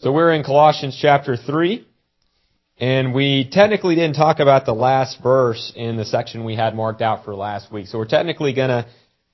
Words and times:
So 0.00 0.12
we're 0.12 0.32
in 0.32 0.44
Colossians 0.44 0.96
chapter 1.02 1.36
3, 1.36 1.84
and 2.78 3.12
we 3.12 3.48
technically 3.50 3.96
didn't 3.96 4.14
talk 4.14 4.38
about 4.38 4.64
the 4.64 4.72
last 4.72 5.20
verse 5.20 5.72
in 5.74 5.96
the 5.96 6.04
section 6.04 6.44
we 6.44 6.54
had 6.54 6.76
marked 6.76 7.02
out 7.02 7.24
for 7.24 7.34
last 7.34 7.72
week. 7.72 7.88
So 7.88 7.98
we're 7.98 8.04
technically 8.04 8.52
gonna, 8.52 8.86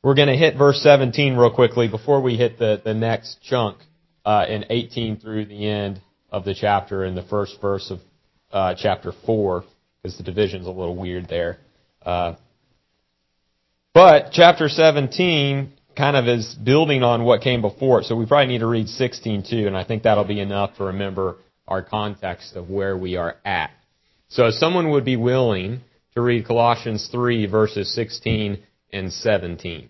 we're 0.03 0.15
gonna 0.15 0.39
hit 0.39 0.57
verse 0.57 0.81
17 0.83 1.37
real 1.37 1.53
quickly 1.55 1.87
before 1.87 2.23
we 2.23 2.39
hit 2.39 2.59
the, 2.59 2.81
the 2.83 2.95
next 2.95 3.43
chunk, 3.43 3.77
uh, 4.25 4.47
in 4.49 4.65
18 4.71 5.19
through 5.19 5.45
the 5.45 5.69
end 5.69 6.01
of 6.31 6.47
the 6.47 6.55
chapter 6.55 7.05
in 7.05 7.15
the 7.15 7.25
first 7.25 7.61
verse 7.61 7.91
of, 7.91 7.99
uh, 8.51 8.75
chapter 8.75 9.13
4, 9.27 9.65
because 10.03 10.17
the 10.17 10.25
division's 10.25 10.67
a 10.67 10.71
little 10.71 10.97
weird 10.97 11.29
there. 11.29 11.59
Uh, 12.01 12.37
but 13.93 14.31
chapter 14.33 14.71
17 14.71 15.75
kind 15.97 16.17
of 16.17 16.27
is 16.27 16.55
building 16.55 17.03
on 17.03 17.25
what 17.25 17.41
came 17.41 17.61
before 17.61 18.01
it. 18.01 18.05
So 18.05 18.17
we 18.17 18.27
probably 18.27 18.47
need 18.47 18.59
to 18.59 18.67
read 18.67 18.89
16 18.89 19.45
too, 19.49 19.67
and 19.67 19.77
I 19.77 19.85
think 19.85 20.03
that'll 20.03 20.25
be 20.25 20.41
enough 20.41 20.77
to 20.77 20.85
remember 20.85 21.37
our 21.67 21.83
context 21.83 22.57
of 22.57 22.69
where 22.69 22.97
we 22.97 23.17
are 23.17 23.37
at. 23.45 23.71
So 24.29 24.47
if 24.47 24.55
someone 24.55 24.91
would 24.91 25.05
be 25.05 25.17
willing 25.17 25.81
to 26.15 26.21
read 26.21 26.47
Colossians 26.47 27.09
3 27.11 27.47
verses 27.47 27.93
16 27.95 28.63
and 28.93 29.13
17. 29.13 29.89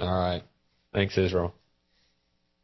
All 0.00 0.08
right. 0.08 0.42
Thanks, 0.92 1.16
Israel. 1.16 1.54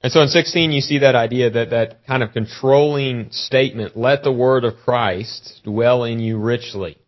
And 0.03 0.13
so 0.13 0.21
in 0.21 0.29
16, 0.29 0.73
you 0.73 0.81
see 0.81 0.99
that 0.99 1.15
idea 1.15 1.51
that 1.51 1.71
that 1.71 2.06
kind 2.06 2.23
of 2.23 2.33
controlling 2.33 3.31
statement, 3.31 3.97
let 3.97 4.25
the 4.25 4.33
word 4.33 4.65
of 4.65 4.75
Christ 4.84 5.61
dwell 5.65 6.05
in 6.05 6.19
you 6.19 6.39
richly. 6.39 6.98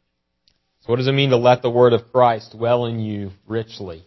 So 0.83 0.93
what 0.93 0.97
does 0.97 1.09
it 1.09 1.13
mean 1.13 1.31
to 1.31 1.37
let 1.37 1.63
the 1.63 1.71
word 1.71 1.93
of 1.93 2.13
Christ 2.13 2.53
dwell 2.57 2.87
in 2.87 3.01
you 3.01 3.31
richly? 3.47 4.07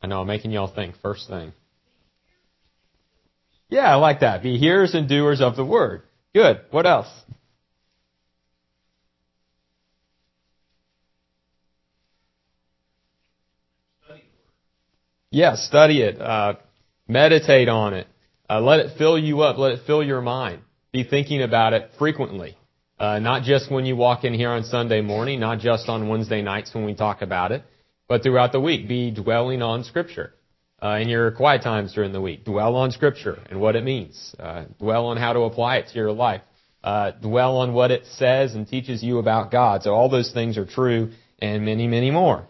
I 0.00 0.06
know, 0.06 0.20
I'm 0.20 0.26
making 0.26 0.50
y'all 0.50 0.72
think. 0.72 0.96
First 1.02 1.28
thing. 1.28 1.52
Yeah, 3.68 3.90
I 3.90 3.96
like 3.96 4.20
that. 4.20 4.42
Be 4.42 4.58
hearers 4.58 4.94
and 4.94 5.08
doers 5.08 5.40
of 5.40 5.56
the 5.56 5.64
word. 5.64 6.02
Good. 6.34 6.60
What 6.70 6.86
else? 6.86 7.08
Yeah, 15.34 15.56
study 15.56 16.00
it. 16.00 16.20
Uh, 16.20 16.54
meditate 17.08 17.68
on 17.68 17.92
it. 17.92 18.06
Uh, 18.48 18.60
let 18.60 18.78
it 18.78 18.96
fill 18.96 19.18
you 19.18 19.40
up. 19.40 19.58
Let 19.58 19.72
it 19.72 19.80
fill 19.84 20.00
your 20.00 20.20
mind. 20.20 20.62
Be 20.92 21.02
thinking 21.02 21.42
about 21.42 21.72
it 21.72 21.90
frequently. 21.98 22.56
Uh, 23.00 23.18
not 23.18 23.42
just 23.42 23.68
when 23.68 23.84
you 23.84 23.96
walk 23.96 24.22
in 24.22 24.32
here 24.32 24.50
on 24.50 24.62
Sunday 24.62 25.00
morning, 25.00 25.40
not 25.40 25.58
just 25.58 25.88
on 25.88 26.08
Wednesday 26.08 26.40
nights 26.40 26.72
when 26.72 26.84
we 26.84 26.94
talk 26.94 27.20
about 27.20 27.50
it, 27.50 27.64
but 28.06 28.22
throughout 28.22 28.52
the 28.52 28.60
week. 28.60 28.86
Be 28.86 29.10
dwelling 29.10 29.60
on 29.60 29.82
Scripture. 29.82 30.34
Uh, 30.80 30.98
in 31.00 31.08
your 31.08 31.32
quiet 31.32 31.62
times 31.62 31.92
during 31.94 32.12
the 32.12 32.20
week, 32.20 32.44
dwell 32.44 32.76
on 32.76 32.92
Scripture 32.92 33.42
and 33.50 33.60
what 33.60 33.74
it 33.74 33.82
means. 33.82 34.36
Uh, 34.38 34.66
dwell 34.78 35.06
on 35.06 35.16
how 35.16 35.32
to 35.32 35.40
apply 35.40 35.78
it 35.78 35.88
to 35.88 35.94
your 35.94 36.12
life. 36.12 36.42
Uh, 36.84 37.10
dwell 37.10 37.56
on 37.56 37.72
what 37.72 37.90
it 37.90 38.04
says 38.18 38.54
and 38.54 38.68
teaches 38.68 39.02
you 39.02 39.18
about 39.18 39.50
God. 39.50 39.82
So 39.82 39.94
all 39.94 40.08
those 40.08 40.30
things 40.30 40.56
are 40.56 40.66
true 40.66 41.10
and 41.40 41.64
many, 41.64 41.88
many 41.88 42.12
more. 42.12 42.46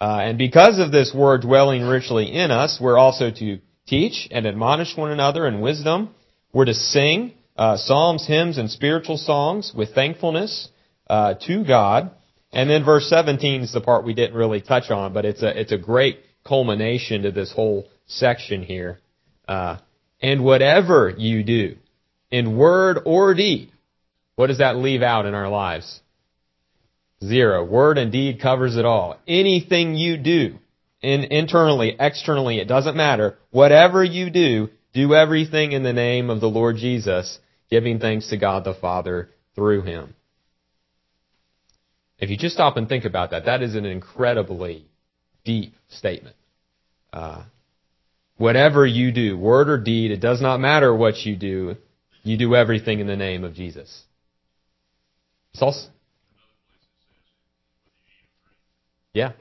Uh, 0.00 0.20
and 0.22 0.38
because 0.38 0.78
of 0.78 0.92
this 0.92 1.12
word 1.14 1.42
dwelling 1.42 1.82
richly 1.82 2.32
in 2.32 2.50
us, 2.50 2.78
we're 2.80 2.98
also 2.98 3.30
to 3.30 3.58
teach 3.86 4.28
and 4.30 4.46
admonish 4.46 4.96
one 4.96 5.10
another 5.10 5.46
in 5.46 5.60
wisdom. 5.60 6.14
We're 6.52 6.66
to 6.66 6.74
sing 6.74 7.34
uh, 7.56 7.76
psalms, 7.76 8.26
hymns, 8.26 8.58
and 8.58 8.70
spiritual 8.70 9.16
songs 9.16 9.72
with 9.74 9.94
thankfulness 9.94 10.68
uh, 11.10 11.34
to 11.46 11.64
God. 11.64 12.12
And 12.52 12.70
then 12.70 12.84
verse 12.84 13.08
17 13.08 13.62
is 13.62 13.72
the 13.72 13.80
part 13.80 14.04
we 14.04 14.14
didn't 14.14 14.36
really 14.36 14.60
touch 14.60 14.90
on, 14.90 15.12
but 15.12 15.24
it's 15.24 15.42
a 15.42 15.60
it's 15.60 15.72
a 15.72 15.78
great 15.78 16.20
culmination 16.46 17.22
to 17.22 17.32
this 17.32 17.52
whole 17.52 17.88
section 18.06 18.62
here. 18.62 19.00
Uh, 19.46 19.78
and 20.22 20.44
whatever 20.44 21.12
you 21.16 21.42
do, 21.42 21.76
in 22.30 22.56
word 22.56 22.98
or 23.04 23.34
deed, 23.34 23.70
what 24.36 24.46
does 24.46 24.58
that 24.58 24.76
leave 24.76 25.02
out 25.02 25.26
in 25.26 25.34
our 25.34 25.48
lives? 25.48 26.00
Zero. 27.24 27.64
Word 27.64 27.98
and 27.98 28.12
deed 28.12 28.40
covers 28.40 28.76
it 28.76 28.84
all. 28.84 29.18
Anything 29.26 29.94
you 29.94 30.16
do, 30.16 30.58
in, 31.02 31.24
internally, 31.24 31.96
externally, 31.98 32.58
it 32.58 32.68
doesn't 32.68 32.96
matter. 32.96 33.38
Whatever 33.50 34.04
you 34.04 34.30
do, 34.30 34.68
do 34.94 35.14
everything 35.14 35.72
in 35.72 35.82
the 35.82 35.92
name 35.92 36.30
of 36.30 36.40
the 36.40 36.48
Lord 36.48 36.76
Jesus, 36.76 37.38
giving 37.70 37.98
thanks 37.98 38.28
to 38.28 38.36
God 38.36 38.64
the 38.64 38.74
Father 38.74 39.30
through 39.54 39.82
Him. 39.82 40.14
If 42.18 42.30
you 42.30 42.36
just 42.36 42.54
stop 42.54 42.76
and 42.76 42.88
think 42.88 43.04
about 43.04 43.30
that, 43.30 43.44
that 43.46 43.62
is 43.62 43.74
an 43.74 43.84
incredibly 43.84 44.86
deep 45.44 45.74
statement. 45.88 46.36
Uh, 47.12 47.44
whatever 48.36 48.84
you 48.86 49.12
do, 49.12 49.38
word 49.38 49.68
or 49.68 49.78
deed, 49.78 50.10
it 50.10 50.20
does 50.20 50.40
not 50.40 50.58
matter 50.58 50.94
what 50.94 51.24
you 51.24 51.36
do, 51.36 51.76
you 52.22 52.36
do 52.36 52.54
everything 52.54 52.98
in 52.98 53.06
the 53.06 53.16
name 53.16 53.44
of 53.44 53.54
Jesus. 53.54 54.02
It's 55.52 55.62
also, 55.62 55.88
Yeah. 59.18 59.32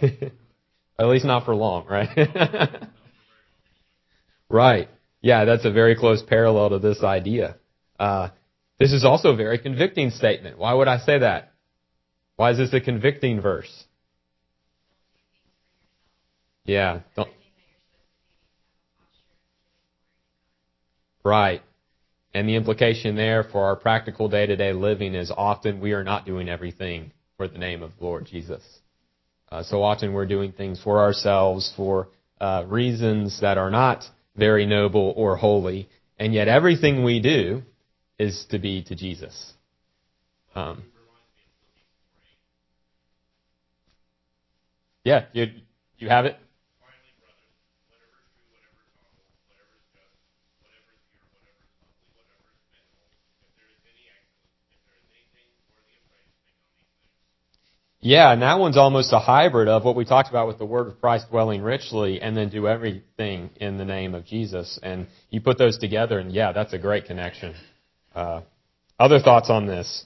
At 0.98 1.06
least 1.06 1.26
not 1.26 1.44
for 1.44 1.54
long, 1.54 1.86
right? 1.86 2.08
right. 4.48 4.88
Yeah, 5.20 5.44
that's 5.44 5.66
a 5.66 5.70
very 5.70 5.94
close 5.94 6.22
parallel 6.22 6.70
to 6.70 6.78
this 6.78 7.02
idea. 7.02 7.56
Uh, 8.00 8.30
this 8.78 8.94
is 8.94 9.04
also 9.04 9.32
a 9.32 9.36
very 9.36 9.58
convicting 9.58 10.08
statement. 10.08 10.56
Why 10.58 10.72
would 10.72 10.88
I 10.88 10.96
say 11.00 11.18
that? 11.18 11.52
Why 12.36 12.52
is 12.52 12.56
this 12.56 12.72
a 12.72 12.80
convicting 12.80 13.42
verse? 13.42 13.84
Yeah. 16.64 17.00
Don't. 17.14 17.28
Right. 21.24 21.60
And 22.34 22.48
the 22.48 22.56
implication 22.56 23.14
there 23.14 23.44
for 23.44 23.64
our 23.64 23.76
practical 23.76 24.28
day 24.28 24.44
to 24.46 24.56
day 24.56 24.72
living 24.72 25.14
is 25.14 25.30
often 25.30 25.80
we 25.80 25.92
are 25.92 26.02
not 26.02 26.26
doing 26.26 26.48
everything 26.48 27.12
for 27.36 27.46
the 27.46 27.58
name 27.58 27.82
of 27.82 27.92
the 27.96 28.04
Lord 28.04 28.26
Jesus. 28.26 28.62
Uh, 29.50 29.62
so 29.62 29.82
often 29.84 30.12
we're 30.12 30.26
doing 30.26 30.50
things 30.50 30.80
for 30.82 30.98
ourselves 30.98 31.72
for 31.76 32.08
uh, 32.40 32.64
reasons 32.66 33.40
that 33.40 33.56
are 33.56 33.70
not 33.70 34.04
very 34.36 34.66
noble 34.66 35.14
or 35.16 35.36
holy, 35.36 35.88
and 36.18 36.34
yet 36.34 36.48
everything 36.48 37.04
we 37.04 37.20
do 37.20 37.62
is 38.18 38.46
to 38.50 38.58
be 38.58 38.82
to 38.82 38.96
Jesus. 38.96 39.52
Um, 40.56 40.82
yeah, 45.04 45.26
you 45.32 45.46
you 45.98 46.08
have 46.08 46.24
it. 46.24 46.36
Yeah, 58.06 58.34
and 58.34 58.42
that 58.42 58.58
one's 58.58 58.76
almost 58.76 59.14
a 59.14 59.18
hybrid 59.18 59.66
of 59.66 59.82
what 59.82 59.96
we 59.96 60.04
talked 60.04 60.28
about 60.28 60.46
with 60.46 60.58
the 60.58 60.66
word 60.66 60.88
of 60.88 61.00
Christ 61.00 61.30
dwelling 61.30 61.62
richly 61.62 62.20
and 62.20 62.36
then 62.36 62.50
do 62.50 62.68
everything 62.68 63.48
in 63.56 63.78
the 63.78 63.86
name 63.86 64.14
of 64.14 64.26
Jesus. 64.26 64.78
And 64.82 65.06
you 65.30 65.40
put 65.40 65.56
those 65.56 65.78
together 65.78 66.18
and 66.18 66.30
yeah, 66.30 66.52
that's 66.52 66.74
a 66.74 66.78
great 66.78 67.06
connection. 67.06 67.54
Uh, 68.14 68.42
other 69.00 69.20
thoughts 69.20 69.48
on 69.48 69.66
this? 69.66 70.04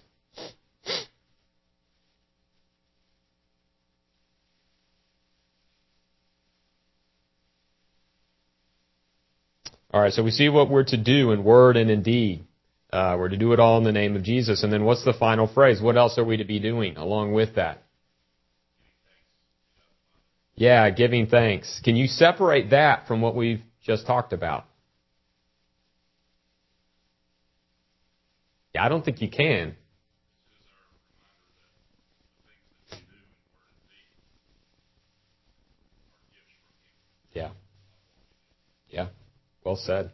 All 9.93 10.01
right, 10.01 10.12
so 10.12 10.23
we 10.23 10.31
see 10.31 10.49
what 10.49 10.71
we're 10.71 10.85
to 10.85 10.97
do 10.97 11.33
in 11.33 11.43
word 11.43 11.77
and 11.77 11.91
in 11.91 12.05
deed. 12.05 12.44
Uh, 12.93 13.17
we're 13.19 13.29
to 13.29 13.37
do 13.37 13.53
it 13.55 13.59
all 13.59 13.77
in 13.77 13.83
the 13.83 13.91
name 13.91 14.15
of 14.15 14.23
Jesus. 14.23 14.62
And 14.62 14.73
then 14.73 14.85
what's 14.85 15.05
the 15.05 15.15
final 15.15 15.49
phrase? 15.49 15.83
What 15.83 15.97
else 15.97 16.17
are 16.17 16.25
we 16.25 16.37
to 16.37 16.44
be 16.44 16.61
doing 16.61 16.97
along 16.97 17.33
with 17.33 17.56
that? 17.56 17.83
Yeah, 20.58 20.90
giving 20.90 21.28
thanks. 21.28 21.81
Can 21.84 21.94
you 21.94 22.08
separate 22.08 22.70
that 22.70 23.06
from 23.06 23.20
what 23.20 23.37
we've 23.37 23.62
just 23.81 24.08
talked 24.08 24.32
about? 24.32 24.64
Yeah, 28.75 28.84
I 28.84 28.88
don't 28.88 29.05
think 29.05 29.22
you 29.22 29.31
can. 29.31 29.76
Yeah. 37.32 37.50
Yeah. 38.88 39.06
Well 39.64 39.76
said. 39.76 40.10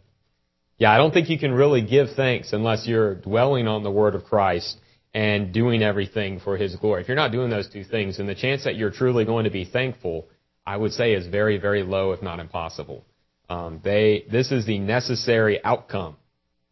Yeah, 0.76 0.92
I 0.92 0.98
don't 0.98 1.12
think 1.14 1.30
you 1.30 1.38
can 1.38 1.52
really 1.52 1.80
give 1.80 2.08
thanks 2.16 2.52
unless 2.52 2.86
you're 2.86 3.14
dwelling 3.14 3.66
on 3.66 3.82
the 3.82 3.90
Word 3.90 4.14
of 4.14 4.24
Christ 4.24 4.76
and 5.14 5.54
doing 5.54 5.82
everything 5.82 6.38
for 6.38 6.58
His 6.58 6.76
glory. 6.76 7.00
If 7.00 7.08
you're 7.08 7.16
not 7.16 7.32
doing 7.32 7.48
those 7.48 7.70
two 7.70 7.84
things, 7.84 8.18
then 8.18 8.26
the 8.26 8.34
chance 8.34 8.64
that 8.64 8.76
you're 8.76 8.90
truly 8.90 9.24
going 9.24 9.44
to 9.44 9.50
be 9.50 9.64
thankful, 9.64 10.28
I 10.66 10.76
would 10.76 10.92
say, 10.92 11.12
is 11.12 11.26
very, 11.26 11.58
very 11.58 11.82
low, 11.82 12.12
if 12.12 12.22
not 12.22 12.40
impossible. 12.40 13.04
Um, 13.48 13.80
they, 13.84 14.24
this 14.30 14.50
is 14.50 14.66
the 14.66 14.78
necessary 14.78 15.62
outcome 15.62 16.16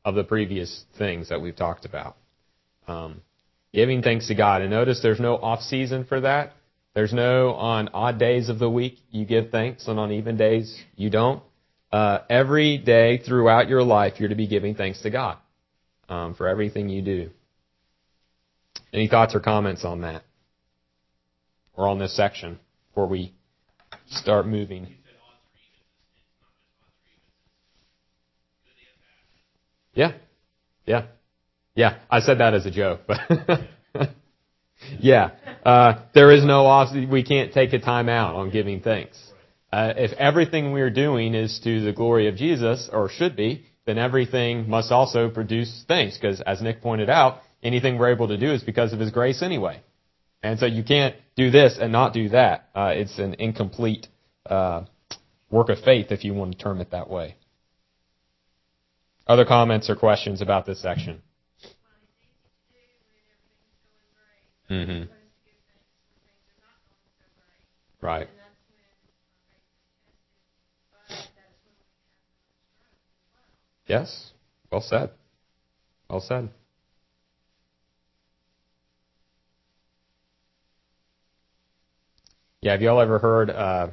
of 0.05 0.15
the 0.15 0.25
previous 0.25 0.85
things 0.99 1.29
that 1.29 1.41
we've 1.41 1.57
talked 1.57 1.85
about. 1.85 2.17
Um, 2.89 3.21
giving 3.73 4.03
thanks 4.03 4.29
to 4.29 4.35
God. 4.35 4.63
And 4.63 4.71
notice 4.71 5.01
there's 5.03 5.21
no 5.21 5.37
off 5.37 5.61
season 5.61 6.05
for 6.05 6.21
that. 6.23 6.53
There's 6.95 7.13
no 7.13 7.53
on 7.53 7.89
odd 7.95 8.19
days 8.19 8.49
of 8.49 8.59
the 8.59 8.69
week 8.69 8.99
you 9.11 9.25
give 9.25 9.51
thanks, 9.51 9.89
and 9.89 9.99
on 9.99 10.13
even 10.13 10.37
days 10.37 10.79
you 10.95 11.09
don't. 11.09 11.43
Uh, 11.91 12.19
every 12.29 12.79
day 12.79 13.19
throughout 13.19 13.69
your 13.69 13.83
life, 13.83 14.15
you're 14.19 14.29
to 14.29 14.35
be 14.35 14.47
giving 14.47 14.75
thanks 14.75 15.03
to 15.03 15.11
God 15.11 15.39
um, 16.09 16.35
for 16.35 16.49
everything 16.49 16.89
you 16.89 17.03
do. 17.03 17.31
Any 18.93 19.09
thoughts 19.09 19.35
or 19.35 19.41
comments 19.41 19.85
on 19.85 20.03
that? 20.03 20.23
Or 21.75 21.89
on 21.89 21.99
this 21.99 22.15
section 22.15 22.59
before 22.89 23.07
we 23.07 23.33
start 24.13 24.47
moving? 24.47 24.95
Yeah. 29.95 30.13
Yeah. 30.87 31.07
Yeah. 31.75 31.99
I 32.11 32.21
said 32.21 32.39
that 32.39 32.55
as 32.55 32.67
a 32.67 32.71
joke, 32.71 33.03
but 33.07 33.19
yeah. 34.99 35.31
Uh, 35.65 36.03
there 36.15 36.33
is 36.33 36.45
no 36.45 36.67
off, 36.67 36.95
we 36.95 37.23
can't 37.23 37.53
take 37.53 37.73
a 37.73 37.79
time 37.79 38.09
out 38.09 38.35
on 38.35 38.51
giving 38.51 38.81
thanks. 38.81 39.19
Uh, 39.73 39.93
if 39.97 40.13
everything 40.19 40.73
we're 40.73 40.91
doing 40.91 41.35
is 41.35 41.61
to 41.65 41.83
the 41.83 41.93
glory 41.93 42.29
of 42.29 42.37
Jesus, 42.37 42.91
or 42.93 43.09
should 43.09 43.37
be, 43.37 43.65
then 43.87 43.97
everything 43.97 44.69
must 44.69 44.93
also 44.93 45.31
produce 45.31 45.85
thanks, 45.89 46.17
because 46.19 46.41
as 46.43 46.61
Nick 46.61 46.83
pointed 46.83 47.09
out, 47.09 47.41
anything 47.63 47.99
we're 47.99 48.13
able 48.13 48.29
to 48.29 48.37
do 48.37 48.53
is 48.53 48.63
because 48.63 48.93
of 48.93 49.01
His 49.01 49.11
grace 49.11 49.43
anyway. 49.43 49.81
And 50.43 50.59
so 50.59 50.67
you 50.67 50.83
can't 50.83 51.15
do 51.37 51.51
this 51.51 51.79
and 51.81 51.93
not 51.93 52.13
do 52.13 52.29
that. 52.31 52.69
Uh, 52.75 52.93
it's 52.95 53.19
an 53.19 53.35
incomplete 53.39 54.09
uh, 54.47 54.85
work 55.51 55.69
of 55.69 55.79
faith, 55.81 56.11
if 56.11 56.25
you 56.25 56.35
want 56.35 56.53
to 56.53 56.59
term 56.59 56.81
it 56.81 56.91
that 56.91 57.09
way. 57.09 57.37
Other 59.27 59.45
comments 59.45 59.89
or 59.89 59.95
questions 59.95 60.43
about 60.43 60.67
this 60.67 60.83
section? 60.83 61.23
Mm-hmm. 64.69 65.13
Right. 68.01 68.29
Yes. 73.87 74.33
Well 74.71 74.81
said. 74.81 75.11
Well 76.09 76.21
said. 76.21 76.49
Yeah, 82.63 82.73
have 82.73 82.81
y'all 82.81 83.01
ever 83.01 83.19
heard 83.19 83.51
uh, 83.51 83.89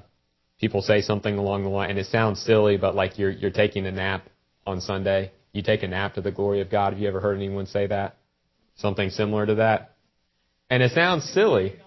people 0.59 0.83
say 0.83 1.01
something 1.01 1.35
along 1.35 1.63
the 1.63 1.69
line, 1.69 1.89
and 1.89 1.97
it 1.97 2.05
sounds 2.05 2.39
silly, 2.39 2.77
but 2.77 2.93
like 2.93 3.17
you're 3.17 3.31
you're 3.31 3.49
taking 3.49 3.87
a 3.87 3.91
nap 3.91 4.29
on 4.65 4.79
Sunday. 4.79 5.31
You 5.53 5.63
take 5.63 5.81
a 5.81 5.87
nap 5.87 6.13
to 6.13 6.21
the 6.21 6.31
glory 6.31 6.61
of 6.61 6.69
God. 6.69 6.93
Have 6.93 7.01
you 7.01 7.07
ever 7.07 7.19
heard 7.19 7.35
anyone 7.35 7.65
say 7.65 7.87
that? 7.87 8.17
Something 8.77 9.09
similar 9.09 9.47
to 9.47 9.55
that? 9.55 9.95
And 10.69 10.83
it 10.83 10.91
sounds 10.91 11.27
silly. 11.33 11.77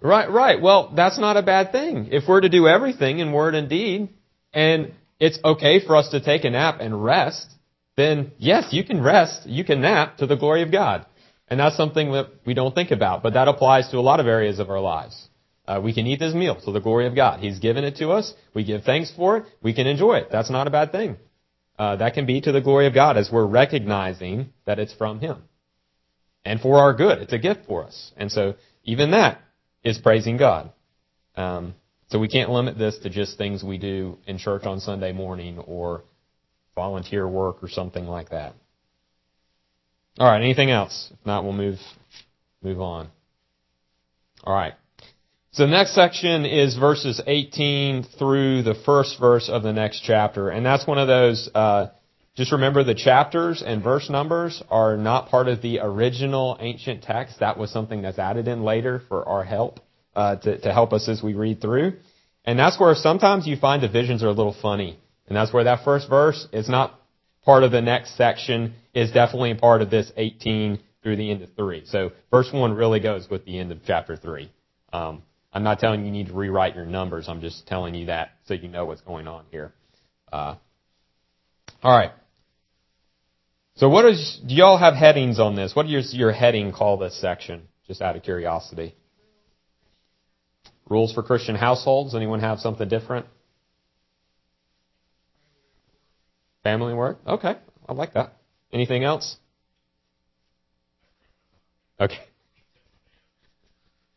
Right, 0.00 0.30
right. 0.30 0.62
Well, 0.62 0.92
that's 0.94 1.18
not 1.18 1.36
a 1.36 1.42
bad 1.42 1.72
thing. 1.72 2.10
If 2.12 2.28
we're 2.28 2.40
to 2.42 2.48
do 2.48 2.68
everything 2.68 3.18
in 3.18 3.32
word 3.32 3.56
and 3.56 3.68
deed, 3.68 4.08
and 4.52 4.92
it's 5.18 5.40
okay 5.44 5.84
for 5.84 5.96
us 5.96 6.10
to 6.10 6.20
take 6.20 6.44
a 6.44 6.50
nap 6.50 6.76
and 6.80 7.02
rest, 7.02 7.52
then 7.96 8.30
yes, 8.38 8.68
you 8.70 8.84
can 8.84 9.02
rest, 9.02 9.48
you 9.48 9.64
can 9.64 9.80
nap 9.80 10.18
to 10.18 10.26
the 10.26 10.36
glory 10.36 10.62
of 10.62 10.70
God. 10.70 11.06
And 11.48 11.58
that's 11.58 11.76
something 11.76 12.12
that 12.12 12.30
we 12.46 12.54
don't 12.54 12.74
think 12.74 12.92
about, 12.92 13.24
but 13.24 13.34
that 13.34 13.48
applies 13.48 13.90
to 13.90 13.98
a 13.98 14.00
lot 14.00 14.20
of 14.20 14.28
areas 14.28 14.60
of 14.60 14.70
our 14.70 14.80
lives. 14.80 15.28
Uh, 15.66 15.80
we 15.82 15.94
can 15.94 16.06
eat 16.06 16.18
this 16.18 16.34
meal 16.34 16.60
to 16.60 16.72
the 16.72 16.80
glory 16.80 17.06
of 17.06 17.14
God. 17.14 17.40
He's 17.40 17.58
given 17.60 17.84
it 17.84 17.96
to 17.96 18.10
us. 18.10 18.34
We 18.54 18.64
give 18.64 18.82
thanks 18.82 19.12
for 19.14 19.38
it. 19.38 19.44
We 19.62 19.74
can 19.74 19.86
enjoy 19.86 20.14
it. 20.14 20.28
That's 20.30 20.50
not 20.50 20.66
a 20.66 20.70
bad 20.70 20.90
thing. 20.90 21.16
Uh, 21.78 21.96
that 21.96 22.14
can 22.14 22.26
be 22.26 22.40
to 22.40 22.52
the 22.52 22.60
glory 22.60 22.86
of 22.86 22.94
God 22.94 23.16
as 23.16 23.30
we're 23.30 23.46
recognizing 23.46 24.52
that 24.66 24.78
it's 24.78 24.92
from 24.94 25.20
Him. 25.20 25.42
And 26.44 26.60
for 26.60 26.78
our 26.78 26.92
good. 26.92 27.18
It's 27.18 27.32
a 27.32 27.38
gift 27.38 27.66
for 27.66 27.84
us. 27.84 28.12
And 28.16 28.30
so 28.30 28.56
even 28.84 29.12
that 29.12 29.40
is 29.84 29.98
praising 29.98 30.36
God. 30.36 30.72
Um, 31.36 31.74
so 32.08 32.18
we 32.18 32.28
can't 32.28 32.50
limit 32.50 32.76
this 32.76 32.98
to 32.98 33.10
just 33.10 33.38
things 33.38 33.62
we 33.62 33.78
do 33.78 34.18
in 34.26 34.38
church 34.38 34.64
on 34.64 34.80
Sunday 34.80 35.12
morning 35.12 35.58
or 35.58 36.02
volunteer 36.74 37.26
work 37.26 37.62
or 37.62 37.68
something 37.68 38.06
like 38.06 38.30
that. 38.30 38.54
All 40.18 40.26
right, 40.26 40.42
anything 40.42 40.70
else? 40.70 41.10
If 41.12 41.24
not, 41.24 41.44
we'll 41.44 41.54
move 41.54 41.78
move 42.62 42.80
on. 42.80 43.08
All 44.44 44.54
right. 44.54 44.74
So 45.54 45.66
the 45.66 45.70
next 45.70 45.94
section 45.94 46.46
is 46.46 46.78
verses 46.78 47.20
18 47.26 48.04
through 48.18 48.62
the 48.62 48.74
first 48.74 49.20
verse 49.20 49.50
of 49.50 49.62
the 49.62 49.74
next 49.74 50.00
chapter, 50.00 50.48
and 50.48 50.64
that's 50.64 50.86
one 50.86 50.96
of 50.96 51.08
those. 51.08 51.50
Uh, 51.54 51.88
just 52.34 52.52
remember 52.52 52.82
the 52.84 52.94
chapters 52.94 53.62
and 53.62 53.84
verse 53.84 54.08
numbers 54.08 54.62
are 54.70 54.96
not 54.96 55.28
part 55.28 55.48
of 55.48 55.60
the 55.60 55.80
original 55.80 56.56
ancient 56.58 57.02
text. 57.02 57.40
That 57.40 57.58
was 57.58 57.70
something 57.70 58.00
that's 58.00 58.18
added 58.18 58.48
in 58.48 58.62
later 58.62 59.02
for 59.10 59.28
our 59.28 59.44
help 59.44 59.80
uh, 60.16 60.36
to, 60.36 60.58
to 60.58 60.72
help 60.72 60.94
us 60.94 61.06
as 61.06 61.22
we 61.22 61.34
read 61.34 61.60
through. 61.60 61.98
And 62.46 62.58
that's 62.58 62.80
where 62.80 62.94
sometimes 62.94 63.46
you 63.46 63.58
find 63.58 63.82
divisions 63.82 64.22
are 64.22 64.28
a 64.28 64.32
little 64.32 64.56
funny. 64.62 64.98
And 65.26 65.36
that's 65.36 65.52
where 65.52 65.64
that 65.64 65.84
first 65.84 66.08
verse 66.08 66.48
is 66.54 66.70
not 66.70 66.98
part 67.44 67.62
of 67.62 67.72
the 67.72 67.82
next 67.82 68.16
section, 68.16 68.72
is 68.94 69.12
definitely 69.12 69.52
part 69.52 69.82
of 69.82 69.90
this 69.90 70.10
18 70.16 70.78
through 71.02 71.16
the 71.16 71.30
end 71.30 71.42
of 71.42 71.50
3. 71.56 71.82
So 71.84 72.12
verse 72.30 72.48
1 72.50 72.72
really 72.72 73.00
goes 73.00 73.28
with 73.28 73.44
the 73.44 73.58
end 73.58 73.70
of 73.70 73.80
chapter 73.84 74.16
3. 74.16 74.50
Um, 74.94 75.22
I'm 75.52 75.62
not 75.62 75.78
telling 75.80 76.00
you 76.00 76.06
you 76.06 76.12
need 76.12 76.28
to 76.28 76.32
rewrite 76.32 76.74
your 76.74 76.86
numbers. 76.86 77.28
I'm 77.28 77.40
just 77.40 77.66
telling 77.66 77.94
you 77.94 78.06
that 78.06 78.30
so 78.44 78.54
you 78.54 78.68
know 78.68 78.86
what's 78.86 79.02
going 79.02 79.28
on 79.28 79.44
here. 79.50 79.72
Uh, 80.32 80.56
all 81.82 81.96
right. 81.96 82.12
So 83.76 83.88
what 83.88 84.04
is, 84.04 84.40
do 84.46 84.54
y'all 84.54 84.78
have 84.78 84.94
headings 84.94 85.38
on 85.40 85.56
this? 85.56 85.74
What 85.74 85.86
does 85.86 86.14
your 86.14 86.32
heading 86.32 86.72
call 86.72 86.98
this 86.98 87.20
section? 87.20 87.68
Just 87.86 88.00
out 88.00 88.16
of 88.16 88.22
curiosity. 88.22 88.94
Rules 90.88 91.12
for 91.12 91.22
Christian 91.22 91.56
households. 91.56 92.14
Anyone 92.14 92.40
have 92.40 92.60
something 92.60 92.88
different? 92.88 93.26
Family 96.62 96.94
work. 96.94 97.18
Okay. 97.26 97.56
I 97.88 97.92
like 97.92 98.14
that. 98.14 98.36
Anything 98.72 99.04
else? 99.04 99.36
Okay. 102.00 102.18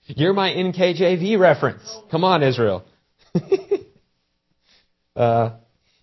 You're 0.07 0.33
my 0.33 0.51
NKJV 0.51 1.39
reference. 1.39 1.95
Come 2.11 2.23
on, 2.23 2.43
Israel. 2.43 2.85
uh, 5.15 5.51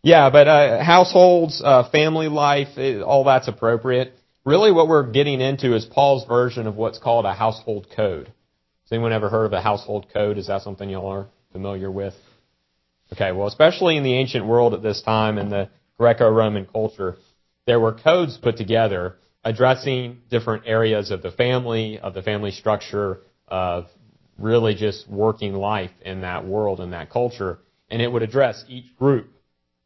yeah, 0.03 0.31
but 0.31 0.49
uh, 0.49 0.83
households, 0.83 1.63
uh, 1.65 1.89
family 1.91 2.27
life, 2.27 2.77
it, 2.77 3.01
all 3.01 3.25
that's 3.25 3.47
appropriate. 3.47 4.15
Really, 4.45 4.73
what 4.73 4.89
we're 4.89 5.09
getting 5.09 5.41
into 5.41 5.77
is 5.77 5.85
Paul's 5.85 6.27
version 6.27 6.67
of 6.67 6.75
what's 6.75 6.99
called 6.99 7.27
a 7.27 7.33
household 7.33 7.87
code. 7.95 8.27
Has 8.27 8.93
anyone 8.93 9.13
ever 9.13 9.29
heard 9.29 9.45
of 9.45 9.53
a 9.53 9.61
household 9.61 10.09
code? 10.13 10.37
Is 10.37 10.49
that 10.49 10.63
something 10.63 10.91
y'all 10.91 11.07
are 11.07 11.27
familiar 11.53 11.91
with? 11.91 12.15
Okay, 13.13 13.31
well, 13.31 13.47
especially 13.47 13.97
in 13.97 14.03
the 14.03 14.15
ancient 14.15 14.47
world 14.47 14.75
at 14.75 14.83
this 14.83 15.01
time 15.03 15.39
in 15.39 15.49
the 15.49 15.69
Greco-Roman 15.97 16.67
culture, 16.67 17.17
there 17.67 17.79
were 17.79 17.93
codes 17.93 18.37
put 18.37 18.57
together 18.57 19.15
addressing 19.45 20.19
different 20.29 20.65
areas 20.67 21.13
of 21.13 21.23
the 21.23 21.31
family, 21.31 22.01
of 22.01 22.15
the 22.15 22.23
family 22.23 22.51
structure, 22.51 23.21
of 23.53 23.85
really 24.39 24.75
just 24.75 25.07
working 25.11 25.53
life 25.53 25.91
in 26.01 26.23
that 26.23 26.47
world 26.47 26.81
and 26.81 26.95
that 26.95 27.11
culture. 27.11 27.59
And 27.91 28.01
it 28.01 28.11
would 28.11 28.23
address 28.23 28.65
each 28.67 28.87
group 28.99 29.29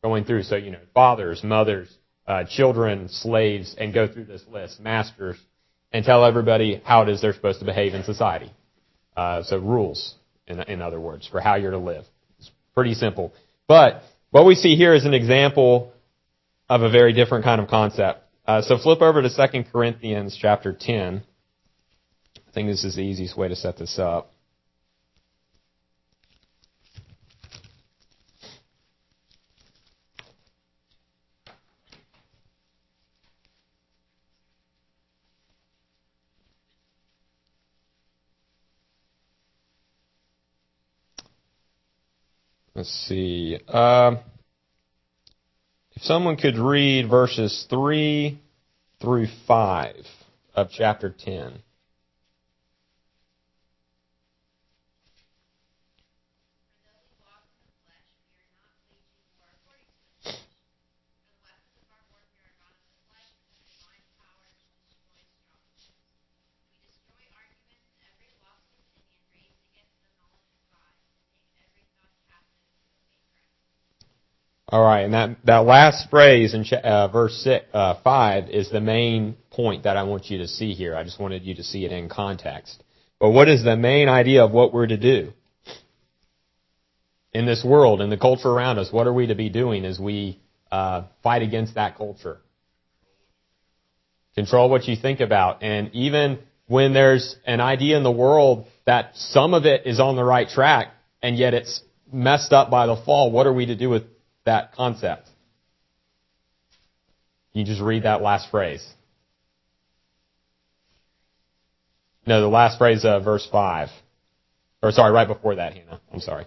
going 0.05 0.25
through. 0.25 0.45
So, 0.45 0.55
you 0.55 0.71
know, 0.71 0.79
fathers, 0.95 1.43
mothers, 1.43 1.93
uh, 2.29 2.45
children, 2.49 3.09
slaves, 3.09 3.75
and 3.77 3.93
go 3.93 4.07
through 4.07 4.27
this 4.27 4.45
list, 4.49 4.79
masters, 4.79 5.37
and 5.93 6.05
tell 6.05 6.25
everybody 6.25 6.81
how 6.85 7.03
it 7.03 7.09
is 7.09 7.21
they're 7.21 7.35
supposed 7.35 7.59
to 7.59 7.65
behave 7.65 7.93
in 7.93 8.05
society. 8.05 8.53
Uh, 9.17 9.43
so 9.43 9.59
rules, 9.59 10.15
in, 10.47 10.61
in 10.63 10.81
other 10.81 11.01
words, 11.01 11.27
for 11.27 11.41
how 11.41 11.57
you're 11.57 11.73
to 11.73 11.79
live. 11.79 12.05
It's 12.39 12.53
pretty 12.73 12.95
simple. 12.95 13.33
But 13.67 14.03
what 14.31 14.47
we 14.47 14.55
see 14.55 14.77
here 14.77 14.95
is 14.95 15.05
an 15.05 15.15
example 15.15 15.93
of 16.69 16.83
a 16.83 16.91
very 16.91 17.13
different 17.13 17.43
kind 17.43 17.61
of 17.61 17.67
concept. 17.67 18.23
Uh, 18.47 18.63
so 18.63 18.79
flip 18.79 19.03
over 19.03 19.23
to 19.23 19.29
2 19.29 19.65
Corinthians 19.73 20.39
chapter 20.41 20.73
10 20.73 21.25
think 22.57 22.71
this 22.71 22.85
is 22.85 22.97
the 22.97 23.03
easiest 23.03 23.37
way 23.37 23.49
to 23.49 23.55
set 23.55 23.77
this 23.77 23.99
up. 23.99 24.33
Let's 42.75 42.89
see. 43.07 43.59
Uh, 43.69 44.17
if 45.93 46.03
someone 46.05 46.37
could 46.39 46.57
read 46.57 47.11
verses 47.11 47.67
3 47.69 48.41
through 49.03 49.27
5 49.47 49.97
of 50.55 50.71
chapter 50.71 51.11
10. 51.11 51.63
All 74.69 74.83
right, 74.83 75.03
and 75.03 75.15
that, 75.15 75.37
that 75.45 75.59
last 75.59 76.11
phrase 76.11 76.53
in 76.53 76.65
uh, 76.83 77.07
verse 77.07 77.35
six, 77.37 77.65
uh, 77.73 78.01
5 78.03 78.51
is 78.51 78.69
the 78.69 78.81
main 78.81 79.37
point 79.53 79.85
that 79.85 79.97
I 79.97 80.03
want 80.03 80.29
you 80.29 80.39
to 80.39 80.49
see 80.49 80.73
here. 80.73 80.97
I 80.97 81.05
just 81.05 81.21
wanted 81.21 81.45
you 81.45 81.55
to 81.55 81.63
see 81.63 81.85
it 81.85 81.93
in 81.93 82.09
context. 82.09 82.83
But 83.21 83.31
what 83.31 83.49
is 83.49 83.63
the 83.63 83.77
main 83.77 84.09
idea 84.09 84.45
of 84.45 84.51
what 84.51 84.75
we're 84.75 84.89
to 84.89 84.97
do? 84.97 85.33
In 87.33 87.47
this 87.47 87.65
world, 87.65 88.01
in 88.01 88.11
the 88.11 88.17
culture 88.17 88.49
around 88.49 88.79
us, 88.79 88.91
what 88.91 89.07
are 89.07 89.13
we 89.13 89.29
to 89.29 89.37
be 89.37 89.51
doing 89.51 89.85
as 89.85 90.01
we 90.01 90.41
uh, 90.73 91.03
fight 91.23 91.43
against 91.43 91.77
that 91.77 91.97
culture? 91.97 92.39
Control 94.35 94.69
what 94.69 94.89
you 94.89 94.97
think 94.97 95.21
about. 95.21 95.63
And 95.63 95.95
even 95.95 96.41
when 96.67 96.93
there's 96.93 97.37
an 97.47 97.61
idea 97.61 97.97
in 97.97 98.03
the 98.03 98.11
world 98.11 98.67
that 98.85 99.13
some 99.15 99.55
of 99.55 99.65
it 99.65 99.87
is 99.87 100.01
on 100.01 100.17
the 100.17 100.25
right 100.25 100.49
track, 100.49 100.89
and 101.23 101.39
yet 101.39 101.55
it's 101.55 101.83
messed 102.13 102.53
up 102.53 102.69
by 102.69 102.87
the 102.87 102.97
fall, 102.97 103.31
what 103.31 103.47
are 103.47 103.53
we 103.53 103.67
to 103.67 103.77
do 103.77 103.89
with 103.89 104.03
that 104.47 104.75
concept? 104.75 105.29
You 107.53 107.65
just 107.65 107.81
read 107.81 108.03
that 108.03 108.23
last 108.23 108.50
phrase. 108.50 108.87
No, 112.26 112.41
the 112.41 112.49
last 112.49 112.79
phrase 112.79 113.05
of 113.05 113.25
verse 113.25 113.49
5. 113.50 113.88
Or 114.83 114.91
sorry, 114.91 115.12
right 115.12 115.29
before 115.29 115.55
that, 115.57 115.73
Hannah. 115.75 116.00
I'm 116.12 116.21
sorry. 116.21 116.47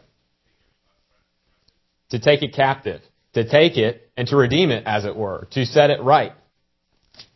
To 2.12 2.20
take 2.20 2.44
it 2.44 2.54
captive. 2.54 3.02
To 3.34 3.50
take 3.50 3.78
it 3.78 4.10
and 4.18 4.28
to 4.28 4.36
redeem 4.36 4.72
it, 4.72 4.84
as 4.86 5.06
it 5.06 5.16
were. 5.16 5.48
To 5.52 5.66
set 5.66 5.90
it 5.90 6.02
right. 6.02 6.34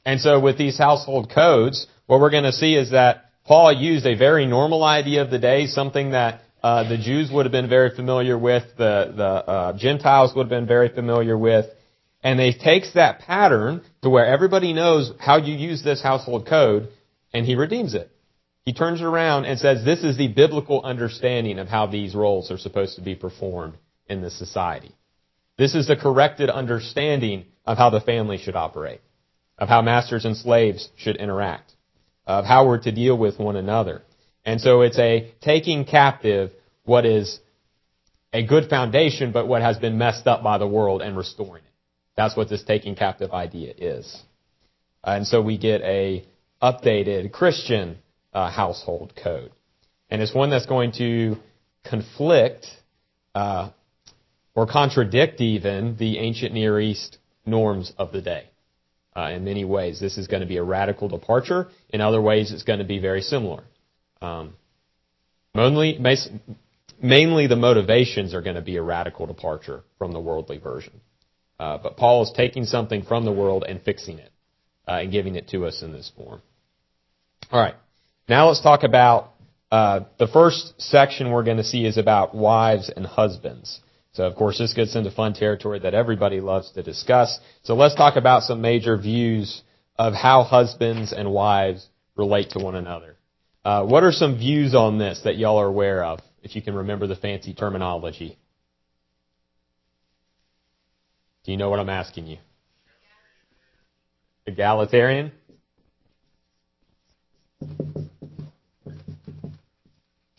And 0.06 0.20
so 0.20 0.40
with 0.40 0.58
these 0.58 0.78
household 0.78 1.32
codes, 1.34 1.88
what 2.08 2.20
we're 2.20 2.30
going 2.30 2.44
to 2.44 2.52
see 2.52 2.76
is 2.76 2.92
that 2.92 3.32
Paul 3.46 3.74
used 3.74 4.06
a 4.06 4.16
very 4.16 4.46
normal 4.46 4.84
idea 4.84 5.22
of 5.22 5.32
the 5.32 5.40
day, 5.40 5.68
something 5.68 6.12
that 6.12 6.42
uh, 6.64 6.88
the 6.88 6.98
Jews 6.98 7.30
would 7.32 7.46
have 7.46 7.52
been 7.52 7.70
very 7.70 7.94
familiar 7.94 8.38
with, 8.38 8.64
the, 8.78 9.14
the 9.16 9.24
uh, 9.24 9.78
Gentiles 9.78 10.34
would 10.34 10.44
have 10.44 10.50
been 10.50 10.66
very 10.66 10.90
familiar 10.90 11.38
with, 11.38 11.66
and 12.24 12.40
he 12.40 12.58
takes 12.58 12.94
that 12.94 13.20
pattern 13.20 13.82
to 14.02 14.10
where 14.10 14.26
everybody 14.26 14.72
knows 14.72 15.12
how 15.20 15.38
you 15.38 15.56
use 15.56 15.84
this 15.84 16.02
household 16.02 16.48
code, 16.48 16.88
and 17.34 17.46
he 17.46 17.56
redeems 17.56 17.94
it. 17.94 18.10
He 18.64 18.72
turns 18.72 19.02
it 19.02 19.06
around 19.06 19.44
and 19.44 19.60
says, 19.60 19.84
this 19.84 20.06
is 20.06 20.18
the 20.18 20.30
biblical 20.30 20.82
understanding 20.82 21.60
of 21.60 21.68
how 21.68 21.88
these 21.88 22.16
roles 22.16 22.50
are 22.50 22.58
supposed 22.58 22.96
to 22.96 23.02
be 23.02 23.16
performed 23.16 23.74
in 24.08 24.22
this 24.22 24.40
society. 24.40 24.96
This 25.58 25.76
is 25.76 25.88
the 25.88 25.98
corrected 25.98 26.50
understanding 26.50 27.44
of 27.66 27.78
how 27.78 27.90
the 27.90 28.00
family 28.00 28.38
should 28.38 28.56
operate, 28.56 29.02
of 29.58 29.68
how 29.68 29.82
masters 29.82 30.24
and 30.24 30.38
slaves 30.38 30.88
should 30.96 31.18
interact, 31.18 31.74
of 32.26 32.46
how 32.46 32.66
we're 32.66 32.82
to 32.84 32.92
deal 32.94 33.18
with 33.18 33.38
one 33.38 33.58
another. 33.58 34.02
And 34.46 34.60
so 34.60 34.82
it's 34.82 35.00
a 35.00 35.32
taking 35.42 35.86
captive 35.86 36.52
what 36.84 37.06
is 37.06 37.40
a 38.34 38.46
good 38.46 38.70
foundation, 38.70 39.32
but 39.32 39.48
what 39.48 39.62
has 39.62 39.78
been 39.78 39.98
messed 39.98 40.28
up 40.28 40.44
by 40.44 40.58
the 40.58 40.68
world 40.68 41.02
and 41.02 41.16
restoring 41.16 41.64
it. 41.64 41.70
That's 42.16 42.36
what 42.36 42.50
this 42.50 42.64
taking 42.64 42.96
captive 42.96 43.32
idea 43.32 43.74
is. 43.78 44.22
And 45.04 45.26
so 45.26 45.42
we 45.42 45.58
get 45.58 45.82
a 45.82 46.26
updated 46.62 47.32
Christian 47.32 47.98
uh, 48.34 48.50
household 48.50 49.14
code. 49.22 49.52
And 50.10 50.22
it's 50.22 50.34
one 50.34 50.50
that's 50.50 50.66
going 50.66 50.94
to 50.94 51.38
conflict 51.84 52.68
uh, 53.36 53.72
or 54.56 54.68
contradict 54.68 55.42
even 55.42 55.98
the 55.98 56.20
ancient 56.20 56.54
Near 56.54 56.80
East 56.80 57.18
norms 57.46 57.94
of 57.98 58.12
the 58.12 58.22
day. 58.22 58.50
Uh, 59.16 59.32
in 59.32 59.44
many 59.44 59.66
ways, 59.66 60.00
this 60.00 60.18
is 60.18 60.28
going 60.28 60.42
to 60.42 60.48
be 60.48 60.58
a 60.58 60.64
radical 60.64 61.08
departure. 61.08 61.68
In 61.90 62.02
other 62.02 62.22
ways, 62.22 62.52
it's 62.52 62.64
going 62.64 62.80
to 62.80 62.86
be 62.86 63.00
very 63.00 63.22
similar. 63.22 63.64
Um, 64.24 64.54
mainly, 65.54 66.00
mainly 67.02 67.48
the 67.48 67.56
motivations 67.56 68.34
are 68.34 68.42
going 68.42 68.56
to 68.56 68.62
be 68.62 68.78
a 68.78 68.82
radical 68.82 69.26
departure 69.26 69.84
from 69.98 70.14
the 70.14 70.20
worldly 70.20 70.58
version. 70.58 71.02
Uh, 71.60 71.78
but 71.78 71.98
Paul 71.98 72.24
is 72.24 72.32
taking 72.36 72.66
something 72.66 73.04
from 73.04 73.26
the 73.26 73.32
world 73.32 73.66
and 73.68 73.82
fixing 73.82 74.20
it 74.20 74.32
uh, 74.88 75.00
and 75.02 75.12
giving 75.12 75.36
it 75.36 75.50
to 75.50 75.66
us 75.66 75.82
in 75.82 75.92
this 75.92 76.12
form. 76.16 76.42
All 77.52 77.60
right. 77.60 77.76
Now 78.28 78.48
let's 78.48 78.62
talk 78.62 78.84
about 78.84 79.34
uh, 79.72 80.02
the 80.18 80.28
first 80.28 80.82
section 80.82 81.32
we're 81.32 81.44
going 81.44 81.58
to 81.58 81.64
see 81.64 81.86
is 81.86 81.98
about 81.98 82.34
wives 82.34 82.90
and 82.96 83.06
husbands. 83.06 83.82
So 84.14 84.24
of 84.26 84.36
course 84.36 84.58
this 84.58 84.74
gets 84.74 84.96
into 84.96 85.12
fun 85.12 85.34
territory 85.34 85.80
that 85.80 85.94
everybody 85.94 86.40
loves 86.40 86.72
to 86.72 86.84
discuss. 86.84 87.40
So 87.64 87.76
let's 87.76 87.96
talk 87.96 88.16
about 88.16 88.44
some 88.44 88.62
major 88.62 88.98
views 88.98 89.62
of 89.98 90.14
how 90.14 90.44
husbands 90.44 91.12
and 91.12 91.32
wives 91.32 91.88
relate 92.16 92.52
to 92.52 92.60
one 92.60 92.76
another. 92.76 93.18
Uh, 93.66 93.86
what 93.86 94.04
are 94.04 94.12
some 94.12 94.38
views 94.38 94.76
on 94.76 94.98
this 94.98 95.22
that 95.24 95.38
y'all 95.38 95.58
are 95.58 95.68
aware 95.68 96.04
of, 96.04 96.20
if 96.42 96.56
you 96.56 96.62
can 96.62 96.76
remember 96.76 97.08
the 97.08 97.16
fancy 97.16 97.54
terminology? 97.54 98.38
Do 101.46 101.52
you 101.52 101.58
know 101.58 101.70
what 101.70 101.80
I'm 101.80 101.90
asking 101.90 102.28
you? 102.28 102.38
Egalitarian? 104.46 105.32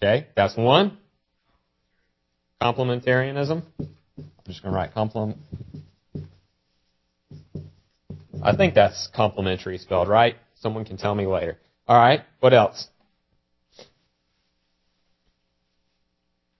Okay, 0.02 0.26
that's 0.36 0.56
one. 0.56 0.98
Complementarianism. 2.62 3.62
I'm 3.78 3.88
just 4.46 4.62
going 4.62 4.72
to 4.72 4.76
write 4.76 4.92
complement. 4.92 5.38
I 8.42 8.54
think 8.54 8.74
that's 8.74 9.08
complementary 9.14 9.78
spelled 9.78 10.08
right. 10.08 10.36
Someone 10.60 10.84
can 10.84 10.98
tell 10.98 11.14
me 11.14 11.26
later. 11.26 11.56
All 11.88 11.96
right, 11.96 12.20
what 12.40 12.52
else? 12.52 12.88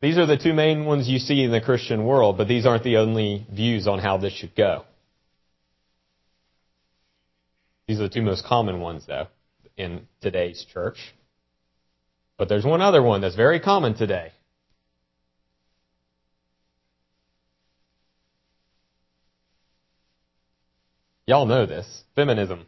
These 0.05 0.19
are 0.19 0.27
the 0.27 0.37
two 0.37 0.53
main 0.53 0.85
ones 0.85 1.09
you 1.09 1.19
see 1.19 1.45
in 1.45 1.51
the 1.51 1.63
Christian 1.63 2.05
world, 2.05 2.37
but 2.37 2.47
these 2.47 2.67
aren't 2.67 2.85
the 2.85 2.99
only 2.99 3.47
views 3.51 3.87
on 3.87 4.01
how 4.01 4.19
this 4.19 4.35
should 4.35 4.55
go. 4.55 4.85
These 7.89 8.01
are 8.01 8.03
the 8.03 8.11
two 8.11 8.21
most 8.21 8.45
common 8.45 8.81
ones, 8.81 9.07
though, 9.07 9.29
in 9.79 10.07
today's 10.21 10.63
church. 10.75 10.99
But 12.37 12.51
there's 12.51 12.67
one 12.67 12.83
other 12.83 13.03
one 13.03 13.23
that's 13.23 13.35
very 13.35 13.61
common 13.61 13.95
today. 13.95 14.33
Y'all 21.27 21.47
know 21.47 21.65
this. 21.65 22.05
Feminism. 22.15 22.67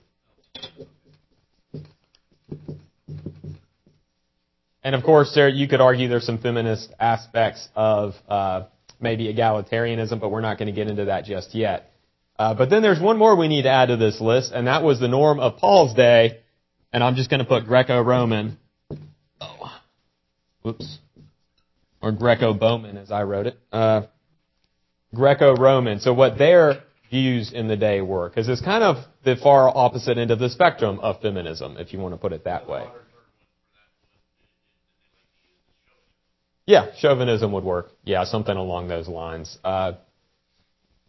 And 4.87 4.95
of 4.95 5.03
course, 5.03 5.33
there 5.35 5.49
you 5.49 5.67
could 5.67 5.81
argue 5.81 6.07
there's 6.07 6.25
some 6.25 6.39
feminist 6.39 6.95
aspects 7.01 7.69
of 7.75 8.15
uh, 8.29 8.67
maybe 9.01 9.27
egalitarianism, 9.35 10.21
but 10.21 10.31
we're 10.31 10.43
not 10.43 10.59
going 10.59 10.69
to 10.69 10.73
get 10.73 10.87
into 10.87 11.07
that 11.07 11.25
just 11.25 11.57
yet. 11.57 11.91
Uh, 12.39 12.55
but 12.55 12.71
then 12.71 12.83
there's 12.83 13.01
one 13.01 13.19
more 13.19 13.35
we 13.35 13.49
need 13.49 13.63
to 13.63 13.69
add 13.69 13.87
to 13.87 13.97
this 13.97 14.21
list, 14.21 14.53
and 14.55 14.69
that 14.69 14.85
was 14.85 15.01
the 15.01 15.09
norm 15.09 15.41
of 15.41 15.57
Paul's 15.57 15.93
day. 15.93 16.39
And 16.93 17.03
I'm 17.03 17.17
just 17.17 17.29
going 17.31 17.41
to 17.41 17.45
put 17.45 17.65
Greco-Roman. 17.65 18.59
Oh, 19.41 19.77
whoops, 20.63 20.99
or 22.01 22.13
Greco-Bowman 22.13 22.97
as 22.97 23.11
I 23.11 23.25
wrote 23.25 23.49
it. 23.49 23.59
Uh, 23.73 24.03
Greco-Roman. 25.13 25.99
So 25.99 26.15
what 26.15 26.39
their 26.39 26.85
views 27.11 27.53
in 27.53 27.67
the 27.67 27.77
day 27.77 28.03
were, 28.03 28.29
because 28.29 28.49
it's 28.49 28.63
kind 28.63 28.85
of 28.85 28.99
the 29.25 29.35
far 29.35 29.69
opposite 29.69 30.17
end 30.17 30.31
of 30.31 30.39
the 30.39 30.49
spectrum 30.49 31.01
of 31.01 31.21
feminism, 31.21 31.77
if 31.77 31.93
you 31.93 31.99
want 31.99 32.15
to 32.15 32.19
put 32.19 32.33
it 32.33 32.45
that 32.45 32.69
way. 32.69 32.87
Yeah, 36.67 36.89
chauvinism 36.99 37.53
would 37.53 37.65
work. 37.65 37.91
Yeah, 38.05 38.25
something 38.25 38.57
along 38.57 38.89
those 38.89 39.07
lines. 39.07 39.57
Uh, 39.63 39.93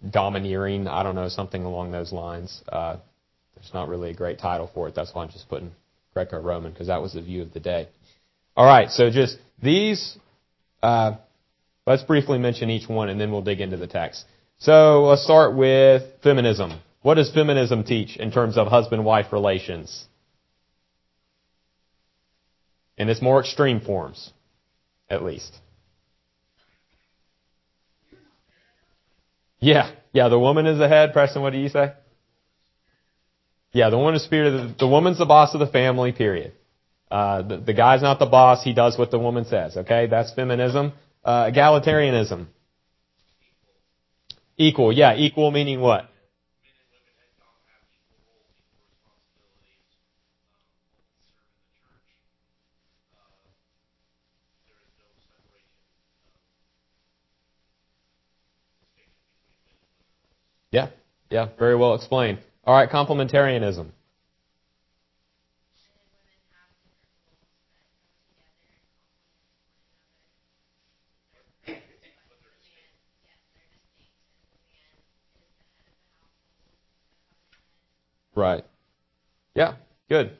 domineering, 0.07 0.87
I 0.87 1.01
don't 1.01 1.15
know, 1.15 1.29
something 1.29 1.63
along 1.63 1.91
those 1.91 2.11
lines. 2.11 2.61
Uh, 2.69 2.97
there's 3.55 3.73
not 3.73 3.89
really 3.89 4.11
a 4.11 4.13
great 4.13 4.37
title 4.37 4.69
for 4.71 4.87
it. 4.87 4.93
That's 4.95 5.13
why 5.13 5.23
I'm 5.23 5.29
just 5.29 5.49
putting 5.49 5.71
Greco-Roman 6.13 6.71
because 6.71 6.87
that 6.87 7.01
was 7.01 7.13
the 7.13 7.21
view 7.23 7.41
of 7.41 7.53
the 7.53 7.59
day. 7.59 7.87
All 8.55 8.65
right, 8.65 8.91
so 8.91 9.09
just 9.09 9.37
these. 9.61 10.17
Uh, 10.83 11.17
let's 11.87 12.03
briefly 12.03 12.37
mention 12.37 12.69
each 12.69 12.87
one, 12.87 13.09
and 13.09 13.19
then 13.19 13.31
we'll 13.31 13.41
dig 13.41 13.59
into 13.59 13.77
the 13.77 13.87
text. 13.87 14.25
So 14.59 15.05
let's 15.05 15.23
start 15.23 15.55
with 15.55 16.03
feminism. 16.21 16.79
What 17.01 17.15
does 17.15 17.31
feminism 17.31 17.83
teach 17.83 18.17
in 18.17 18.31
terms 18.31 18.57
of 18.57 18.67
husband-wife 18.67 19.31
relations? 19.31 20.05
In 22.95 23.09
its 23.09 23.21
more 23.21 23.39
extreme 23.39 23.79
forms 23.79 24.33
at 25.09 25.23
least. 25.23 25.57
Yeah, 29.59 29.91
yeah, 30.13 30.29
the 30.29 30.39
woman 30.39 30.65
is 30.65 30.77
the 30.77 30.87
head. 30.87 31.13
Preston, 31.13 31.41
what 31.41 31.53
do 31.53 31.59
you 31.59 31.69
say? 31.69 31.93
Yeah, 33.71 33.89
the 33.89 33.97
woman 33.97 34.15
is 34.15 34.23
spirit. 34.23 34.77
The, 34.77 34.87
woman's 34.87 35.17
the 35.17 35.25
boss 35.25 35.53
of 35.53 35.59
the 35.59 35.67
family. 35.67 36.11
Period. 36.11 36.53
Uh, 37.09 37.41
the, 37.41 37.57
the 37.57 37.73
guy's 37.73 38.01
not 38.01 38.19
the 38.19 38.25
boss. 38.25 38.63
He 38.63 38.73
does 38.73 38.97
what 38.97 39.11
the 39.11 39.19
woman 39.19 39.45
says. 39.45 39.77
Okay, 39.77 40.07
that's 40.07 40.33
feminism. 40.33 40.93
Uh, 41.23 41.45
egalitarianism. 41.45 42.47
Equal. 44.57 44.91
Yeah, 44.91 45.15
equal 45.15 45.51
meaning 45.51 45.79
what? 45.79 46.09
Yeah, 61.29 61.47
very 61.59 61.75
well 61.75 61.95
explained. 61.95 62.39
All 62.65 62.75
right, 62.75 62.89
complementarianism. 62.89 63.91
Right. 78.35 78.63
Yeah, 79.55 79.73
good. 80.09 80.37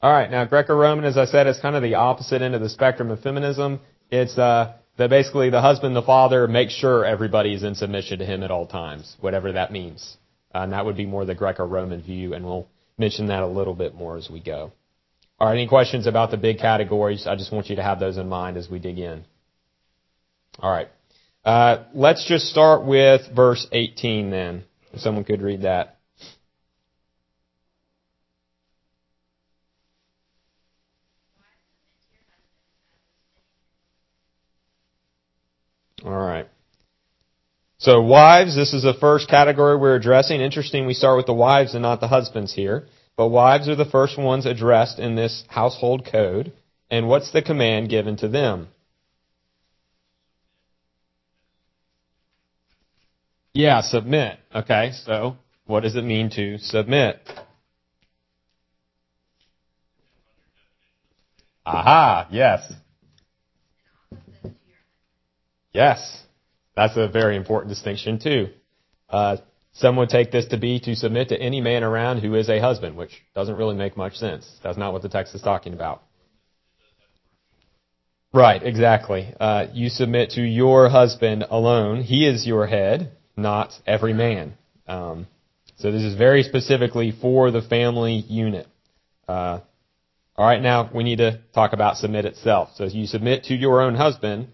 All 0.00 0.12
right, 0.12 0.30
now 0.30 0.44
Greco-Roman, 0.44 1.04
as 1.04 1.18
I 1.18 1.24
said, 1.24 1.48
is 1.48 1.58
kind 1.58 1.74
of 1.74 1.82
the 1.82 1.96
opposite 1.96 2.42
end 2.42 2.54
of 2.54 2.60
the 2.60 2.68
spectrum 2.68 3.10
of 3.10 3.20
feminism. 3.20 3.80
It's 4.10 4.38
uh, 4.38 4.74
that 4.96 5.10
basically 5.10 5.50
the 5.50 5.60
husband, 5.60 5.96
the 5.96 6.02
father, 6.02 6.46
makes 6.46 6.72
sure 6.72 7.04
everybody 7.04 7.52
is 7.52 7.64
in 7.64 7.74
submission 7.74 8.20
to 8.20 8.24
him 8.24 8.42
at 8.44 8.50
all 8.52 8.66
times, 8.66 9.16
whatever 9.20 9.52
that 9.52 9.72
means. 9.72 10.16
Uh, 10.54 10.58
and 10.58 10.72
that 10.72 10.84
would 10.84 10.96
be 10.96 11.06
more 11.06 11.24
the 11.24 11.34
Greco-Roman 11.34 12.02
view, 12.02 12.34
and 12.34 12.44
we'll 12.44 12.68
mention 12.98 13.28
that 13.28 13.42
a 13.42 13.46
little 13.46 13.74
bit 13.74 13.94
more 13.94 14.16
as 14.16 14.28
we 14.30 14.40
go. 14.40 14.72
All 15.38 15.48
right, 15.48 15.54
any 15.54 15.68
questions 15.68 16.06
about 16.06 16.30
the 16.30 16.36
big 16.36 16.58
categories? 16.58 17.26
I 17.26 17.36
just 17.36 17.52
want 17.52 17.70
you 17.70 17.76
to 17.76 17.82
have 17.82 18.00
those 18.00 18.18
in 18.18 18.28
mind 18.28 18.56
as 18.56 18.68
we 18.68 18.78
dig 18.78 18.98
in. 18.98 19.24
All 20.58 20.70
right. 20.70 20.88
Uh, 21.44 21.84
let's 21.94 22.26
just 22.26 22.46
start 22.46 22.84
with 22.84 23.22
verse 23.34 23.66
18 23.72 24.30
then. 24.30 24.64
If 24.92 25.00
someone 25.00 25.24
could 25.24 25.40
read 25.40 25.62
that. 25.62 25.96
All 36.04 36.12
right. 36.12 36.48
So 37.80 38.02
wives, 38.02 38.54
this 38.54 38.74
is 38.74 38.82
the 38.82 38.92
first 38.92 39.26
category 39.26 39.74
we're 39.74 39.96
addressing. 39.96 40.42
Interesting, 40.42 40.86
we 40.86 40.92
start 40.92 41.16
with 41.16 41.24
the 41.24 41.32
wives 41.32 41.72
and 41.72 41.80
not 41.80 42.00
the 42.00 42.08
husbands 42.08 42.52
here. 42.52 42.86
But 43.16 43.28
wives 43.28 43.70
are 43.70 43.74
the 43.74 43.86
first 43.86 44.18
ones 44.18 44.44
addressed 44.44 44.98
in 44.98 45.16
this 45.16 45.44
household 45.48 46.04
code. 46.04 46.52
And 46.90 47.08
what's 47.08 47.32
the 47.32 47.40
command 47.40 47.88
given 47.88 48.18
to 48.18 48.28
them? 48.28 48.68
Yeah, 53.54 53.80
submit. 53.80 54.38
Okay, 54.54 54.92
so 55.06 55.36
what 55.64 55.82
does 55.82 55.96
it 55.96 56.04
mean 56.04 56.28
to 56.32 56.58
submit? 56.58 57.16
Aha, 61.64 62.28
yes. 62.30 62.70
Yes. 65.72 66.24
That's 66.80 66.96
a 66.96 67.08
very 67.08 67.36
important 67.36 67.68
distinction 67.68 68.18
too. 68.18 68.48
Uh, 69.10 69.36
some 69.74 69.96
would 69.96 70.08
take 70.08 70.32
this 70.32 70.46
to 70.46 70.56
be 70.56 70.80
to 70.80 70.96
submit 70.96 71.28
to 71.28 71.38
any 71.38 71.60
man 71.60 71.84
around 71.84 72.20
who 72.20 72.34
is 72.34 72.48
a 72.48 72.58
husband, 72.58 72.96
which 72.96 73.10
doesn't 73.34 73.56
really 73.56 73.76
make 73.76 73.98
much 73.98 74.14
sense. 74.14 74.50
That's 74.62 74.78
not 74.78 74.94
what 74.94 75.02
the 75.02 75.10
text 75.10 75.34
is 75.34 75.42
talking 75.42 75.74
about. 75.74 76.02
Right, 78.32 78.62
exactly. 78.62 79.34
Uh, 79.38 79.66
you 79.74 79.90
submit 79.90 80.30
to 80.30 80.40
your 80.40 80.88
husband 80.88 81.44
alone. 81.50 82.00
He 82.02 82.26
is 82.26 82.46
your 82.46 82.66
head, 82.66 83.12
not 83.36 83.74
every 83.86 84.14
man. 84.14 84.54
Um, 84.88 85.26
so 85.76 85.92
this 85.92 86.02
is 86.02 86.14
very 86.14 86.42
specifically 86.44 87.12
for 87.12 87.50
the 87.50 87.60
family 87.60 88.24
unit. 88.26 88.66
Uh, 89.28 89.60
all 90.34 90.46
right, 90.46 90.62
now 90.62 90.90
we 90.94 91.04
need 91.04 91.18
to 91.18 91.42
talk 91.52 91.74
about 91.74 91.98
submit 91.98 92.24
itself. 92.24 92.70
So 92.76 92.84
you 92.84 93.06
submit 93.06 93.44
to 93.44 93.54
your 93.54 93.82
own 93.82 93.96
husband, 93.96 94.48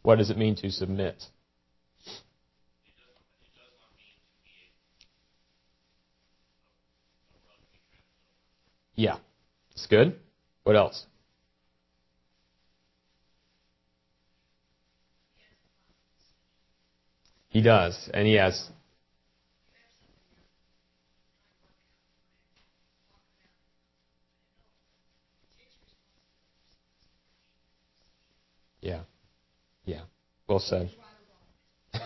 what 0.00 0.16
does 0.16 0.30
it 0.30 0.38
mean 0.38 0.56
to 0.62 0.70
submit? 0.70 1.22
Yeah. 8.96 9.18
It's 9.72 9.86
good. 9.86 10.16
What 10.64 10.74
else? 10.74 11.06
He 17.48 17.62
does. 17.62 18.10
And 18.12 18.26
he 18.26 18.34
has. 18.34 18.68
Yeah. 28.80 29.00
Yeah. 29.84 30.02
Well 30.48 30.58
said. 30.58 30.90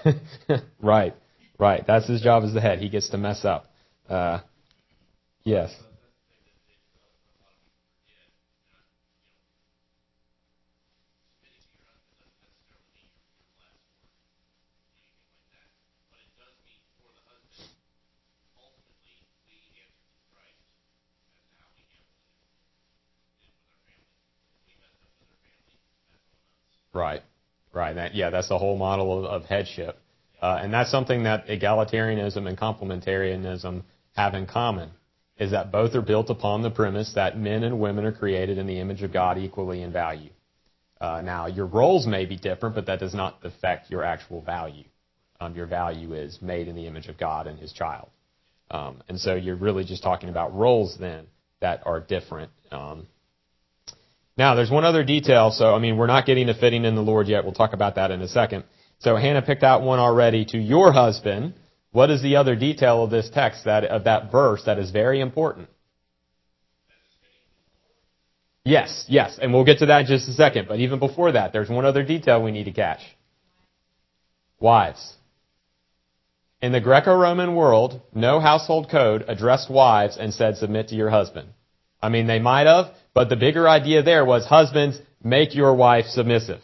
right. 0.81 1.15
Right. 1.59 1.85
That's 1.87 2.09
his 2.09 2.21
job 2.23 2.45
as 2.45 2.53
the 2.53 2.61
head. 2.61 2.79
He 2.81 2.89
gets 2.89 3.11
to 3.11 3.19
mess 3.19 3.45
up. 3.45 3.73
Uh, 4.09 4.41
yes. 5.45 5.75
Right. 26.93 27.23
Right. 27.73 27.95
That, 27.95 28.15
yeah, 28.15 28.31
that's 28.31 28.49
the 28.49 28.59
whole 28.59 28.77
model 28.77 29.25
of, 29.25 29.43
of 29.43 29.45
headship. 29.45 29.99
Uh, 30.43 30.59
and 30.63 30.73
that's 30.73 30.91
something 30.91 31.25
that 31.25 31.47
egalitarianism 31.47 32.49
and 32.49 32.59
complementarianism 32.59 33.83
have 34.17 34.35
in 34.35 34.47
common, 34.47 34.91
is 35.39 35.51
that 35.53 35.71
both 35.71 35.95
are 35.95 36.03
built 36.03 36.31
upon 36.31 36.63
the 36.63 36.71
premise 36.71 37.13
that 37.15 37.39
men 37.39 37.63
and 37.63 37.79
women 37.79 38.05
are 38.05 38.13
created 38.13 38.59
in 38.59 38.67
the 38.67 38.81
image 38.81 39.03
of 39.03 39.13
God 39.13 39.39
equally 39.39 39.83
in 39.83 39.93
value. 39.93 40.31
Uh, 41.01 41.21
now, 41.23 41.47
your 41.47 41.67
roles 41.67 42.07
may 42.07 42.27
be 42.27 42.37
different, 42.37 42.75
but 42.75 42.87
that 42.87 43.01
does 43.01 43.15
not 43.15 43.39
affect 43.43 43.91
your 43.91 44.05
actual 44.05 44.43
value. 44.43 44.85
Um, 45.41 45.55
your 45.55 45.67
value 45.67 46.13
is 46.13 46.39
made 46.43 46.69
in 46.69 46.77
the 46.77 46.87
image 46.87 47.09
of 47.09 47.17
God 47.17 47.47
and 47.47 47.59
His 47.59 47.73
child. 47.73 48.11
Um, 48.71 49.03
and 49.09 49.19
so 49.19 49.35
you're 49.35 49.57
really 49.57 49.85
just 49.85 50.03
talking 50.03 50.29
about 50.29 50.55
roles 50.55 50.97
then 50.99 51.27
that 51.61 51.83
are 51.87 52.01
different. 52.01 52.51
Um, 52.71 53.07
now, 54.41 54.55
there's 54.55 54.71
one 54.71 54.87
other 54.87 55.05
detail. 55.05 55.51
So, 55.51 55.75
I 55.75 55.79
mean, 55.79 55.99
we're 55.99 56.07
not 56.07 56.25
getting 56.25 56.47
to 56.47 56.55
fitting 56.55 56.87
in 56.87 56.95
the 56.95 57.03
Lord 57.03 57.29
yet. 57.29 57.45
We'll 57.45 57.53
talk 57.53 57.75
about 57.75 57.97
that 57.97 58.11
in 58.11 58.23
a 58.23 58.27
second. 58.27 58.65
So 59.01 59.15
Hannah 59.15 59.43
picked 59.43 59.63
out 59.63 59.83
one 59.83 59.99
already 59.99 60.47
to 60.47 60.59
your 60.59 60.93
husband. 60.93 61.53
What 61.93 62.09
is 62.09 62.23
the 62.23 62.37
other 62.37 62.57
detail 62.57 63.05
of 63.05 63.11
this 63.11 63.29
text 63.29 63.67
that, 63.67 63.85
of 63.85 64.05
that 64.05 64.33
verse 64.33 64.63
that 64.65 64.79
is 64.79 64.93
very 64.93 65.21
important? 65.21 65.69
Yes, 68.65 69.05
yes, 69.09 69.39
and 69.41 69.53
we'll 69.53 69.67
get 69.67 69.81
to 69.81 69.87
that 69.87 70.01
in 70.01 70.07
just 70.07 70.27
a 70.27 70.33
second. 70.33 70.69
But 70.69 70.81
even 70.81 71.01
before 71.01 71.33
that, 71.33 71.53
there's 71.53 71.69
one 71.69 71.85
other 71.85 72.03
detail 72.03 72.43
we 72.43 72.51
need 72.51 72.65
to 72.65 72.73
catch. 72.73 73.01
Wives. 74.59 75.17
In 76.63 76.73
the 76.73 76.81
Greco-Roman 76.81 77.55
world, 77.55 78.01
no 78.15 78.41
household 78.41 78.91
code 78.91 79.23
addressed 79.29 79.71
wives 79.71 80.17
and 80.17 80.33
said 80.33 80.57
submit 80.57 80.89
to 80.89 80.95
your 80.95 81.11
husband. 81.11 81.51
I 82.03 82.09
mean, 82.09 82.27
they 82.27 82.39
might 82.39 82.67
have, 82.67 82.95
but 83.15 83.29
the 83.29 83.37
bigger 83.37 83.69
idea 83.69 84.03
there 84.03 84.25
was 84.25 84.47
husbands, 84.47 84.99
make 85.23 85.55
your 85.55 85.75
wife 85.75 86.07
submissive. 86.07 86.61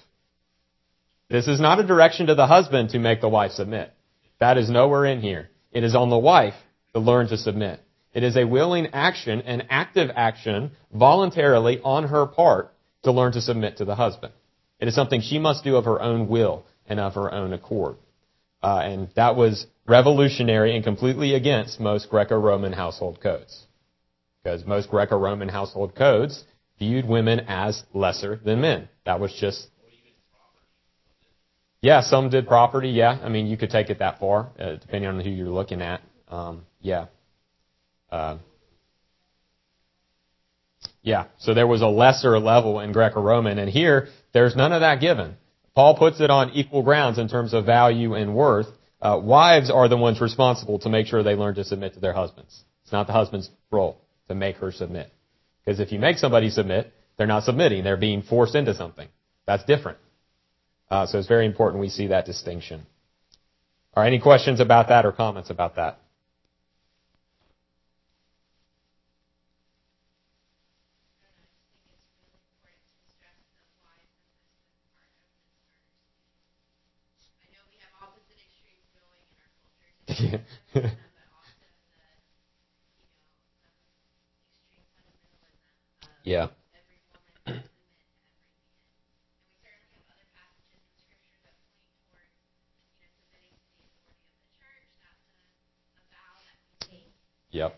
This 1.28 1.48
is 1.48 1.60
not 1.60 1.80
a 1.80 1.86
direction 1.86 2.26
to 2.28 2.34
the 2.34 2.46
husband 2.46 2.90
to 2.90 2.98
make 2.98 3.20
the 3.20 3.28
wife 3.28 3.52
submit. 3.52 3.92
That 4.38 4.58
is 4.58 4.70
nowhere 4.70 5.04
in 5.04 5.20
here. 5.20 5.50
It 5.72 5.84
is 5.84 5.94
on 5.94 6.08
the 6.08 6.18
wife 6.18 6.54
to 6.94 7.00
learn 7.00 7.28
to 7.28 7.36
submit. 7.36 7.80
It 8.14 8.22
is 8.22 8.36
a 8.36 8.44
willing 8.44 8.88
action, 8.94 9.42
an 9.42 9.64
active 9.68 10.10
action, 10.14 10.70
voluntarily 10.92 11.80
on 11.82 12.04
her 12.04 12.26
part 12.26 12.72
to 13.02 13.12
learn 13.12 13.32
to 13.32 13.42
submit 13.42 13.78
to 13.78 13.84
the 13.84 13.94
husband. 13.94 14.32
It 14.80 14.88
is 14.88 14.94
something 14.94 15.20
she 15.20 15.38
must 15.38 15.64
do 15.64 15.76
of 15.76 15.84
her 15.84 16.00
own 16.00 16.28
will 16.28 16.64
and 16.86 16.98
of 16.98 17.14
her 17.14 17.32
own 17.32 17.52
accord. 17.52 17.96
Uh, 18.62 18.80
and 18.82 19.08
that 19.16 19.36
was 19.36 19.66
revolutionary 19.86 20.74
and 20.74 20.84
completely 20.84 21.34
against 21.34 21.78
most 21.78 22.08
Greco-Roman 22.08 22.72
household 22.72 23.20
codes 23.20 23.65
because 24.46 24.64
most 24.64 24.88
Greco-Roman 24.90 25.48
household 25.48 25.96
codes 25.96 26.44
viewed 26.78 27.04
women 27.04 27.40
as 27.48 27.82
lesser 27.92 28.36
than 28.44 28.60
men. 28.60 28.88
That 29.04 29.18
was 29.18 29.34
just 29.34 29.66
yeah, 31.82 32.00
some 32.00 32.30
did 32.30 32.46
property. 32.46 32.90
Yeah, 32.90 33.18
I 33.22 33.28
mean 33.28 33.48
you 33.48 33.56
could 33.56 33.70
take 33.70 33.90
it 33.90 33.98
that 33.98 34.20
far, 34.20 34.50
uh, 34.58 34.76
depending 34.76 35.08
on 35.08 35.18
who 35.18 35.30
you're 35.30 35.48
looking 35.48 35.82
at. 35.82 36.00
Um, 36.28 36.64
yeah, 36.80 37.06
uh, 38.10 38.38
Yeah. 41.02 41.24
So 41.38 41.52
there 41.52 41.66
was 41.66 41.82
a 41.82 41.88
lesser 41.88 42.38
level 42.38 42.78
in 42.78 42.92
Greco-Roman, 42.92 43.58
and 43.58 43.68
here 43.68 44.08
there's 44.32 44.54
none 44.54 44.72
of 44.72 44.80
that 44.80 45.00
given. 45.00 45.36
Paul 45.74 45.96
puts 45.96 46.20
it 46.20 46.30
on 46.30 46.50
equal 46.50 46.84
grounds 46.84 47.18
in 47.18 47.28
terms 47.28 47.52
of 47.52 47.66
value 47.66 48.14
and 48.14 48.32
worth. 48.32 48.68
Uh, 49.02 49.20
wives 49.20 49.72
are 49.72 49.88
the 49.88 49.96
ones 49.96 50.20
responsible 50.20 50.78
to 50.80 50.88
make 50.88 51.08
sure 51.08 51.24
they 51.24 51.34
learn 51.34 51.56
to 51.56 51.64
submit 51.64 51.94
to 51.94 52.00
their 52.00 52.12
husbands. 52.12 52.62
It's 52.84 52.92
not 52.92 53.08
the 53.08 53.12
husband's 53.12 53.50
role 53.72 54.00
to 54.28 54.34
make 54.34 54.56
her 54.56 54.72
submit. 54.72 55.12
Because 55.64 55.80
if 55.80 55.92
you 55.92 55.98
make 55.98 56.18
somebody 56.18 56.50
submit, 56.50 56.92
they're 57.16 57.26
not 57.26 57.44
submitting. 57.44 57.84
They're 57.84 57.96
being 57.96 58.22
forced 58.22 58.54
into 58.54 58.74
something. 58.74 59.08
That's 59.46 59.64
different. 59.64 59.98
Uh, 60.90 61.06
so 61.06 61.18
it's 61.18 61.28
very 61.28 61.46
important 61.46 61.80
we 61.80 61.88
see 61.88 62.08
that 62.08 62.26
distinction. 62.26 62.86
Are 63.94 64.04
any 64.04 64.20
questions 64.20 64.60
about 64.60 64.88
that 64.88 65.06
or 65.06 65.12
comments 65.12 65.50
about 65.50 65.76
that? 65.76 65.98
yeah. 80.18 80.38
Yep. 86.26 86.52
Yeah, 97.50 97.68
that. 97.68 97.72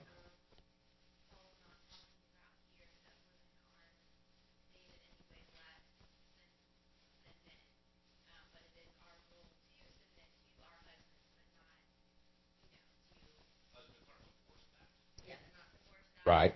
Right. 16.26 16.54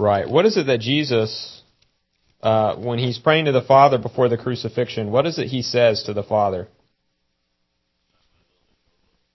Right. 0.00 0.26
What 0.26 0.46
is 0.46 0.56
it 0.56 0.66
that 0.66 0.80
Jesus, 0.80 1.60
uh, 2.42 2.74
when 2.76 2.98
he's 2.98 3.18
praying 3.18 3.44
to 3.44 3.52
the 3.52 3.60
Father 3.60 3.98
before 3.98 4.30
the 4.30 4.38
crucifixion, 4.38 5.10
what 5.10 5.26
is 5.26 5.38
it 5.38 5.48
he 5.48 5.60
says 5.60 6.04
to 6.04 6.14
the 6.14 6.22
Father? 6.22 6.68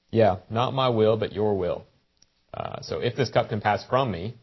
Yeah, 0.10 0.38
not 0.50 0.74
my 0.74 0.90
will, 0.90 1.18
but 1.18 1.34
your 1.34 1.56
will. 1.56 1.86
Uh, 2.52 2.82
so 2.82 3.00
if 3.00 3.16
this 3.16 3.30
cup 3.30 3.50
can 3.50 3.62
pass 3.62 3.86
from 3.88 4.10
me, 4.10 4.34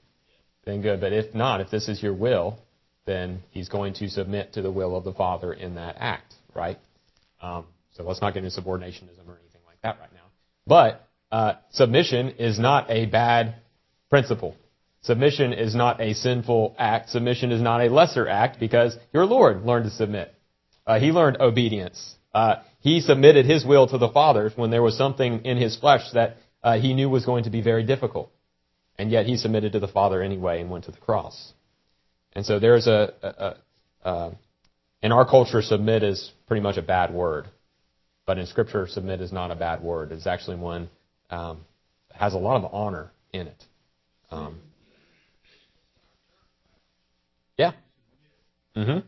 then 0.65 0.81
good. 0.81 1.01
But 1.01 1.13
if 1.13 1.35
not, 1.35 1.61
if 1.61 1.71
this 1.71 1.89
is 1.89 2.01
your 2.01 2.15
will, 2.15 2.59
then 3.05 3.43
he's 3.51 3.69
going 3.69 3.95
to 3.95 4.09
submit 4.09 4.53
to 4.53 4.63
the 4.63 4.71
will 4.71 4.95
of 4.95 5.03
the 5.03 5.13
Father 5.13 5.53
in 5.53 5.75
that 5.75 5.97
act, 5.99 6.35
right? 6.55 6.79
Um, 7.41 7.65
so 7.97 8.05
let's 8.05 8.21
not 8.21 8.33
get 8.33 8.45
into 8.45 8.61
subordinationism 8.61 9.27
or 9.27 9.39
anything 9.41 9.63
like 9.67 9.81
that 9.83 9.99
right 9.99 10.13
now. 10.13 10.27
But 10.69 11.09
uh, 11.33 11.55
submission 11.73 12.35
is 12.39 12.61
not 12.61 12.89
a 12.91 13.07
bad 13.07 13.57
principle. 14.09 14.55
Submission 15.03 15.53
is 15.53 15.75
not 15.75 16.01
a 16.01 16.15
sinful 16.15 16.77
act. 16.79 17.11
Submission 17.11 17.51
is 17.51 17.61
not 17.61 17.81
a 17.81 17.93
lesser 17.93 18.29
act 18.29 18.61
because 18.61 18.97
your 19.13 19.27
Lord 19.27 19.65
learned 19.65 19.87
to 19.87 19.91
submit. 19.91 20.33
Uh, 20.87 21.01
he 21.01 21.11
learned 21.11 21.41
obedience. 21.41 22.15
Uh, 22.33 22.57
he 22.81 23.01
submitted 23.01 23.45
his 23.45 23.65
will 23.65 23.87
to 23.89 23.99
the 23.99 24.09
Father's 24.09 24.57
when 24.57 24.71
there 24.71 24.83
was 24.83 24.97
something 24.97 25.45
in 25.45 25.57
his 25.57 25.77
flesh 25.77 26.03
that 26.15 26.37
uh, 26.63 26.79
he 26.79 26.95
knew 26.95 27.09
was 27.09 27.25
going 27.25 27.45
to 27.45 27.51
be 27.51 27.61
very 27.61 27.83
difficult. 27.83 28.31
And 28.97 29.11
yet 29.11 29.27
he 29.27 29.37
submitted 29.37 29.73
to 29.73 29.81
the 29.81 29.89
Father 29.89 30.23
anyway 30.23 30.61
and 30.61 30.71
went 30.71 30.85
to 30.85 30.93
the 30.93 30.99
cross. 30.99 31.53
And 32.35 32.47
so 32.47 32.59
there's 32.59 32.87
a, 32.87 33.13
a, 33.23 33.29
a 33.29 34.09
uh, 34.09 34.35
in 35.03 35.11
our 35.11 35.29
culture, 35.29 35.63
submit 35.63 36.05
is 36.05 36.31
pretty 36.47 36.63
much 36.63 36.77
a 36.77 36.83
bad 36.83 37.13
word. 37.13 37.47
But 38.25 38.39
in 38.39 38.47
Scripture, 38.47 38.87
submit 38.87 39.21
is 39.21 39.33
not 39.33 39.51
a 39.51 39.57
bad 39.57 39.83
word. 39.83 40.13
It's 40.13 40.29
actually 40.29 40.57
one 40.59 40.89
um, 41.29 41.63
has 42.15 42.35
a 42.35 42.39
lot 42.39 42.63
of 42.63 42.73
honor 42.73 43.11
in 43.33 43.49
it. 43.49 43.65
Um, 44.31 44.61
yeah. 47.59 47.73
Mm-hmm. 48.77 49.01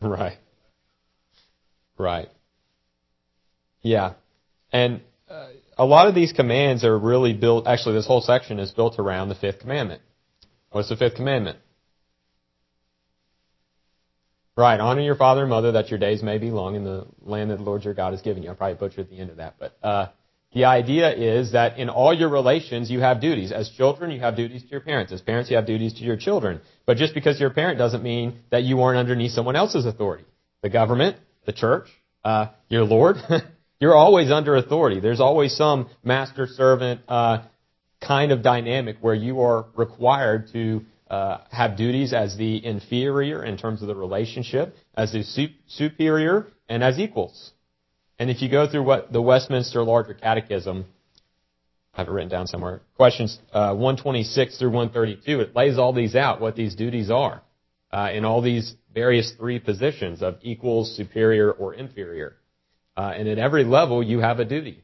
Right. 0.00 0.38
Right. 1.98 2.28
Yeah. 3.82 4.14
And 4.72 5.00
uh, 5.30 5.48
a 5.76 5.84
lot 5.84 6.08
of 6.08 6.14
these 6.14 6.32
commands 6.32 6.84
are 6.84 6.98
really 6.98 7.32
built, 7.34 7.66
actually, 7.66 7.94
this 7.94 8.06
whole 8.06 8.20
section 8.20 8.58
is 8.58 8.70
built 8.70 8.98
around 8.98 9.28
the 9.28 9.34
fifth 9.34 9.60
commandment. 9.60 10.00
What's 10.70 10.88
the 10.88 10.96
fifth 10.96 11.16
commandment? 11.16 11.58
Right. 14.56 14.80
Honor 14.80 15.02
your 15.02 15.16
father 15.16 15.42
and 15.42 15.50
mother 15.50 15.72
that 15.72 15.90
your 15.90 15.98
days 15.98 16.22
may 16.22 16.38
be 16.38 16.50
long 16.50 16.76
in 16.76 16.84
the 16.84 17.06
land 17.20 17.50
that 17.50 17.58
the 17.58 17.62
Lord 17.62 17.84
your 17.84 17.92
God 17.92 18.12
has 18.12 18.22
given 18.22 18.42
you. 18.42 18.50
I 18.50 18.54
probably 18.54 18.76
butchered 18.76 19.10
the 19.10 19.18
end 19.18 19.28
of 19.28 19.36
that. 19.36 19.56
But 19.58 19.76
uh, 19.82 20.08
the 20.54 20.64
idea 20.64 21.14
is 21.14 21.52
that 21.52 21.78
in 21.78 21.90
all 21.90 22.14
your 22.14 22.30
relations, 22.30 22.90
you 22.90 23.00
have 23.00 23.20
duties. 23.20 23.52
As 23.52 23.68
children, 23.68 24.10
you 24.10 24.20
have 24.20 24.34
duties 24.34 24.62
to 24.62 24.68
your 24.68 24.80
parents. 24.80 25.12
As 25.12 25.20
parents, 25.20 25.50
you 25.50 25.56
have 25.56 25.66
duties 25.66 25.92
to 25.94 26.04
your 26.04 26.16
children. 26.16 26.62
But 26.86 26.96
just 26.96 27.12
because 27.12 27.38
you're 27.38 27.50
a 27.50 27.54
parent 27.54 27.76
doesn't 27.76 28.02
mean 28.02 28.40
that 28.50 28.62
you 28.62 28.80
aren't 28.80 28.98
underneath 28.98 29.32
someone 29.32 29.56
else's 29.56 29.84
authority. 29.84 30.24
The 30.62 30.70
government, 30.70 31.18
the 31.44 31.52
church, 31.52 31.88
uh, 32.24 32.46
your 32.70 32.84
Lord, 32.84 33.16
you're 33.80 33.94
always 33.94 34.30
under 34.30 34.56
authority. 34.56 35.00
There's 35.00 35.20
always 35.20 35.54
some 35.56 35.88
master 36.02 36.46
servant 36.46 37.02
uh, 37.08 37.44
kind 38.00 38.32
of 38.32 38.42
dynamic 38.42 38.96
where 39.00 39.14
you 39.14 39.40
are 39.40 39.66
required 39.76 40.48
to 40.52 40.84
uh, 41.10 41.38
have 41.50 41.76
duties 41.76 42.12
as 42.12 42.36
the 42.36 42.64
inferior 42.64 43.44
in 43.44 43.56
terms 43.56 43.82
of 43.82 43.88
the 43.88 43.94
relationship, 43.94 44.74
as 44.96 45.12
the 45.12 45.50
superior, 45.68 46.48
and 46.68 46.82
as 46.82 46.98
equals. 46.98 47.52
And 48.18 48.30
if 48.30 48.42
you 48.42 48.50
go 48.50 48.68
through 48.68 48.84
what 48.84 49.12
the 49.12 49.22
Westminster 49.22 49.82
Larger 49.82 50.14
Catechism, 50.14 50.86
I 51.94 52.00
have 52.00 52.08
it 52.08 52.10
written 52.10 52.30
down 52.30 52.46
somewhere, 52.46 52.80
questions 52.96 53.38
uh, 53.52 53.72
126 53.74 54.58
through 54.58 54.70
132, 54.70 55.40
it 55.40 55.54
lays 55.54 55.78
all 55.78 55.92
these 55.92 56.16
out, 56.16 56.40
what 56.40 56.56
these 56.56 56.74
duties 56.74 57.10
are, 57.10 57.42
uh, 57.92 58.10
in 58.12 58.24
all 58.24 58.42
these 58.42 58.74
various 58.92 59.32
three 59.38 59.58
positions 59.58 60.22
of 60.22 60.38
equals, 60.42 60.96
superior, 60.96 61.52
or 61.52 61.74
inferior. 61.74 62.36
Uh, 62.96 63.12
and 63.14 63.28
at 63.28 63.38
every 63.38 63.64
level, 63.64 64.02
you 64.02 64.20
have 64.20 64.40
a 64.40 64.44
duty. 64.44 64.82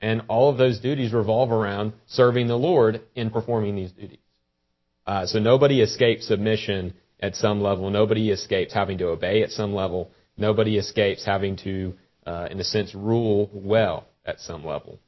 And 0.00 0.22
all 0.28 0.50
of 0.50 0.58
those 0.58 0.80
duties 0.80 1.12
revolve 1.12 1.50
around 1.50 1.94
serving 2.06 2.46
the 2.46 2.58
Lord 2.58 3.02
in 3.14 3.30
performing 3.30 3.74
these 3.74 3.92
duties. 3.92 4.18
Uh, 5.06 5.26
so 5.26 5.38
nobody 5.38 5.80
escapes 5.80 6.28
submission 6.28 6.94
at 7.20 7.36
some 7.36 7.62
level. 7.62 7.90
Nobody 7.90 8.30
escapes 8.30 8.74
having 8.74 8.98
to 8.98 9.08
obey 9.08 9.42
at 9.42 9.50
some 9.50 9.74
level. 9.74 10.10
Nobody 10.36 10.76
escapes 10.76 11.24
having 11.24 11.56
to 11.58 11.94
uh, 12.26 12.48
in 12.50 12.58
a 12.60 12.64
sense, 12.64 12.94
rule 12.94 13.50
well 13.52 14.06
at 14.24 14.40
some 14.40 14.64
level. 14.64 14.98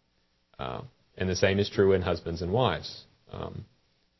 Uh, 0.58 0.82
and 1.16 1.28
the 1.28 1.36
same 1.36 1.58
is 1.58 1.70
true 1.70 1.92
in 1.92 2.02
husbands 2.02 2.42
and 2.42 2.52
wives. 2.52 3.04
Um, 3.32 3.64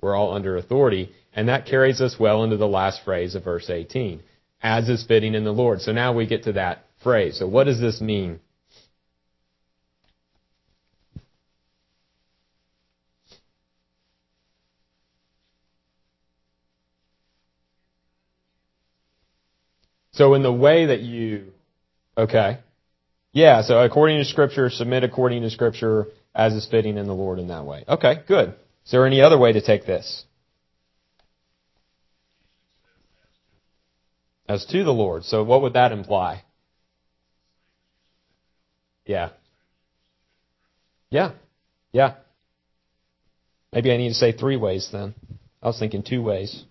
we're 0.00 0.14
all 0.14 0.34
under 0.34 0.56
authority, 0.56 1.12
and 1.34 1.48
that 1.48 1.66
carries 1.66 2.00
us 2.00 2.16
well 2.18 2.44
into 2.44 2.56
the 2.56 2.68
last 2.68 3.04
phrase 3.04 3.34
of 3.34 3.44
verse 3.44 3.70
18, 3.70 4.22
as 4.62 4.88
is 4.88 5.04
fitting 5.04 5.34
in 5.34 5.44
the 5.44 5.52
Lord. 5.52 5.80
So 5.80 5.92
now 5.92 6.14
we 6.14 6.26
get 6.26 6.44
to 6.44 6.52
that 6.54 6.85
So 7.32 7.46
what 7.46 7.64
does 7.64 7.80
this 7.80 8.00
mean? 8.00 8.40
So 20.12 20.34
in 20.34 20.42
the 20.42 20.52
way 20.52 20.86
that 20.86 21.00
you, 21.00 21.52
okay, 22.16 22.58
yeah, 23.32 23.60
so 23.62 23.78
according 23.84 24.18
to 24.18 24.24
Scripture, 24.24 24.70
submit 24.70 25.04
according 25.04 25.42
to 25.42 25.50
Scripture 25.50 26.06
as 26.34 26.54
is 26.54 26.66
fitting 26.66 26.96
in 26.96 27.06
the 27.06 27.14
Lord 27.14 27.38
in 27.38 27.48
that 27.48 27.66
way. 27.66 27.84
Okay, 27.86 28.22
good. 28.26 28.54
Is 28.86 28.92
there 28.92 29.06
any 29.06 29.20
other 29.20 29.38
way 29.38 29.52
to 29.52 29.60
take 29.60 29.84
this? 29.84 30.24
As 34.48 34.64
to 34.66 34.84
the 34.84 34.92
Lord. 34.92 35.24
So 35.24 35.44
what 35.44 35.62
would 35.62 35.74
that 35.74 35.92
imply? 35.92 36.44
Yeah. 39.06 39.30
Yeah. 41.10 41.32
Yeah. 41.92 42.14
Maybe 43.72 43.92
I 43.92 43.96
need 43.96 44.08
to 44.08 44.14
say 44.14 44.32
three 44.32 44.56
ways 44.56 44.88
then. 44.92 45.14
I 45.62 45.66
was 45.66 45.78
thinking 45.78 46.02
two 46.02 46.22
ways. 46.22 46.64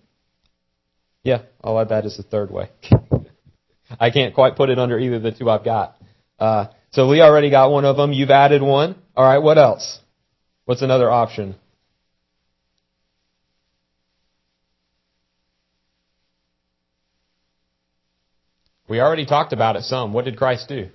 Yeah, 1.22 1.42
all 1.62 1.76
I'll 1.76 1.82
add 1.82 1.88
that 1.88 2.06
as 2.06 2.16
the 2.16 2.22
third 2.22 2.50
way. 2.50 2.70
I 4.00 4.10
can't 4.10 4.34
quite 4.34 4.56
put 4.56 4.70
it 4.70 4.78
under 4.78 4.98
either 4.98 5.16
of 5.16 5.22
the 5.22 5.32
two 5.32 5.50
I've 5.50 5.64
got. 5.64 5.96
Uh, 6.38 6.66
so 6.92 7.06
Lee 7.06 7.20
already 7.20 7.50
got 7.50 7.70
one 7.70 7.84
of 7.84 7.96
them. 7.96 8.12
You've 8.12 8.30
added 8.30 8.62
one. 8.62 8.96
All 9.16 9.24
right. 9.24 9.38
What 9.38 9.58
else? 9.58 10.00
What's 10.66 10.82
another 10.82 11.10
option? 11.10 11.56
We 18.88 19.00
already 19.00 19.26
talked 19.26 19.52
about 19.52 19.76
it 19.76 19.82
some. 19.82 20.12
What 20.12 20.24
did 20.24 20.36
Christ 20.36 20.68
do? 20.68 20.90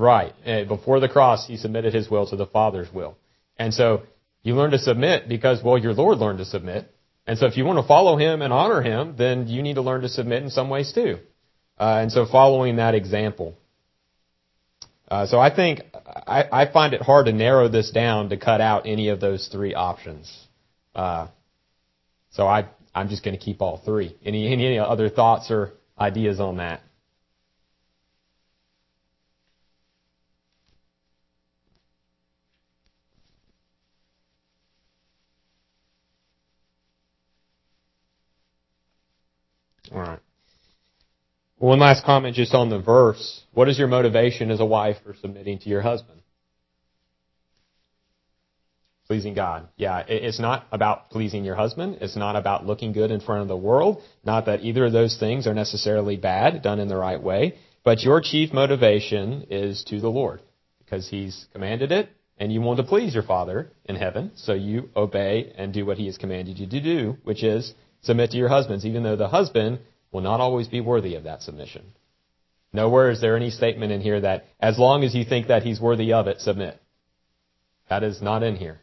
Right. 0.00 0.32
Eh, 0.46 0.64
before 0.64 0.98
the 0.98 1.10
cross, 1.10 1.46
he 1.46 1.58
submitted 1.58 1.92
his 1.92 2.10
will 2.10 2.26
to 2.28 2.36
the 2.36 2.46
Father's 2.46 2.90
will. 2.90 3.18
And 3.58 3.74
so 3.74 4.04
you 4.42 4.54
learn 4.54 4.70
to 4.70 4.78
submit 4.78 5.28
because, 5.28 5.62
well, 5.62 5.76
your 5.76 5.92
Lord 5.92 6.16
learned 6.16 6.38
to 6.38 6.46
submit. 6.46 6.90
And 7.26 7.38
so 7.38 7.44
if 7.44 7.58
you 7.58 7.66
want 7.66 7.78
to 7.78 7.86
follow 7.86 8.16
him 8.16 8.40
and 8.40 8.50
honor 8.50 8.80
him, 8.80 9.16
then 9.18 9.46
you 9.46 9.60
need 9.60 9.74
to 9.74 9.82
learn 9.82 10.00
to 10.00 10.08
submit 10.08 10.42
in 10.42 10.48
some 10.48 10.70
ways 10.70 10.90
too. 10.94 11.18
Uh, 11.78 11.98
and 12.00 12.10
so 12.10 12.24
following 12.24 12.76
that 12.76 12.94
example. 12.94 13.58
Uh, 15.10 15.26
so 15.26 15.38
I 15.38 15.54
think 15.54 15.82
I, 16.26 16.44
I, 16.50 16.72
find 16.72 16.94
it 16.94 17.02
hard 17.02 17.26
to 17.26 17.32
narrow 17.32 17.68
this 17.68 17.90
down 17.90 18.30
to 18.30 18.38
cut 18.38 18.62
out 18.62 18.86
any 18.86 19.08
of 19.08 19.20
those 19.20 19.48
three 19.48 19.74
options. 19.74 20.32
Uh, 20.94 21.26
so 22.30 22.46
I, 22.46 22.68
I'm 22.94 23.10
just 23.10 23.22
going 23.22 23.36
to 23.36 23.44
keep 23.44 23.60
all 23.60 23.82
three. 23.84 24.16
Any, 24.24 24.50
any 24.50 24.78
other 24.78 25.10
thoughts 25.10 25.50
or 25.50 25.74
ideas 25.98 26.40
on 26.40 26.56
that? 26.56 26.80
All 39.92 40.00
right. 40.00 40.20
One 41.58 41.78
last 41.78 42.04
comment 42.04 42.36
just 42.36 42.54
on 42.54 42.70
the 42.70 42.78
verse. 42.80 43.42
What 43.52 43.68
is 43.68 43.78
your 43.78 43.88
motivation 43.88 44.50
as 44.50 44.60
a 44.60 44.64
wife 44.64 44.96
for 45.04 45.14
submitting 45.20 45.58
to 45.60 45.68
your 45.68 45.82
husband? 45.82 46.22
Pleasing 49.06 49.34
God. 49.34 49.68
Yeah, 49.76 50.04
it's 50.06 50.38
not 50.38 50.66
about 50.70 51.10
pleasing 51.10 51.44
your 51.44 51.56
husband. 51.56 51.98
It's 52.00 52.16
not 52.16 52.36
about 52.36 52.64
looking 52.64 52.92
good 52.92 53.10
in 53.10 53.20
front 53.20 53.42
of 53.42 53.48
the 53.48 53.56
world. 53.56 54.02
Not 54.24 54.46
that 54.46 54.62
either 54.62 54.86
of 54.86 54.92
those 54.92 55.18
things 55.18 55.46
are 55.46 55.52
necessarily 55.52 56.16
bad, 56.16 56.62
done 56.62 56.78
in 56.78 56.88
the 56.88 56.96
right 56.96 57.20
way. 57.20 57.58
But 57.82 58.02
your 58.02 58.20
chief 58.20 58.52
motivation 58.52 59.46
is 59.50 59.84
to 59.88 60.00
the 60.00 60.08
Lord 60.08 60.40
because 60.78 61.08
He's 61.08 61.46
commanded 61.52 61.92
it 61.92 62.08
and 62.38 62.52
you 62.52 62.60
want 62.62 62.78
to 62.78 62.84
please 62.84 63.12
your 63.12 63.22
Father 63.22 63.70
in 63.84 63.96
heaven. 63.96 64.32
So 64.36 64.54
you 64.54 64.88
obey 64.96 65.52
and 65.56 65.74
do 65.74 65.84
what 65.84 65.98
He 65.98 66.06
has 66.06 66.16
commanded 66.16 66.58
you 66.58 66.68
to 66.68 66.80
do, 66.80 67.16
which 67.24 67.42
is 67.42 67.74
submit 68.02 68.30
to 68.30 68.36
your 68.36 68.48
husbands, 68.48 68.84
even 68.84 69.02
though 69.02 69.16
the 69.16 69.28
husband 69.28 69.80
will 70.12 70.20
not 70.20 70.40
always 70.40 70.68
be 70.68 70.80
worthy 70.80 71.14
of 71.14 71.24
that 71.24 71.42
submission. 71.42 71.84
Nowhere 72.72 73.10
is 73.10 73.20
there 73.20 73.36
any 73.36 73.50
statement 73.50 73.92
in 73.92 74.00
here 74.00 74.20
that 74.20 74.44
as 74.60 74.78
long 74.78 75.02
as 75.04 75.14
you 75.14 75.24
think 75.24 75.48
that 75.48 75.62
he's 75.62 75.80
worthy 75.80 76.12
of 76.12 76.26
it, 76.28 76.40
submit. 76.40 76.80
That 77.88 78.04
is 78.04 78.22
not 78.22 78.42
in 78.42 78.56
here. 78.56 78.78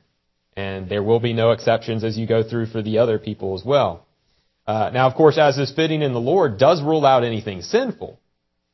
And 0.56 0.90
there 0.90 1.04
will 1.04 1.20
be 1.20 1.34
no 1.34 1.52
exceptions 1.52 2.04
as 2.04 2.18
you 2.18 2.28
go 2.28 2.44
through 2.44 2.68
for 2.68 2.82
the 2.82 2.98
other 2.98 3.20
people 3.20 3.56
as 3.56 3.64
well. 3.64 4.06
Uh, 4.66 4.90
now, 4.94 5.08
of 5.08 5.16
course, 5.16 5.38
as 5.38 5.58
is 5.58 5.72
fitting 5.72 6.02
in 6.02 6.14
the 6.14 6.20
Lord, 6.20 6.58
does 6.58 6.82
rule 6.82 7.06
out 7.06 7.24
anything 7.24 7.62
sinful 7.62 8.20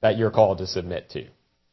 that 0.01 0.17
you're 0.17 0.31
called 0.31 0.57
to 0.57 0.67
submit 0.67 1.11
to, 1.11 1.27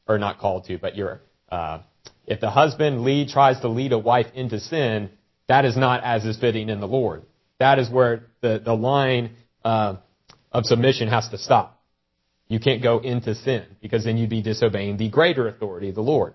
or 0.07 0.19
not 0.19 0.39
called 0.39 0.67
to, 0.67 0.77
but 0.77 0.95
you're. 0.95 1.23
Uh, 1.51 1.81
if 2.27 2.39
the 2.39 2.51
husband 2.51 3.03
lead 3.03 3.29
tries 3.29 3.61
to 3.61 3.69
lead 3.69 3.93
a 3.93 3.99
wife 3.99 4.27
into 4.35 4.61
sin, 4.61 5.11
that 5.49 5.65
is 5.65 5.77
not 5.77 6.05
as 6.05 6.25
is 6.25 6.39
fitting 6.39 6.69
in 6.69 6.81
the 6.81 6.87
Lord. 6.87 7.23
That 7.61 7.79
is 7.79 7.89
where 7.89 8.25
the 8.41 8.61
the 8.65 8.75
line 8.75 9.37
uh, 9.65 9.97
of 10.51 10.65
submission 10.65 11.09
has 11.09 11.29
to 11.29 11.39
stop. 11.39 11.81
You 12.49 12.59
can't 12.59 12.83
go 12.83 12.99
into 12.99 13.37
sin 13.37 13.65
because 13.81 14.05
then 14.05 14.17
you'd 14.17 14.31
be 14.31 14.43
disobeying 14.43 14.97
the 14.97 15.09
greater 15.09 15.47
authority, 15.47 15.93
the 15.93 16.01
Lord. 16.01 16.35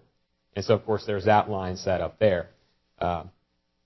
And 0.55 0.63
so, 0.63 0.73
of 0.73 0.85
course, 0.85 1.03
there's 1.05 1.25
that 1.25 1.49
line 1.49 1.75
set 1.75 1.99
up 1.99 2.19
there. 2.19 2.51
Uh, 2.97 3.23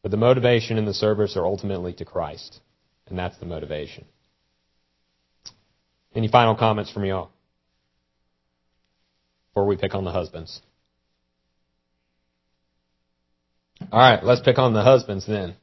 but 0.04 0.12
the 0.12 0.18
motivation 0.18 0.78
and 0.78 0.88
the 0.88 0.94
service 0.94 1.36
are 1.36 1.46
ultimately 1.46 1.94
to 1.94 2.06
Christ, 2.06 2.60
and 3.08 3.18
that's 3.18 3.38
the 3.40 3.48
motivation. 3.48 4.06
Any 6.14 6.28
final 6.28 6.56
comments 6.56 6.92
from 6.92 7.06
y'all 7.06 7.32
before 9.50 9.66
we 9.66 9.78
pick 9.78 9.96
on 9.96 10.04
the 10.04 10.12
husbands? 10.12 10.62
All 13.92 14.00
right, 14.00 14.24
let's 14.24 14.42
pick 14.42 14.60
on 14.60 14.74
the 14.74 14.84
husbands 14.84 15.26
then. 15.26 15.56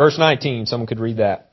Verse 0.00 0.16
19, 0.16 0.64
someone 0.64 0.86
could 0.86 0.98
read 0.98 1.18
that. 1.18 1.52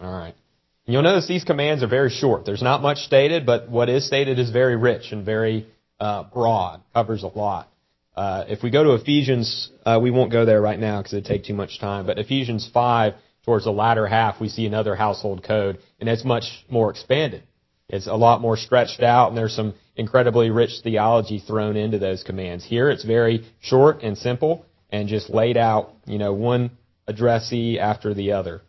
All 0.00 0.12
right. 0.12 0.36
You'll 0.84 1.02
notice 1.02 1.26
these 1.26 1.42
commands 1.42 1.82
are 1.82 1.88
very 1.88 2.10
short. 2.10 2.44
There's 2.46 2.62
not 2.62 2.82
much 2.82 2.98
stated, 2.98 3.44
but 3.44 3.68
what 3.68 3.88
is 3.88 4.06
stated 4.06 4.38
is 4.38 4.50
very 4.50 4.76
rich 4.76 5.10
and 5.10 5.26
very 5.26 5.66
uh, 5.98 6.22
broad, 6.32 6.82
covers 6.94 7.24
a 7.24 7.26
lot. 7.26 7.68
Uh, 8.14 8.44
if 8.46 8.62
we 8.62 8.70
go 8.70 8.84
to 8.84 8.92
Ephesians, 8.92 9.70
uh, 9.84 9.98
we 10.00 10.12
won't 10.12 10.30
go 10.30 10.44
there 10.44 10.60
right 10.60 10.78
now 10.78 11.00
because 11.00 11.14
it'd 11.14 11.24
take 11.24 11.44
too 11.44 11.54
much 11.54 11.80
time, 11.80 12.06
but 12.06 12.20
Ephesians 12.20 12.70
5, 12.72 13.14
towards 13.44 13.64
the 13.64 13.72
latter 13.72 14.06
half, 14.06 14.40
we 14.40 14.50
see 14.50 14.66
another 14.66 14.94
household 14.94 15.42
code, 15.42 15.80
and 15.98 16.08
it's 16.08 16.24
much 16.24 16.64
more 16.70 16.90
expanded. 16.92 17.42
It's 17.88 18.06
a 18.06 18.14
lot 18.14 18.40
more 18.40 18.56
stretched 18.56 19.02
out, 19.02 19.30
and 19.30 19.36
there's 19.36 19.56
some 19.56 19.74
incredibly 19.96 20.50
rich 20.50 20.80
theology 20.82 21.38
thrown 21.38 21.76
into 21.76 21.98
those 21.98 22.22
commands. 22.22 22.64
Here, 22.64 22.90
it's 22.90 23.04
very 23.04 23.46
short 23.60 24.02
and 24.02 24.16
simple, 24.16 24.64
and 24.90 25.08
just 25.08 25.30
laid 25.30 25.56
out, 25.56 25.94
you 26.06 26.18
know, 26.18 26.32
one 26.32 26.70
addressee 27.06 27.78
after 27.78 28.14
the 28.14 28.32
other. 28.32 28.62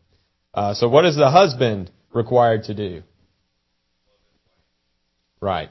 Uh, 0.54 0.74
so 0.74 0.88
what 0.90 1.06
is 1.06 1.16
the 1.16 1.30
husband 1.30 1.90
required 2.14 2.64
to 2.66 2.74
do? 2.74 3.04
Right. 5.42 5.70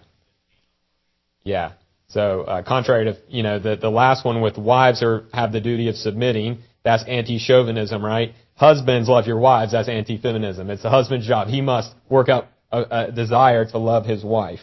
Yeah. 1.44 1.72
So 2.08 2.42
uh, 2.42 2.62
contrary 2.62 3.06
to 3.06 3.16
you 3.28 3.42
know 3.42 3.58
the 3.58 3.76
the 3.76 3.90
last 3.90 4.24
one 4.24 4.42
with 4.42 4.58
wives 4.58 5.02
are 5.02 5.24
have 5.32 5.52
the 5.52 5.60
duty 5.60 5.88
of 5.88 5.96
submitting. 5.96 6.58
That's 6.84 7.04
anti-chauvinism, 7.06 8.04
right? 8.04 8.34
Husbands 8.54 9.08
love 9.08 9.26
your 9.26 9.38
wives. 9.38 9.72
That's 9.72 9.88
anti-feminism. 9.88 10.68
It's 10.68 10.82
the 10.82 10.90
husband's 10.90 11.26
job. 11.26 11.48
He 11.48 11.60
must 11.60 11.94
work 12.08 12.28
up 12.28 12.52
a, 12.70 12.82
a 12.90 13.12
desire 13.12 13.64
to 13.66 13.78
love 13.78 14.04
his 14.04 14.24
wife. 14.24 14.60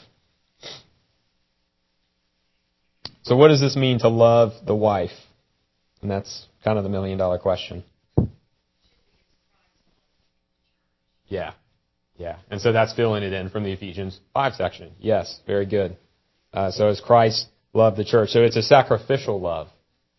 So 3.29 3.35
what 3.35 3.49
does 3.49 3.61
this 3.61 3.75
mean 3.75 3.99
to 3.99 4.09
love 4.09 4.53
the 4.65 4.73
wife? 4.73 5.11
And 6.01 6.09
that's 6.09 6.47
kind 6.63 6.79
of 6.79 6.83
the 6.83 6.89
million 6.89 7.19
dollar 7.19 7.37
question. 7.37 7.83
Yeah. 11.27 11.51
Yeah. 12.17 12.37
And 12.49 12.59
so 12.59 12.71
that's 12.71 12.91
filling 12.95 13.21
it 13.21 13.31
in 13.31 13.51
from 13.51 13.61
the 13.61 13.71
Ephesians 13.71 14.19
5 14.33 14.55
section. 14.55 14.93
Yes. 14.99 15.41
Very 15.45 15.67
good. 15.67 15.95
Uh, 16.51 16.71
so 16.71 16.87
as 16.87 17.01
Christ 17.01 17.45
loved 17.71 17.97
the 17.97 18.03
church. 18.03 18.29
So 18.29 18.41
it's 18.41 18.57
a 18.57 18.63
sacrificial 18.63 19.39
love. 19.39 19.67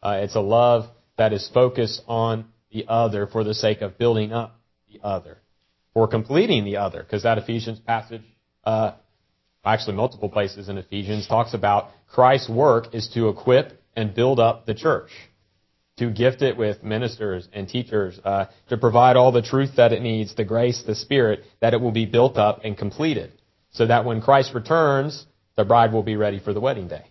Uh, 0.00 0.20
it's 0.22 0.36
a 0.36 0.40
love 0.40 0.84
that 1.18 1.32
is 1.32 1.50
focused 1.52 2.02
on 2.06 2.44
the 2.70 2.84
other 2.86 3.26
for 3.26 3.42
the 3.42 3.54
sake 3.54 3.80
of 3.80 3.98
building 3.98 4.32
up 4.32 4.60
the 4.88 5.00
other. 5.02 5.38
For 5.94 6.06
completing 6.06 6.64
the 6.64 6.76
other. 6.76 7.02
Because 7.02 7.24
that 7.24 7.38
Ephesians 7.38 7.80
passage, 7.80 8.22
uh, 8.62 8.92
actually 9.64 9.96
multiple 9.96 10.28
places 10.28 10.68
in 10.68 10.78
Ephesians 10.78 11.26
talks 11.26 11.54
about 11.54 11.90
Christ's 12.08 12.48
work 12.48 12.94
is 12.94 13.08
to 13.14 13.28
equip 13.28 13.82
and 13.96 14.14
build 14.14 14.40
up 14.40 14.66
the 14.66 14.74
church 14.74 15.10
to 16.00 16.10
gift 16.10 16.40
it 16.40 16.56
with 16.56 16.82
ministers 16.82 17.46
and 17.52 17.68
teachers, 17.68 18.18
uh, 18.24 18.46
to 18.70 18.78
provide 18.78 19.16
all 19.16 19.32
the 19.32 19.42
truth 19.42 19.76
that 19.76 19.92
it 19.92 20.00
needs, 20.00 20.34
the 20.34 20.44
grace, 20.44 20.82
the 20.86 20.94
spirit, 20.94 21.44
that 21.60 21.74
it 21.74 21.80
will 21.80 21.92
be 21.92 22.06
built 22.06 22.38
up 22.38 22.62
and 22.64 22.76
completed. 22.76 23.30
So 23.72 23.86
that 23.86 24.06
when 24.06 24.22
Christ 24.22 24.54
returns, 24.54 25.26
the 25.56 25.64
bride 25.66 25.92
will 25.92 26.02
be 26.02 26.16
ready 26.16 26.40
for 26.40 26.54
the 26.54 26.60
wedding 26.60 26.88
day. 26.88 27.04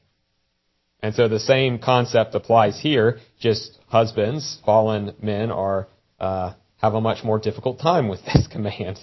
And 1.01 1.13
so 1.13 1.27
the 1.27 1.39
same 1.39 1.77
concept 1.77 2.33
applies 2.33 2.79
here, 2.79 3.19
just 3.39 3.77
husbands, 3.88 4.57
fallen 4.65 5.13
men 5.21 5.51
are, 5.51 5.88
uh, 6.19 6.53
have 6.77 6.95
a 6.95 6.99
much 6.99 7.23
more 7.23 7.38
difficult 7.38 7.79
time 7.79 8.07
with 8.07 8.25
this 8.25 8.47
command. 8.51 8.97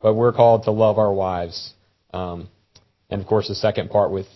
But 0.00 0.14
we're 0.14 0.32
called 0.32 0.64
to 0.64 0.70
love 0.70 0.98
our 0.98 1.12
wives. 1.12 1.74
Um, 2.14 2.48
and 3.12 3.20
of 3.20 3.26
course 3.26 3.48
the 3.48 3.54
second 3.54 3.90
part 3.90 4.10
with 4.10 4.26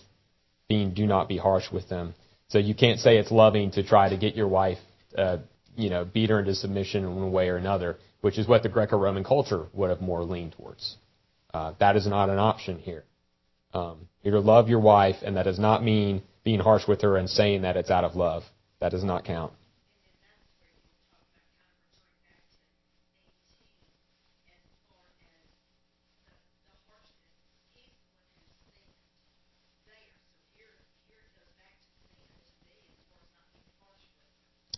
being 0.67 0.93
do 0.93 1.05
not 1.05 1.27
be 1.27 1.37
harsh 1.37 1.71
with 1.71 1.87
them. 1.89 2.13
So 2.49 2.59
you 2.59 2.75
can't 2.75 2.99
say 2.99 3.17
it's 3.17 3.31
loving 3.31 3.71
to 3.71 3.83
try 3.83 4.09
to 4.09 4.17
get 4.17 4.35
your 4.35 4.47
wife, 4.47 4.77
uh, 5.17 5.37
you 5.75 5.89
know, 5.89 6.05
beat 6.05 6.29
her 6.29 6.39
into 6.39 6.55
submission 6.55 7.03
in 7.03 7.15
one 7.15 7.31
way 7.31 7.49
or 7.49 7.57
another, 7.57 7.97
which 8.21 8.37
is 8.37 8.47
what 8.47 8.63
the 8.63 8.69
Greco-Roman 8.69 9.23
culture 9.23 9.67
would 9.73 9.89
have 9.89 10.01
more 10.01 10.23
leaned 10.23 10.53
towards. 10.53 10.97
Uh, 11.53 11.73
that 11.79 11.95
is 11.95 12.07
not 12.07 12.29
an 12.29 12.39
option 12.39 12.79
here. 12.79 13.03
Um, 13.73 14.07
you're 14.23 14.33
to 14.33 14.39
love 14.39 14.69
your 14.69 14.79
wife, 14.79 15.17
and 15.23 15.35
that 15.35 15.43
does 15.43 15.59
not 15.59 15.83
mean 15.83 16.23
being 16.43 16.59
harsh 16.59 16.87
with 16.87 17.01
her 17.01 17.17
and 17.17 17.29
saying 17.29 17.63
that 17.63 17.75
it's 17.77 17.91
out 17.91 18.03
of 18.03 18.15
love. 18.15 18.43
That 18.79 18.91
does 18.91 19.03
not 19.03 19.25
count. 19.25 19.53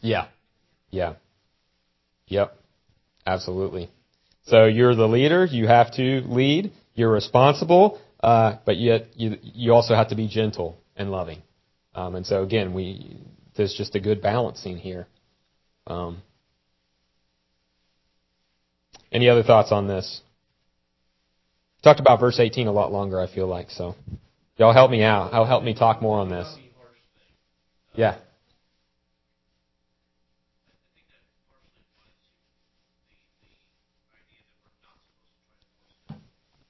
Yeah. 0.01 0.27
Yeah. 0.91 1.15
Yep. 2.27 2.55
Absolutely. 3.25 3.89
So 4.45 4.65
you're 4.65 4.95
the 4.95 5.07
leader. 5.07 5.45
You 5.45 5.67
have 5.67 5.93
to 5.95 6.21
lead. 6.25 6.71
You're 6.95 7.11
responsible, 7.11 7.99
uh, 8.21 8.57
but 8.65 8.77
yet 8.77 9.07
you 9.15 9.37
you 9.41 9.73
also 9.73 9.95
have 9.95 10.09
to 10.09 10.15
be 10.15 10.27
gentle 10.27 10.81
and 10.95 11.11
loving. 11.11 11.41
Um, 11.95 12.15
and 12.15 12.25
so 12.25 12.43
again, 12.43 12.73
we 12.73 13.19
there's 13.55 13.73
just 13.73 13.95
a 13.95 13.99
good 13.99 14.21
balancing 14.21 14.77
here. 14.77 15.07
Um, 15.87 16.21
any 19.11 19.29
other 19.29 19.43
thoughts 19.43 19.71
on 19.71 19.87
this? 19.87 20.21
Talked 21.83 21.99
about 21.99 22.19
verse 22.19 22.39
18 22.39 22.67
a 22.67 22.71
lot 22.71 22.91
longer. 22.91 23.19
I 23.19 23.33
feel 23.33 23.47
like 23.47 23.69
so. 23.69 23.95
Y'all 24.57 24.73
help 24.73 24.91
me 24.91 25.03
out. 25.03 25.33
I'll 25.33 25.45
help 25.45 25.63
me 25.63 25.73
talk 25.73 26.01
more 26.01 26.19
on 26.19 26.29
this. 26.29 26.53
Yeah. 27.95 28.17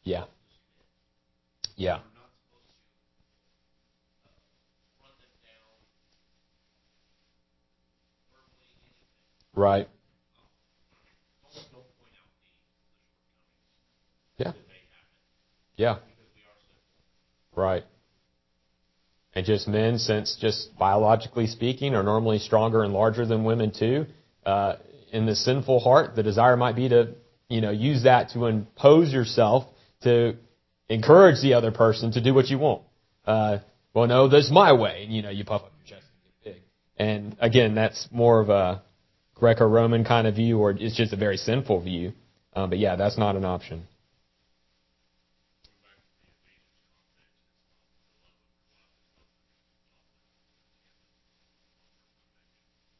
Yeah. 0.03 0.25
Yeah. 1.75 1.99
Right. 9.55 9.87
Yeah. 14.37 14.53
Yeah. 15.75 15.97
Right. 17.55 17.83
And 19.33 19.45
just 19.45 19.67
men, 19.67 19.99
since 19.99 20.37
just 20.39 20.77
biologically 20.77 21.47
speaking, 21.47 21.93
are 21.93 22.03
normally 22.03 22.39
stronger 22.39 22.83
and 22.83 22.93
larger 22.93 23.25
than 23.25 23.43
women 23.43 23.71
too. 23.77 24.05
Uh, 24.45 24.75
in 25.11 25.25
the 25.25 25.35
sinful 25.35 25.79
heart, 25.79 26.15
the 26.15 26.23
desire 26.23 26.57
might 26.57 26.75
be 26.75 26.89
to, 26.89 27.15
you 27.49 27.61
know, 27.61 27.71
use 27.71 28.03
that 28.03 28.29
to 28.29 28.45
impose 28.45 29.11
yourself 29.11 29.65
to 30.03 30.35
encourage 30.87 31.41
the 31.41 31.53
other 31.53 31.71
person 31.71 32.11
to 32.11 32.21
do 32.21 32.33
what 32.33 32.47
you 32.47 32.57
want. 32.57 32.83
Uh, 33.25 33.59
well, 33.93 34.07
no, 34.07 34.27
that's 34.27 34.51
my 34.51 34.73
way. 34.73 35.03
And, 35.03 35.13
you 35.13 35.21
know, 35.21 35.29
you 35.29 35.43
puff 35.43 35.63
up 35.63 35.71
your 35.79 35.97
chest 35.97 36.07
and 36.13 36.43
get 36.43 36.53
big. 36.55 36.63
And 36.97 37.37
again, 37.39 37.75
that's 37.75 38.07
more 38.11 38.39
of 38.39 38.49
a 38.49 38.81
Greco-Roman 39.35 40.03
kind 40.03 40.27
of 40.27 40.35
view, 40.35 40.59
or 40.59 40.71
it's 40.71 40.95
just 40.95 41.13
a 41.13 41.17
very 41.17 41.37
sinful 41.37 41.81
view. 41.81 42.13
Um, 42.53 42.69
but 42.69 42.79
yeah, 42.79 42.95
that's 42.95 43.17
not 43.17 43.35
an 43.35 43.45
option. 43.45 43.87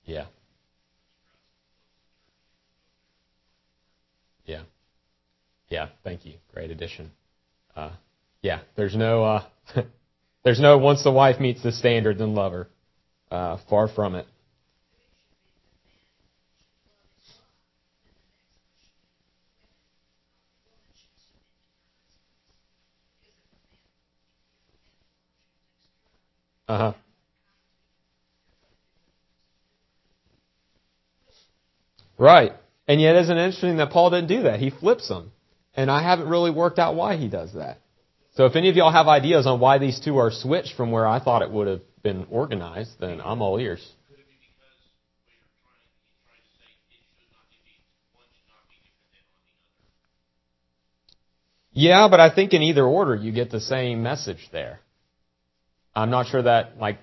Yeah. 0.06 0.26
Yeah. 4.46 4.64
Yeah. 5.70 5.90
Thank 6.04 6.26
you. 6.26 6.36
Great 6.54 6.72
addition. 6.72 7.12
Uh, 7.76 7.92
yeah. 8.42 8.62
There's 8.76 8.96
no, 8.96 9.24
uh, 9.24 9.44
there's 10.44 10.60
no 10.60 10.78
once 10.78 11.04
the 11.04 11.12
wife 11.12 11.40
meets 11.40 11.64
the 11.64 11.72
standard, 11.72 12.18
then 12.18 12.36
love 12.36 12.52
her. 12.54 12.68
Uh, 13.32 13.58
far 13.70 13.88
from 13.88 14.16
it. 14.16 14.26
Uh 26.68 26.78
huh. 26.78 26.94
Right. 32.18 32.54
And 32.88 33.02
yet, 33.02 33.16
isn't 33.16 33.38
it 33.38 33.44
interesting 33.46 33.78
that 33.78 33.92
Paul 33.92 34.12
didn't 34.12 34.28
do 34.28 34.44
that? 34.44 34.60
He 34.60 34.70
flips 34.70 35.08
them. 35.08 35.32
And 35.80 35.90
I 35.90 36.04
haven't 36.04 36.28
really 36.28 36.52
worked 36.52 36.78
out 36.78 36.96
why 36.96 37.16
he 37.16 37.30
does 37.30 37.54
that. 37.54 37.78
So 38.36 38.46
if 38.46 38.58
any 38.58 38.68
of 38.68 38.76
y'all 38.76 38.92
have 38.92 39.08
ideas 39.08 39.48
on 39.48 39.62
why 39.62 39.78
these 39.78 39.98
two 39.98 40.18
are 40.18 40.30
switched 40.30 40.74
from 40.76 40.92
where 40.92 41.08
I 41.08 41.22
thought 41.22 41.42
it 41.42 41.50
would 41.50 41.68
have 41.68 41.80
been 42.04 42.28
organized, 42.30 43.00
then 43.00 43.22
I'm 43.24 43.42
all 43.42 43.58
ears. 43.58 43.82
Yeah, 51.72 52.10
but 52.10 52.20
I 52.20 52.30
think 52.36 52.52
in 52.52 52.62
either 52.62 52.84
order 52.84 53.16
you 53.16 53.32
get 53.32 53.50
the 53.50 53.62
same 53.62 54.04
message 54.04 54.50
there. 54.52 54.82
I'm 55.96 56.10
not 56.10 56.28
sure 56.28 56.42
that 56.42 56.78
like 56.78 57.00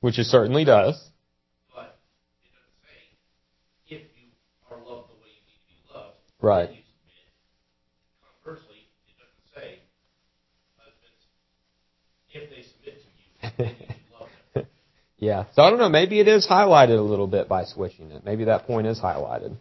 which 0.00 0.18
it 0.18 0.24
certainly 0.24 0.64
does. 0.64 0.94
But 1.74 1.98
it 2.44 2.50
doesn't 2.52 2.78
say 2.82 3.94
if 3.96 4.02
you 4.16 4.28
are 4.70 4.76
loved 4.78 5.10
the 5.10 5.18
way 5.22 5.30
you 5.34 5.42
need 5.46 5.60
to 5.60 5.68
be 5.68 5.94
loved, 5.94 6.16
Right. 6.40 6.66
then 6.68 6.76
you 6.76 6.82
submit. 6.82 7.26
Conversely, 8.44 8.80
it 9.08 9.14
doesn't 9.18 9.46
say 9.54 9.78
husbands 10.76 11.22
if 12.30 12.50
they 12.50 12.62
submit 12.62 13.02
to 13.02 13.08
you, 13.18 13.50
then 13.58 13.76
you 13.88 14.04
love 14.18 14.28
them. 14.54 14.66
Yeah. 15.18 15.44
So 15.54 15.62
I 15.62 15.70
don't 15.70 15.78
know. 15.80 15.88
Maybe 15.88 16.20
it 16.20 16.28
is 16.28 16.46
highlighted 16.46 16.98
a 16.98 17.02
little 17.02 17.26
bit 17.26 17.48
by 17.48 17.64
switching 17.64 18.12
it. 18.12 18.24
Maybe 18.24 18.44
that 18.44 18.66
point 18.66 18.86
is 18.86 19.00
highlighted. 19.00 19.56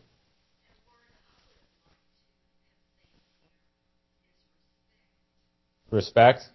Respect. 5.90 6.42
as 6.44 6.52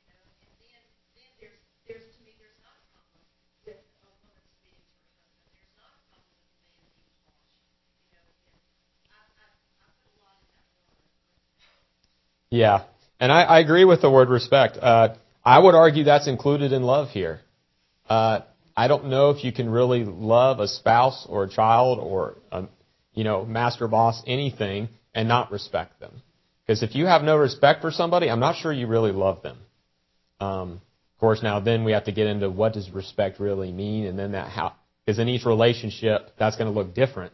you 0.00 0.08
know, 0.10 0.24
and 0.42 0.56
then, 0.58 0.82
then 1.14 1.30
there's, 1.38 1.60
there's, 1.86 2.06
to 2.16 2.20
me, 2.24 2.34
there's 2.38 2.58
not 2.58 2.74
a 2.78 2.84
problem 2.90 3.20
with 3.66 3.78
a 3.92 4.08
woman 4.08 4.40
submitting 4.48 4.80
to 4.80 4.94
her 4.96 5.04
husband. 5.04 5.28
There's 5.52 5.74
not 5.74 5.90
a 5.94 6.00
problem 6.08 6.32
with 6.32 6.48
a 6.48 6.56
man 6.56 6.88
being 6.96 7.20
harsh. 7.52 7.84
You 8.08 8.10
know, 8.16 8.24
it's, 8.30 8.42
I, 9.10 9.20
I, 9.36 9.46
I 9.84 9.86
put 10.00 10.10
a 10.14 10.18
lot 10.20 10.38
in 10.40 10.46
that 10.48 10.64
word. 10.70 10.96
Yeah. 12.58 12.84
And 13.20 13.30
I, 13.30 13.42
I 13.42 13.60
agree 13.60 13.84
with 13.84 14.02
the 14.02 14.10
word 14.10 14.28
respect. 14.30 14.78
Uh, 14.80 15.14
I 15.44 15.60
would 15.60 15.76
argue 15.76 16.04
that's 16.04 16.26
included 16.26 16.72
in 16.72 16.82
love 16.82 17.10
here. 17.10 17.40
Uh, 18.08 18.40
I 18.76 18.88
don't 18.88 19.06
know 19.06 19.30
if 19.30 19.44
you 19.44 19.52
can 19.52 19.70
really 19.70 20.04
love 20.04 20.58
a 20.58 20.66
spouse 20.66 21.24
or 21.28 21.44
a 21.44 21.48
child 21.48 22.00
or 22.00 22.36
a, 22.50 22.64
you 23.14 23.22
know, 23.22 23.44
master 23.44 23.86
boss, 23.86 24.20
anything, 24.26 24.88
and 25.14 25.28
not 25.28 25.52
respect 25.52 26.00
them. 26.00 26.20
Because 26.66 26.82
if 26.82 26.96
you 26.96 27.06
have 27.06 27.22
no 27.22 27.36
respect 27.36 27.80
for 27.80 27.92
somebody, 27.92 28.28
I'm 28.28 28.40
not 28.40 28.56
sure 28.56 28.72
you 28.72 28.88
really 28.88 29.12
love 29.12 29.42
them. 29.42 29.58
Um, 30.40 30.72
of 31.14 31.20
course, 31.20 31.42
now 31.44 31.60
then 31.60 31.84
we 31.84 31.92
have 31.92 32.06
to 32.06 32.12
get 32.12 32.26
into 32.26 32.50
what 32.50 32.72
does 32.72 32.90
respect 32.90 33.38
really 33.38 33.70
mean, 33.70 34.04
and 34.06 34.18
then 34.18 34.32
that 34.32 34.48
how, 34.48 34.74
because 35.06 35.20
in 35.20 35.28
each 35.28 35.46
relationship 35.46 36.32
that's 36.38 36.56
going 36.56 36.72
to 36.72 36.76
look 36.76 36.92
different. 36.92 37.32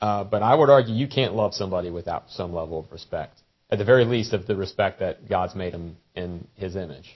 Uh, 0.00 0.24
but 0.24 0.42
I 0.42 0.54
would 0.54 0.70
argue 0.70 0.94
you 0.94 1.08
can't 1.08 1.34
love 1.34 1.54
somebody 1.54 1.90
without 1.90 2.30
some 2.30 2.54
level 2.54 2.78
of 2.80 2.90
respect, 2.92 3.39
at 3.70 3.78
the 3.78 3.84
very 3.84 4.04
least 4.04 4.32
of 4.32 4.46
the 4.46 4.56
respect 4.56 5.00
that 5.00 5.28
God's 5.28 5.54
made 5.54 5.72
them 5.72 5.96
in 6.14 6.46
His 6.54 6.76
image, 6.76 7.08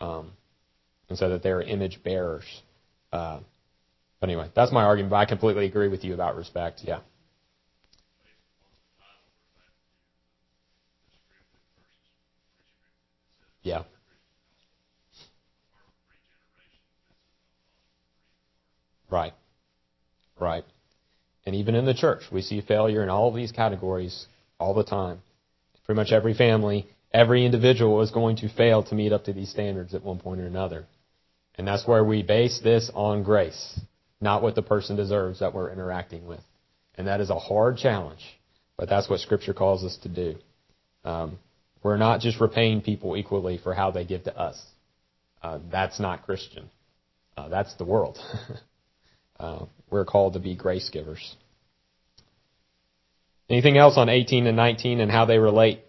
um, 0.00 0.32
and 1.08 1.18
so 1.18 1.30
that 1.30 1.42
they're 1.42 1.62
image 1.62 2.02
bearers. 2.02 2.44
Uh, 3.12 3.40
but 4.20 4.28
anyway, 4.28 4.50
that's 4.54 4.72
my 4.72 4.84
argument. 4.84 5.10
But 5.10 5.16
I 5.16 5.24
completely 5.24 5.66
agree 5.66 5.88
with 5.88 6.04
you 6.04 6.14
about 6.14 6.36
respect. 6.36 6.80
Yeah. 6.84 7.00
Yeah. 13.62 13.82
Right. 19.10 19.34
Right. 20.38 20.64
And 21.44 21.54
even 21.54 21.74
in 21.74 21.84
the 21.84 21.94
church, 21.94 22.22
we 22.30 22.42
see 22.42 22.60
failure 22.60 23.02
in 23.02 23.08
all 23.08 23.28
of 23.28 23.34
these 23.34 23.52
categories 23.52 24.26
all 24.58 24.74
the 24.74 24.84
time. 24.84 25.20
Pretty 25.90 26.02
much 26.02 26.12
every 26.12 26.34
family 26.34 26.86
every 27.12 27.44
individual 27.44 28.00
is 28.00 28.12
going 28.12 28.36
to 28.36 28.48
fail 28.48 28.84
to 28.84 28.94
meet 28.94 29.12
up 29.12 29.24
to 29.24 29.32
these 29.32 29.50
standards 29.50 29.92
at 29.92 30.04
one 30.04 30.20
point 30.20 30.40
or 30.40 30.46
another. 30.46 30.86
And 31.56 31.66
that's 31.66 31.84
where 31.84 32.04
we 32.04 32.22
base 32.22 32.60
this 32.62 32.92
on 32.94 33.24
grace, 33.24 33.80
not 34.20 34.40
what 34.40 34.54
the 34.54 34.62
person 34.62 34.94
deserves 34.94 35.40
that 35.40 35.52
we're 35.52 35.72
interacting 35.72 36.28
with. 36.28 36.38
And 36.94 37.08
that 37.08 37.20
is 37.20 37.28
a 37.28 37.40
hard 37.40 37.76
challenge, 37.76 38.20
but 38.76 38.88
that's 38.88 39.10
what 39.10 39.18
Scripture 39.18 39.52
calls 39.52 39.82
us 39.82 39.96
to 40.04 40.08
do. 40.08 40.36
Um, 41.04 41.40
we're 41.82 41.96
not 41.96 42.20
just 42.20 42.40
repaying 42.40 42.82
people 42.82 43.16
equally 43.16 43.58
for 43.58 43.74
how 43.74 43.90
they 43.90 44.04
give 44.04 44.22
to 44.22 44.38
us. 44.38 44.64
Uh, 45.42 45.58
that's 45.72 45.98
not 45.98 46.24
Christian. 46.24 46.70
Uh, 47.36 47.48
that's 47.48 47.74
the 47.78 47.84
world. 47.84 48.16
uh, 49.40 49.64
we're 49.90 50.04
called 50.04 50.34
to 50.34 50.38
be 50.38 50.54
grace 50.54 50.88
givers. 50.88 51.34
Anything 53.50 53.76
else 53.76 53.94
on 53.96 54.08
18 54.08 54.46
and 54.46 54.56
19 54.56 55.00
and 55.00 55.10
how 55.10 55.24
they 55.24 55.38
relate? 55.38 55.80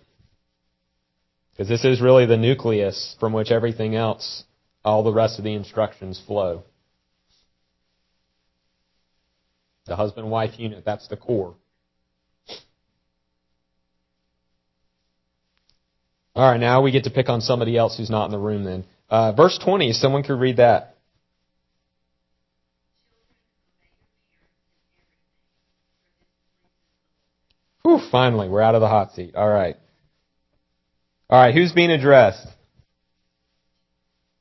Because 1.52 1.70
this 1.70 1.86
is 1.86 2.02
really 2.02 2.26
the 2.26 2.36
nucleus 2.36 3.16
from 3.20 3.34
which 3.34 3.52
everything 3.52 3.96
else, 3.96 4.44
all 4.84 5.04
the 5.04 5.14
rest 5.14 5.38
of 5.38 5.44
the 5.44 5.54
instructions 5.54 6.20
flow. 6.26 6.64
The 9.86 9.96
husband 9.96 10.32
wife 10.32 10.58
unit, 10.58 10.84
that's 10.84 11.08
the 11.08 11.18
core. 11.18 11.56
All 16.34 16.50
right, 16.50 16.60
now 16.60 16.82
we 16.82 16.92
get 16.92 17.04
to 17.04 17.12
pick 17.12 17.30
on 17.30 17.42
somebody 17.42 17.78
else 17.78 17.98
who's 17.98 18.10
not 18.10 18.26
in 18.26 18.32
the 18.32 18.40
room 18.40 18.64
then. 18.64 18.86
Uh, 19.08 19.34
verse 19.34 19.60
20, 19.64 19.92
someone 19.94 20.24
could 20.24 20.40
read 20.40 20.58
that. 20.58 20.91
Finally, 28.10 28.50
we're 28.50 28.62
out 28.62 28.76
of 28.76 28.82
the 28.82 28.88
hot 28.88 29.14
seat. 29.14 29.36
All 29.36 29.48
right. 29.48 29.78
All 31.30 31.42
right, 31.42 31.54
who's 31.54 31.72
being 31.72 31.92
addressed? 31.92 32.46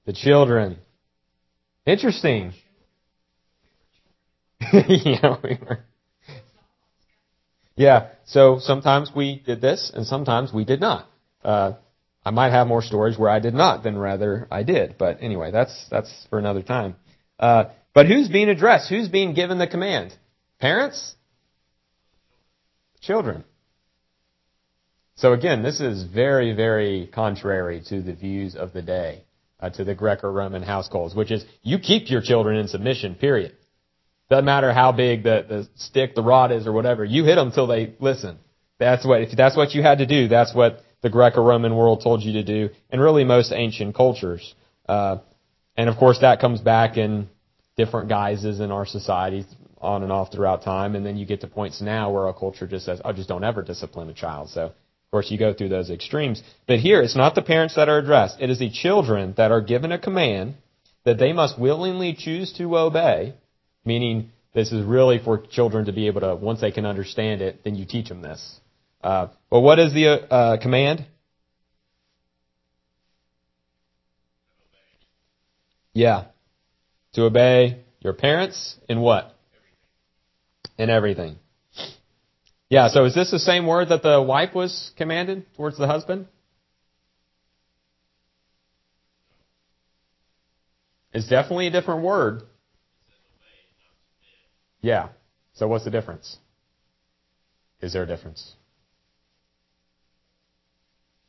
The 0.07 0.13
children. 0.13 0.79
Interesting. 1.87 2.53
yeah, 4.73 5.37
we 5.43 5.59
were. 5.61 5.85
Yeah, 7.77 8.09
so 8.27 8.59
sometimes 8.61 9.11
we 9.15 9.43
did 9.47 9.61
this 9.61 9.91
and 9.95 10.07
sometimes 10.07 10.53
we 10.53 10.65
did 10.65 10.81
not. 10.81 11.09
Uh, 11.43 11.75
I 12.25 12.31
might 12.31 12.51
have 12.51 12.67
more 12.67 12.83
stories 12.83 13.19
where 13.19 13.31
I 13.31 13.39
did 13.39 13.55
not 13.55 13.83
than 13.83 13.97
rather 13.97 14.47
I 14.51 14.63
did, 14.65 14.97
but 14.99 15.19
anyway, 15.23 15.51
that's 15.51 15.87
that's 15.91 16.27
for 16.29 16.39
another 16.39 16.63
time. 16.63 16.97
Uh, 17.39 17.65
but 17.95 18.07
who's 18.07 18.29
being 18.29 18.49
addressed? 18.49 18.91
Who's 18.91 19.09
being 19.09 19.33
given 19.35 19.59
the 19.59 19.67
command? 19.67 20.15
Parents? 20.61 21.15
Children. 23.01 23.45
So 25.21 25.35
again, 25.35 25.63
this 25.63 25.81
is 25.81 26.03
very, 26.05 26.55
very 26.55 27.07
contrary 27.13 27.83
to 27.91 28.01
the 28.01 28.15
views 28.15 28.57
of 28.57 28.73
the 28.73 28.81
day, 28.81 29.25
uh, 29.61 29.69
to 29.69 29.85
the 29.85 29.95
Greco-Roman 29.95 30.63
households, 30.63 31.15
which 31.15 31.31
is 31.31 31.45
you 31.63 31.79
keep 31.79 32.09
your 32.09 32.23
children 32.23 32.57
in 32.57 32.69
submission, 32.69 33.17
period. 33.17 33.55
Doesn't 34.31 34.47
matter 34.47 34.73
how 34.73 34.93
big 34.93 35.25
the, 35.25 35.45
the 35.47 35.69
stick, 35.75 36.15
the 36.15 36.23
rod 36.23 36.53
is 36.53 36.67
or 36.67 36.73
whatever. 36.73 37.05
You 37.05 37.25
hit 37.25 37.35
them 37.35 37.49
until 37.49 37.67
they 37.67 37.93
listen. 38.01 38.39
That's 38.79 39.05
what, 39.05 39.21
if 39.21 39.37
that's 39.37 39.59
what 39.59 39.75
you 39.75 39.83
had 39.83 39.99
to 39.99 40.07
do, 40.07 40.27
that's 40.27 40.55
what 40.55 40.83
the 41.03 41.11
Greco-Roman 41.11 41.77
world 41.77 42.01
told 42.03 42.23
you 42.23 42.33
to 42.35 42.43
do, 42.43 42.71
and 42.89 42.99
really 42.99 43.25
most 43.25 43.53
ancient 43.53 43.95
cultures. 43.95 44.55
Uh, 44.89 45.19
and 45.77 45.91
of 45.91 45.99
course 45.99 46.21
that 46.21 46.41
comes 46.41 46.63
back 46.63 46.97
in 46.97 47.29
different 47.77 48.09
guises 48.09 48.59
in 48.59 48.71
our 48.71 48.87
society 48.87 49.45
on 49.83 50.03
and 50.03 50.13
off 50.13 50.33
throughout 50.33 50.63
time, 50.63 50.95
and 50.95 51.05
then 51.05 51.19
you 51.19 51.27
get 51.27 51.43
to 51.43 51.47
points 51.47 51.83
now 51.83 52.11
where 52.11 52.27
our 52.27 52.33
culture 52.33 52.67
just 52.67 52.87
says, 52.87 53.03
"Oh, 53.05 53.13
just 53.13 53.29
don't 53.29 53.45
ever 53.45 53.61
discipline 53.63 54.09
a 54.09 54.15
child." 54.15 54.49
So, 54.51 54.73
of 55.11 55.13
course, 55.13 55.31
you 55.33 55.39
go 55.39 55.53
through 55.53 55.71
those 55.71 55.91
extremes. 55.91 56.41
But 56.69 56.79
here, 56.79 57.03
it's 57.03 57.17
not 57.17 57.35
the 57.35 57.43
parents 57.43 57.75
that 57.75 57.89
are 57.89 57.99
addressed; 57.99 58.37
it 58.41 58.49
is 58.49 58.61
the 58.61 58.71
children 58.71 59.35
that 59.39 59.51
are 59.51 59.61
given 59.61 59.91
a 59.91 59.99
command 59.99 60.55
that 61.05 61.19
they 61.19 61.33
must 61.33 61.59
willingly 61.59 62.15
choose 62.15 62.53
to 62.59 62.79
obey. 62.79 63.35
Meaning, 63.85 64.31
this 64.55 64.71
is 64.71 64.85
really 64.85 65.19
for 65.19 65.39
children 65.39 65.87
to 65.87 65.93
be 65.93 66.07
able 66.07 66.21
to, 66.21 66.37
once 66.37 66.61
they 66.61 66.71
can 66.71 66.87
understand 66.87 67.43
it, 67.43 67.65
then 67.65 67.75
you 67.75 67.87
teach 67.87 68.09
them 68.09 68.23
this. 68.23 68.61
Uh, 69.03 69.27
well, 69.51 69.63
what 69.63 69.81
is 69.81 69.93
the 69.93 70.07
uh, 70.33 70.59
command? 70.59 71.05
Yeah. 75.93 76.27
To 77.15 77.25
obey 77.25 77.83
your 77.99 78.13
parents 78.13 78.77
in 78.89 79.01
what? 79.01 79.35
In 80.79 80.89
everything. 80.89 81.41
Yeah, 82.71 82.87
so 82.89 83.05
is 83.05 83.17
this 83.17 83.33
the 83.33 83.41
same 83.41 83.67
word 83.67 83.89
that 83.89 84.03
the 84.03 84.23
wife 84.23 84.55
was 84.55 84.93
commanded 84.97 85.45
towards 85.57 85.77
the 85.77 85.89
husband? 85.89 86.29
It's 91.13 91.29
definitely 91.29 91.67
a 91.67 91.71
different 91.73 92.05
word. 92.05 92.43
Yeah. 94.81 95.09
So 95.55 95.67
what's 95.67 95.85
the 95.85 95.91
difference? 95.91 96.37
Is 97.81 97.93
there 97.93 98.05
a 98.05 98.07
difference? 98.07 98.55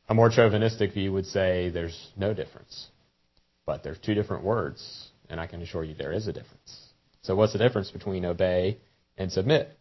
A 0.08 0.14
more 0.14 0.30
chauvinistic 0.30 0.94
view 0.94 1.12
would 1.12 1.26
say 1.26 1.70
there's 1.70 2.12
no 2.16 2.34
difference. 2.34 2.86
But 3.66 3.82
there's 3.82 3.98
two 3.98 4.14
different 4.14 4.44
words, 4.44 5.08
and 5.28 5.40
I 5.40 5.48
can 5.48 5.60
assure 5.60 5.82
you 5.82 5.94
there 5.94 6.12
is 6.12 6.28
a 6.28 6.32
difference. 6.32 6.92
So 7.22 7.34
what's 7.34 7.52
the 7.52 7.58
difference 7.58 7.90
between 7.90 8.24
obey 8.24 8.78
and 9.18 9.32
submit? 9.32 9.76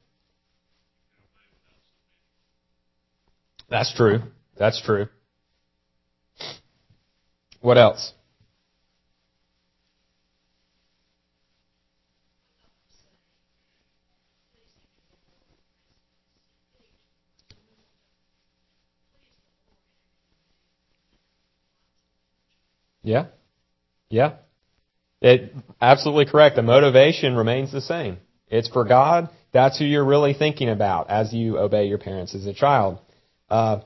That's 3.71 3.93
true. 3.95 4.21
That's 4.59 4.81
true. 4.81 5.07
What 7.61 7.77
else? 7.77 8.13
Yeah. 23.03 23.27
Yeah. 24.09 24.33
It, 25.21 25.55
absolutely 25.79 26.25
correct. 26.25 26.55
The 26.57 26.61
motivation 26.61 27.35
remains 27.35 27.71
the 27.71 27.81
same. 27.81 28.17
It's 28.47 28.67
for 28.67 28.83
God. 28.83 29.29
That's 29.53 29.79
who 29.79 29.85
you're 29.85 30.05
really 30.05 30.33
thinking 30.33 30.69
about 30.69 31.09
as 31.09 31.33
you 31.33 31.57
obey 31.57 31.85
your 31.85 31.97
parents 31.99 32.35
as 32.35 32.45
a 32.45 32.53
child. 32.53 32.99
Uh, 33.51 33.81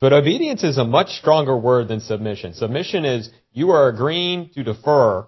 but 0.00 0.12
obedience 0.12 0.64
is 0.64 0.78
a 0.78 0.84
much 0.84 1.10
stronger 1.10 1.56
word 1.56 1.88
than 1.88 2.00
submission. 2.00 2.54
Submission 2.54 3.04
is 3.04 3.30
you 3.52 3.70
are 3.70 3.88
agreeing 3.88 4.50
to 4.50 4.64
defer 4.64 5.26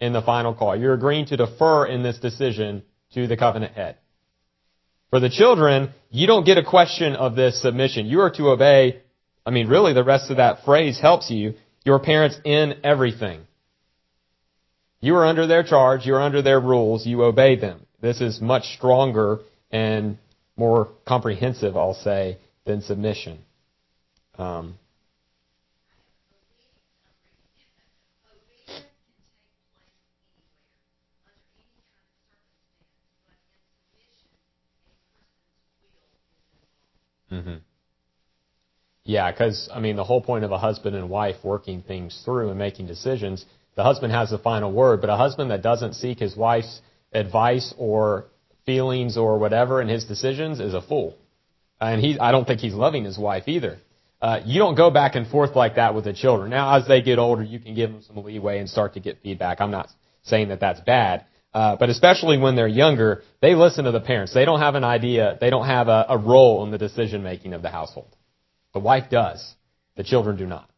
in 0.00 0.12
the 0.12 0.20
final 0.20 0.52
call. 0.52 0.76
You're 0.76 0.94
agreeing 0.94 1.26
to 1.26 1.36
defer 1.36 1.86
in 1.86 2.02
this 2.02 2.18
decision 2.18 2.82
to 3.14 3.26
the 3.28 3.36
covenant 3.36 3.74
head. 3.74 3.96
For 5.10 5.20
the 5.20 5.30
children, 5.30 5.90
you 6.10 6.26
don't 6.26 6.44
get 6.44 6.58
a 6.58 6.64
question 6.64 7.14
of 7.14 7.36
this 7.36 7.62
submission. 7.62 8.06
You 8.06 8.20
are 8.20 8.30
to 8.30 8.50
obey. 8.50 9.02
I 9.46 9.50
mean, 9.50 9.68
really, 9.68 9.92
the 9.92 10.04
rest 10.04 10.30
of 10.30 10.36
that 10.38 10.64
phrase 10.64 10.98
helps 11.00 11.30
you 11.30 11.54
your 11.84 12.00
parents 12.00 12.38
in 12.44 12.80
everything. 12.84 13.42
You 15.00 15.14
are 15.16 15.26
under 15.26 15.46
their 15.46 15.62
charge, 15.62 16.04
you 16.04 16.14
are 16.14 16.20
under 16.20 16.42
their 16.42 16.60
rules, 16.60 17.06
you 17.06 17.22
obey 17.22 17.56
them. 17.56 17.86
This 18.02 18.20
is 18.20 18.40
much 18.40 18.64
stronger 18.76 19.40
and 19.70 20.18
more 20.60 20.90
comprehensive, 21.06 21.76
I'll 21.76 21.94
say, 22.10 22.36
than 22.66 22.82
submission. 22.82 23.38
Um, 24.38 24.66
Mm-hmm. 37.32 37.58
Yeah, 39.04 39.30
because, 39.30 39.68
I 39.72 39.78
mean, 39.78 39.94
the 39.94 40.02
whole 40.02 40.20
point 40.20 40.44
of 40.44 40.50
a 40.50 40.58
husband 40.58 40.96
and 40.96 41.08
wife 41.08 41.36
working 41.44 41.80
things 41.82 42.20
through 42.24 42.50
and 42.50 42.58
making 42.58 42.86
decisions, 42.88 43.46
the 43.76 43.84
husband 43.84 44.12
has 44.12 44.30
the 44.30 44.38
final 44.38 44.72
word, 44.72 45.00
but 45.00 45.10
a 45.10 45.16
husband 45.16 45.52
that 45.52 45.62
doesn't 45.62 45.94
seek 45.94 46.18
his 46.18 46.36
wife's 46.36 46.80
advice 47.12 47.72
or 47.78 48.26
feelings 48.66 49.16
or 49.16 49.38
whatever 49.38 49.80
in 49.80 49.88
his 49.88 50.04
decisions 50.04 50.60
is 50.60 50.74
a 50.74 50.82
fool. 50.82 51.16
And 51.80 52.00
he, 52.00 52.18
I 52.18 52.32
don't 52.32 52.46
think 52.46 52.60
he's 52.60 52.74
loving 52.74 53.04
his 53.04 53.18
wife 53.18 53.44
either. 53.46 53.78
Uh, 54.20 54.40
you 54.44 54.58
don't 54.58 54.74
go 54.74 54.90
back 54.90 55.14
and 55.14 55.26
forth 55.26 55.56
like 55.56 55.76
that 55.76 55.94
with 55.94 56.04
the 56.04 56.12
children. 56.12 56.50
Now, 56.50 56.76
as 56.76 56.86
they 56.86 57.00
get 57.00 57.18
older, 57.18 57.42
you 57.42 57.58
can 57.58 57.74
give 57.74 57.90
them 57.90 58.02
some 58.02 58.22
leeway 58.22 58.58
and 58.58 58.68
start 58.68 58.94
to 58.94 59.00
get 59.00 59.22
feedback. 59.22 59.60
I'm 59.60 59.70
not 59.70 59.88
saying 60.24 60.48
that 60.48 60.60
that's 60.60 60.80
bad. 60.80 61.24
Uh, 61.52 61.76
but 61.76 61.88
especially 61.88 62.38
when 62.38 62.54
they're 62.54 62.68
younger, 62.68 63.22
they 63.40 63.54
listen 63.54 63.84
to 63.84 63.90
the 63.90 64.00
parents. 64.00 64.32
They 64.34 64.44
don't 64.44 64.60
have 64.60 64.74
an 64.74 64.84
idea. 64.84 65.38
They 65.40 65.50
don't 65.50 65.66
have 65.66 65.88
a, 65.88 66.06
a 66.10 66.18
role 66.18 66.64
in 66.64 66.70
the 66.70 66.78
decision 66.78 67.22
making 67.22 67.54
of 67.54 67.62
the 67.62 67.70
household. 67.70 68.14
The 68.72 68.78
wife 68.78 69.10
does. 69.10 69.54
The 69.96 70.04
children 70.04 70.36
do 70.36 70.46
not. 70.46 70.70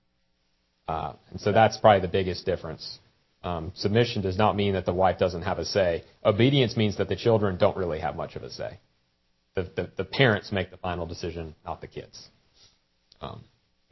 Uh, 0.89 1.13
and 1.31 1.41
so 1.41 1.53
that's 1.53 1.77
probably 1.77 2.01
the 2.01 2.13
biggest 2.13 2.47
difference. 2.47 2.99
Um, 3.45 3.73
submission 3.75 4.23
does 4.23 4.39
not 4.39 4.55
mean 4.57 4.75
that 4.75 4.87
the 4.87 4.95
wife 4.95 5.19
doesn't 5.19 5.43
have 5.43 5.59
a 5.59 5.65
say. 5.65 6.05
Obedience 6.25 6.77
means 6.77 6.99
that 6.99 7.09
the 7.09 7.17
children 7.17 7.57
don't 7.57 7.77
really 7.77 7.99
have 7.99 8.15
much 8.15 8.37
of 8.37 8.43
a 8.43 8.51
say. 8.51 8.79
The, 9.55 9.65
the, 9.75 9.91
the 9.97 10.05
parents 10.05 10.53
make 10.53 10.71
the 10.71 10.77
final 10.77 11.07
decision, 11.07 11.55
not 11.65 11.81
the 11.81 11.89
kids. 11.89 12.29
Um, 13.21 13.45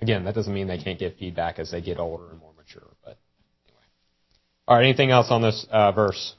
Again, 0.02 0.24
that 0.24 0.34
doesn't 0.34 0.52
mean 0.52 0.66
they 0.66 0.78
can't 0.78 0.98
give 0.98 1.16
feedback 1.16 1.58
as 1.58 1.70
they 1.70 1.80
get 1.80 1.98
older 1.98 2.30
and 2.30 2.38
more 2.38 2.52
mature. 2.56 2.82
But 3.04 3.18
anyway. 3.66 3.84
All 4.66 4.76
right. 4.76 4.84
Anything 4.84 5.10
else 5.10 5.30
on 5.30 5.42
this 5.42 5.66
uh, 5.70 5.92
verse? 5.92 6.34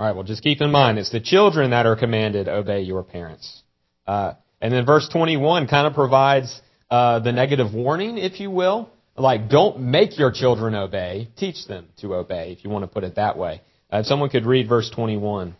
All 0.00 0.06
right. 0.06 0.14
Well, 0.14 0.24
just 0.24 0.42
keep 0.42 0.60
in 0.60 0.70
mind 0.70 0.98
it's 0.98 1.10
the 1.10 1.20
children 1.20 1.70
that 1.70 1.84
are 1.84 1.96
commanded 1.96 2.48
obey 2.48 2.82
your 2.82 3.02
parents. 3.02 3.62
Uh, 4.06 4.34
and 4.62 4.72
then 4.72 4.86
verse 4.86 5.08
21 5.10 5.68
kind 5.68 5.86
of 5.86 5.92
provides 5.92 6.62
uh, 6.90 7.20
the 7.20 7.32
negative 7.32 7.74
warning, 7.74 8.18
if 8.18 8.40
you 8.40 8.50
will. 8.50 8.90
Like, 9.16 9.48
don't 9.48 9.80
make 9.80 10.18
your 10.18 10.30
children 10.30 10.74
obey. 10.74 11.28
Teach 11.36 11.66
them 11.66 11.86
to 12.00 12.14
obey, 12.14 12.52
if 12.52 12.64
you 12.64 12.70
want 12.70 12.82
to 12.82 12.88
put 12.88 13.02
it 13.02 13.16
that 13.16 13.38
way. 13.38 13.62
Uh, 13.92 13.98
if 13.98 14.06
someone 14.06 14.28
could 14.28 14.44
read 14.44 14.68
verse 14.68 14.90
21. 14.90 15.56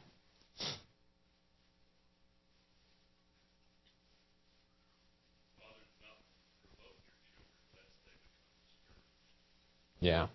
Yeah. 10.01 10.29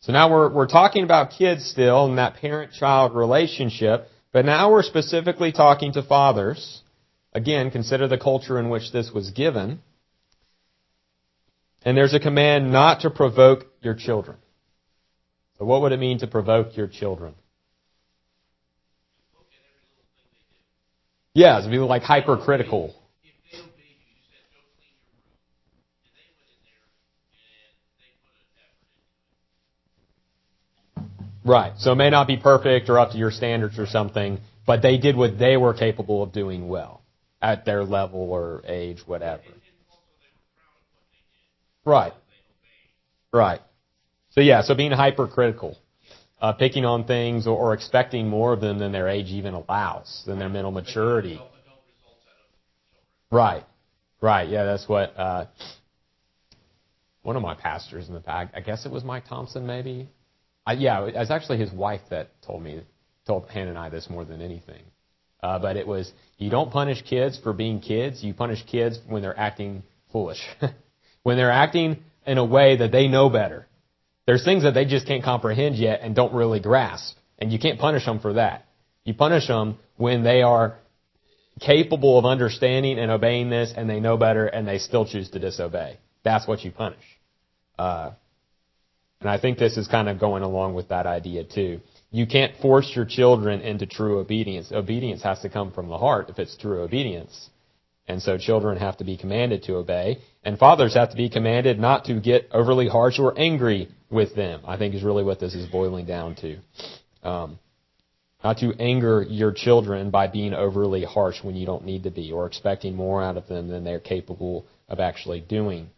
So 0.00 0.12
now 0.12 0.30
we're, 0.30 0.52
we're 0.52 0.66
talking 0.66 1.02
about 1.04 1.32
kids 1.32 1.68
still 1.68 2.06
and 2.06 2.18
that 2.18 2.36
parent-child 2.36 3.14
relationship, 3.14 4.08
but 4.32 4.44
now 4.44 4.70
we're 4.70 4.82
specifically 4.82 5.50
talking 5.52 5.92
to 5.94 6.02
fathers. 6.02 6.82
Again, 7.32 7.70
consider 7.70 8.06
the 8.06 8.18
culture 8.18 8.58
in 8.58 8.68
which 8.68 8.92
this 8.92 9.10
was 9.12 9.30
given. 9.30 9.80
And 11.84 11.96
there's 11.96 12.14
a 12.14 12.20
command 12.20 12.72
not 12.72 13.00
to 13.00 13.10
provoke 13.10 13.66
your 13.82 13.94
children. 13.94 14.36
So 15.58 15.64
what 15.64 15.82
would 15.82 15.92
it 15.92 15.98
mean 15.98 16.18
to 16.18 16.26
provoke 16.26 16.76
your 16.76 16.86
children? 16.86 17.34
Yeah, 21.34 21.60
to 21.60 21.70
be 21.70 21.78
like 21.78 22.02
hypercritical. 22.02 22.94
Right. 31.44 31.72
So 31.78 31.92
it 31.92 31.94
may 31.94 32.10
not 32.10 32.26
be 32.26 32.36
perfect 32.36 32.90
or 32.90 32.98
up 32.98 33.12
to 33.12 33.18
your 33.18 33.30
standards 33.30 33.78
or 33.78 33.86
something, 33.86 34.38
but 34.66 34.82
they 34.82 34.98
did 34.98 35.16
what 35.16 35.38
they 35.38 35.56
were 35.56 35.72
capable 35.72 36.22
of 36.22 36.32
doing 36.32 36.68
well 36.68 37.00
at 37.40 37.64
their 37.64 37.84
level 37.84 38.20
or 38.20 38.62
age, 38.66 38.98
whatever. 39.06 39.40
And 39.40 39.52
also 39.88 40.02
they 40.20 40.28
were 40.28 40.44
proud 40.58 40.76
of 40.76 40.90
what 40.92 41.06
they 41.10 41.24
did. 41.32 41.67
Right. 41.84 42.12
Right. 43.32 43.60
So 44.30 44.40
yeah, 44.40 44.62
so 44.62 44.74
being 44.74 44.92
hypercritical, 44.92 45.76
uh, 46.40 46.52
picking 46.52 46.84
on 46.84 47.04
things 47.04 47.46
or, 47.46 47.56
or 47.56 47.74
expecting 47.74 48.28
more 48.28 48.52
of 48.52 48.60
them 48.60 48.78
than 48.78 48.92
their 48.92 49.08
age 49.08 49.28
even 49.28 49.54
allows, 49.54 50.22
than 50.26 50.38
their 50.38 50.48
mental 50.48 50.70
maturity. 50.70 51.40
Right. 53.30 53.64
Right. 54.20 54.48
Yeah, 54.48 54.64
that's 54.64 54.88
what 54.88 55.16
uh, 55.18 55.46
one 57.22 57.36
of 57.36 57.42
my 57.42 57.54
pastors 57.54 58.08
in 58.08 58.14
the 58.14 58.20
back. 58.20 58.52
I 58.54 58.60
guess 58.60 58.86
it 58.86 58.92
was 58.92 59.04
Mike 59.04 59.26
Thompson, 59.28 59.66
maybe. 59.66 60.08
I, 60.66 60.72
yeah, 60.72 61.06
it 61.06 61.14
was 61.14 61.30
actually 61.30 61.58
his 61.58 61.72
wife 61.72 62.00
that 62.10 62.30
told 62.42 62.62
me, 62.62 62.82
told 63.26 63.48
Hannah 63.48 63.70
and 63.70 63.78
I 63.78 63.88
this 63.88 64.08
more 64.10 64.24
than 64.24 64.42
anything. 64.42 64.82
Uh, 65.42 65.58
but 65.58 65.76
it 65.76 65.86
was 65.86 66.12
you 66.36 66.50
don't 66.50 66.70
punish 66.70 67.02
kids 67.02 67.38
for 67.38 67.52
being 67.52 67.80
kids. 67.80 68.22
You 68.24 68.34
punish 68.34 68.64
kids 68.66 68.98
when 69.06 69.22
they're 69.22 69.38
acting 69.38 69.82
foolish, 70.12 70.40
when 71.28 71.36
they're 71.36 71.50
acting 71.50 71.98
in 72.26 72.38
a 72.38 72.44
way 72.44 72.76
that 72.76 72.90
they 72.90 73.06
know 73.06 73.28
better. 73.28 73.66
There's 74.26 74.46
things 74.46 74.62
that 74.62 74.72
they 74.72 74.86
just 74.86 75.06
can't 75.06 75.22
comprehend 75.22 75.76
yet 75.76 76.00
and 76.00 76.16
don't 76.16 76.32
really 76.32 76.58
grasp, 76.58 77.18
and 77.38 77.52
you 77.52 77.58
can't 77.58 77.78
punish 77.78 78.06
them 78.06 78.18
for 78.18 78.32
that. 78.32 78.64
You 79.04 79.12
punish 79.12 79.46
them 79.46 79.76
when 79.98 80.24
they 80.24 80.40
are 80.40 80.78
capable 81.60 82.18
of 82.18 82.24
understanding 82.24 82.98
and 82.98 83.10
obeying 83.10 83.50
this, 83.50 83.74
and 83.76 83.90
they 83.90 84.00
know 84.00 84.16
better, 84.16 84.46
and 84.46 84.66
they 84.66 84.78
still 84.78 85.04
choose 85.04 85.28
to 85.32 85.38
disobey. 85.38 85.98
That's 86.24 86.48
what 86.48 86.64
you 86.64 86.70
punish. 86.70 87.04
Uh, 87.78 88.12
and 89.20 89.28
I 89.28 89.38
think 89.38 89.58
this 89.58 89.76
is 89.76 89.86
kind 89.86 90.08
of 90.08 90.18
going 90.18 90.42
along 90.42 90.72
with 90.72 90.88
that 90.88 91.04
idea 91.04 91.44
too. 91.44 91.82
You 92.10 92.26
can't 92.26 92.56
force 92.62 92.90
your 92.96 93.04
children 93.04 93.60
into 93.60 93.84
true 93.84 94.18
obedience. 94.18 94.72
Obedience 94.72 95.22
has 95.24 95.40
to 95.40 95.50
come 95.50 95.72
from 95.72 95.88
the 95.88 95.98
heart 95.98 96.30
if 96.30 96.38
it's 96.38 96.56
true 96.56 96.80
obedience. 96.80 97.50
And 98.08 98.22
so 98.22 98.38
children 98.38 98.78
have 98.78 98.96
to 98.96 99.04
be 99.04 99.18
commanded 99.18 99.64
to 99.64 99.76
obey. 99.76 100.18
And 100.42 100.58
fathers 100.58 100.94
have 100.94 101.10
to 101.10 101.16
be 101.16 101.28
commanded 101.28 101.78
not 101.78 102.06
to 102.06 102.18
get 102.20 102.48
overly 102.52 102.88
harsh 102.88 103.18
or 103.18 103.38
angry 103.38 103.88
with 104.10 104.34
them, 104.34 104.62
I 104.66 104.78
think 104.78 104.94
is 104.94 105.02
really 105.02 105.24
what 105.24 105.38
this 105.40 105.54
is 105.54 105.70
boiling 105.70 106.06
down 106.06 106.34
to. 106.36 106.56
Um, 107.22 107.58
not 108.42 108.58
to 108.58 108.72
anger 108.78 109.22
your 109.28 109.52
children 109.52 110.10
by 110.10 110.28
being 110.28 110.54
overly 110.54 111.04
harsh 111.04 111.42
when 111.42 111.54
you 111.56 111.66
don't 111.66 111.84
need 111.84 112.04
to 112.04 112.10
be 112.10 112.32
or 112.32 112.46
expecting 112.46 112.94
more 112.94 113.22
out 113.22 113.36
of 113.36 113.46
them 113.48 113.68
than 113.68 113.84
they're 113.84 114.00
capable 114.00 114.64
of 114.88 115.00
actually 115.00 115.40
doing. 115.40 115.90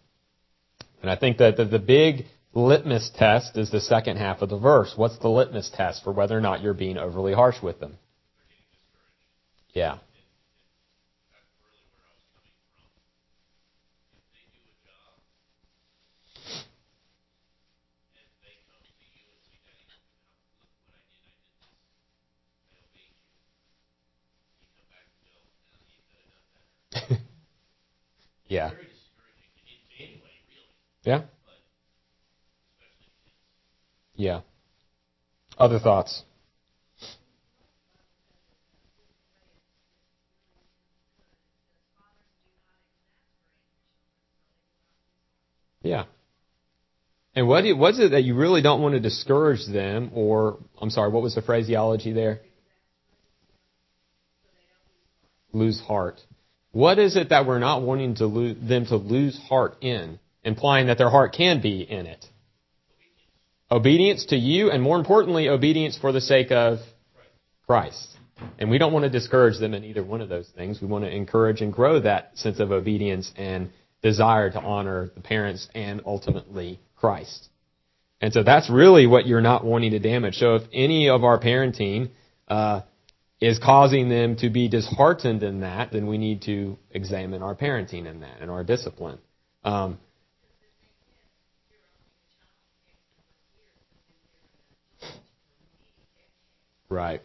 And 1.03 1.11
I 1.11 1.17
think 1.17 1.39
that 1.39 1.57
the, 1.57 1.65
the 1.65 1.79
big 1.79 2.25
litmus 2.55 3.11
test 3.17 3.57
is 3.57 3.71
the 3.71 3.81
second 3.81 4.17
half 4.17 4.43
of 4.43 4.49
the 4.49 4.59
verse. 4.59 4.95
What's 4.97 5.19
the 5.19 5.29
litmus 5.29 5.71
test 5.73 6.03
for 6.03 6.13
whether 6.13 6.37
or 6.37 6.41
not 6.41 6.63
you're 6.63 6.75
being 6.75 6.99
overly 6.99 7.35
harsh 7.35 7.63
with 7.63 7.79
them? 7.79 7.97
Yeah. 9.73 9.99
That's 11.31 11.47
really 11.63 11.87
where 11.95 12.03
I 12.03 12.15
was 12.19 12.27
coming 12.35 12.59
from. 12.59 12.83
If 14.19 14.27
they 14.35 14.43
do 14.51 14.67
a 14.67 14.75
job 14.83 15.15
and 18.19 18.35
they 18.43 18.59
come 18.67 18.83
to 18.83 19.05
you 19.15 19.31
and 19.31 19.41
say, 19.47 19.63
Daddy, 19.63 19.87
look 19.95 20.11
what 20.19 20.99
I 20.99 21.07
did, 21.07 21.07
I 21.07 21.15
did 21.15 21.39
this. 21.39 21.63
I 22.67 22.75
obeyed 22.83 23.15
you. 23.15 23.39
You 24.59 24.67
come 24.75 24.91
back 24.91 25.07
and 25.07 25.23
go, 25.31 25.39
no, 25.39 25.79
you 25.87 26.03
could 26.03 26.19
have 26.19 26.35
done 26.35 26.51
better. 26.51 27.23
Yeah. 28.51 28.71
Very 28.71 28.83
discouraging 28.83 29.51
to 29.55 29.97
to 29.97 30.03
anybody, 30.03 30.33
really, 30.49 30.67
Yeah. 31.05 31.19
but 31.19 31.29
especially 32.81 33.07
kids. 33.25 33.35
Yeah. 34.17 34.41
Other 35.57 35.79
thoughts? 35.79 36.25
Yeah. 45.83 46.05
And 47.37 47.47
what 47.47 47.65
what's 47.77 48.01
it 48.01 48.11
that 48.11 48.25
you 48.25 48.35
really 48.35 48.63
don't 48.63 48.83
want 48.83 48.95
to 48.95 49.01
discourage 49.01 49.65
them, 49.67 50.11
or 50.13 50.59
I'm 50.81 50.91
sorry, 50.91 51.11
what 51.11 51.23
was 51.23 51.37
the 51.37 51.43
phraseology 51.43 52.13
there? 52.13 52.41
Lose 55.53 55.81
heart. 55.81 56.21
What 56.73 56.99
is 56.99 57.17
it 57.17 57.31
that 57.31 57.47
we're 57.47 57.59
not 57.59 57.83
wanting 57.83 58.15
to 58.17 58.55
them 58.55 58.87
to 58.87 58.97
lose 58.97 59.39
heart 59.49 59.77
in, 59.81 60.19
implying 60.45 60.87
that 60.87 60.99
their 60.99 61.11
heart 61.11 61.33
can 61.33 61.61
be 61.61 61.83
in 61.83 62.07
it? 62.07 62.25
Obedience 63.71 64.27
to 64.27 64.37
you, 64.37 64.71
and 64.71 64.83
more 64.83 64.99
importantly, 64.99 65.49
obedience 65.49 65.99
for 65.99 66.13
the 66.13 66.21
sake 66.21 66.51
of 66.51 66.79
Christ. 67.67 68.17
And 68.59 68.71
we 68.71 68.79
don't 68.79 68.93
want 68.93 69.05
to 69.05 69.11
discourage 69.11 69.59
them 69.59 69.75
in 69.75 69.85
either 69.85 70.03
one 70.03 70.21
of 70.21 70.29
those 70.29 70.49
things. 70.49 70.81
We 70.81 70.89
want 70.89 71.05
to 71.05 71.11
encourage 71.15 71.61
and 71.61 71.73
grow 71.73 72.01
that 72.01 72.39
sense 72.39 72.59
of 72.59 72.73
obedience 72.73 73.31
and 73.37 73.71
desire 74.03 74.51
to 74.51 74.61
honor 74.61 75.11
the 75.15 75.21
parents 75.21 75.69
and 75.75 76.01
ultimately 76.07 76.81
Christ. 76.97 77.49
And 78.21 78.33
so 78.33 78.43
that's 78.43 78.69
really 78.71 79.07
what 79.07 79.27
you're 79.27 79.41
not 79.41 79.65
wanting 79.65 79.93
to 79.93 79.99
damage. 79.99 80.37
So 80.37 80.57
if 80.57 80.63
any 80.73 81.09
of 81.09 81.25
our 81.25 81.39
parenting 81.41 82.11
uh, 82.49 82.83
is 83.41 83.59
causing 83.59 84.09
them 84.09 84.37
to 84.37 84.51
be 84.51 84.69
disheartened 84.69 85.43
in 85.43 85.61
that, 85.61 85.93
then 85.93 86.07
we 86.07 86.19
need 86.19 86.43
to 86.43 86.77
examine 86.91 87.43
our 87.43 87.55
parenting 87.55 88.07
in 88.07 88.21
that 88.21 88.41
and 88.41 88.51
our 88.51 88.63
discipline. 88.63 89.19
Um, 89.65 89.99
right. 96.91 97.23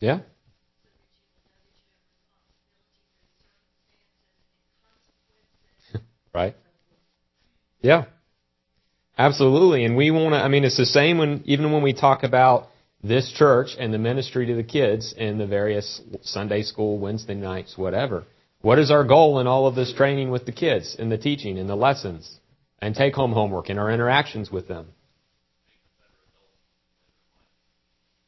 Yeah. 0.00 0.20
Right. 6.36 6.54
Yeah. 7.80 8.04
Absolutely. 9.16 9.86
And 9.86 9.96
we 9.96 10.10
want 10.10 10.34
to, 10.34 10.38
I 10.38 10.48
mean, 10.48 10.64
it's 10.64 10.76
the 10.76 10.84
same 10.84 11.16
when, 11.16 11.42
even 11.46 11.72
when 11.72 11.82
we 11.82 11.94
talk 11.94 12.24
about 12.24 12.68
this 13.02 13.32
church 13.32 13.70
and 13.78 13.90
the 13.90 13.96
ministry 13.98 14.44
to 14.44 14.54
the 14.54 14.62
kids 14.62 15.14
in 15.16 15.38
the 15.38 15.46
various 15.46 16.02
Sunday 16.20 16.60
school, 16.60 16.98
Wednesday 16.98 17.36
nights, 17.36 17.78
whatever. 17.78 18.24
What 18.60 18.78
is 18.78 18.90
our 18.90 19.02
goal 19.02 19.40
in 19.40 19.46
all 19.46 19.66
of 19.66 19.76
this 19.76 19.94
training 19.94 20.28
with 20.30 20.44
the 20.44 20.52
kids, 20.52 20.94
in 20.98 21.08
the 21.08 21.16
teaching, 21.16 21.56
in 21.56 21.68
the 21.68 21.74
lessons, 21.74 22.38
and 22.82 22.94
take 22.94 23.14
home 23.14 23.32
homework, 23.32 23.70
and 23.70 23.78
our 23.78 23.90
interactions 23.90 24.50
with 24.50 24.68
them? 24.68 24.88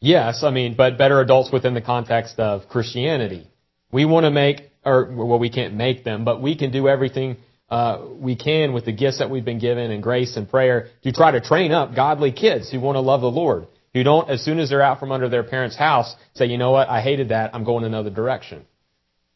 Yes, 0.00 0.44
I 0.44 0.50
mean, 0.50 0.76
but 0.78 0.96
better 0.96 1.20
adults 1.20 1.52
within 1.52 1.74
the 1.74 1.82
context 1.82 2.38
of 2.38 2.70
Christianity. 2.70 3.50
We 3.92 4.06
want 4.06 4.24
to 4.24 4.30
make, 4.30 4.70
or 4.82 5.12
well, 5.14 5.38
we 5.38 5.50
can't 5.50 5.74
make 5.74 6.04
them, 6.04 6.24
but 6.24 6.40
we 6.40 6.56
can 6.56 6.70
do 6.70 6.88
everything 6.88 7.36
uh, 7.71 8.01
we 8.12 8.35
can 8.37 8.73
with 8.73 8.85
the 8.85 8.93
gifts 8.93 9.19
that 9.19 9.31
we've 9.31 9.45
been 9.45 9.59
given 9.59 9.91
and 9.91 10.03
grace 10.03 10.37
and 10.37 10.49
prayer 10.49 10.89
to 11.03 11.12
try 11.12 11.31
to 11.31 11.41
train 11.41 11.73
up 11.73 11.95
godly 11.95 12.33
kids 12.33 12.71
who 12.71 12.81
want 12.81 12.97
to 12.97 13.01
love 13.01 13.21
the 13.21 13.31
Lord, 13.31 13.66
who 13.93 14.03
don't, 14.03 14.31
as 14.31 14.43
soon 14.43 14.59
as 14.59 14.71
they're 14.71 14.83
out 14.83 15.01
from 15.01 15.12
under 15.12 15.29
their 15.29 15.43
parents' 15.43 15.77
house, 15.77 16.14
say, 16.35 16.47
you 16.47 16.57
know 16.57 16.71
what, 16.71 16.89
I 16.89 17.03
hated 17.03 17.29
that, 17.29 17.55
I'm 17.55 17.64
going 17.64 17.85
another 17.85 18.11
direction. 18.11 18.64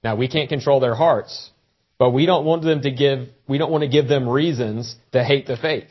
Now, 0.03 0.17
we 0.17 0.29
can't 0.29 0.49
control 0.49 0.81
their 0.81 0.95
hearts, 0.95 1.51
but 1.99 2.11
we 2.11 2.27
don't 2.27 2.45
want 2.45 2.63
them 2.63 2.83
to 2.83 2.91
give, 2.91 3.29
we 3.47 3.59
don't 3.59 3.71
want 3.71 3.83
to 3.83 3.89
give 3.89 4.09
them 4.09 4.29
reasons 4.29 4.97
to 5.13 5.23
hate 5.23 5.47
the 5.47 5.57
faith. 5.57 5.91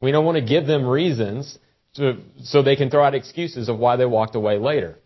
We 0.00 0.12
don't 0.12 0.24
want 0.24 0.36
to 0.36 0.44
give 0.44 0.66
them 0.66 0.86
reasons 0.86 1.58
to, 1.96 2.18
so 2.42 2.62
they 2.62 2.76
can 2.76 2.88
throw 2.88 3.04
out 3.04 3.14
excuses 3.14 3.68
of 3.68 3.78
why 3.78 3.96
they 3.96 4.06
walked 4.06 4.34
away 4.34 4.58
later. 4.58 4.98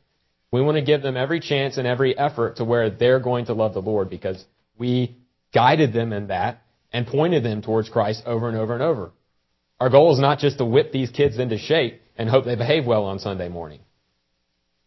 We 0.53 0.63
want 0.63 0.77
to 0.77 0.85
give 0.85 1.03
them 1.03 1.17
every 1.17 1.41
chance 1.41 1.79
and 1.79 1.87
every 1.87 2.17
effort 2.17 2.57
to 2.57 2.65
where 2.65 2.89
they're 2.91 3.19
going 3.19 3.47
to 3.47 3.55
love 3.55 3.75
the 3.75 3.83
Lord 3.83 4.09
because 4.09 4.43
we 4.79 5.17
guided 5.55 5.93
them 5.93 6.13
in 6.13 6.27
that 6.27 6.63
and 6.93 7.07
pointed 7.07 7.45
them 7.45 7.63
towards 7.63 7.89
Christ 7.89 8.25
over 8.27 8.49
and 8.49 8.59
over 8.59 8.75
and 8.75 8.83
over. 8.83 9.13
Our 9.81 9.89
goal 9.89 10.13
is 10.13 10.19
not 10.19 10.39
just 10.39 10.59
to 10.59 10.65
whip 10.65 10.93
these 10.93 11.11
kids 11.11 11.39
into 11.39 11.59
shape 11.59 12.03
and 12.17 12.29
hope 12.29 12.45
they 12.45 12.57
behave 12.57 12.87
well 12.87 13.05
on 13.05 13.19
Sunday 13.19 13.49
morning. 13.49 13.81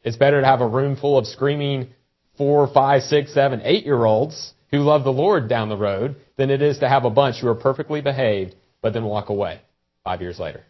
It's 0.04 0.18
better 0.18 0.42
to 0.42 0.48
have 0.48 0.62
a 0.62 0.68
room 0.68 0.96
full 0.96 1.18
of 1.18 1.26
screaming 1.26 1.90
four, 2.38 2.68
five, 2.72 3.02
six, 3.04 3.34
seven, 3.34 3.62
eight 3.64 3.86
year 3.86 4.06
olds 4.06 4.54
who 4.72 4.80
love 4.80 5.04
the 5.04 5.12
Lord 5.12 5.50
down 5.50 5.70
the 5.70 5.78
road 5.78 6.18
than 6.38 6.50
it 6.50 6.62
is 6.62 6.80
to 6.80 6.90
have 6.90 7.06
a 7.06 7.10
bunch 7.10 7.38
who 7.38 7.48
are 7.48 7.56
perfectly 7.56 8.02
behaved 8.02 8.56
but 8.82 8.94
then 8.94 9.04
walk 9.04 9.30
away 9.30 9.62
five 10.04 10.22
years 10.22 10.40
later. 10.40 10.64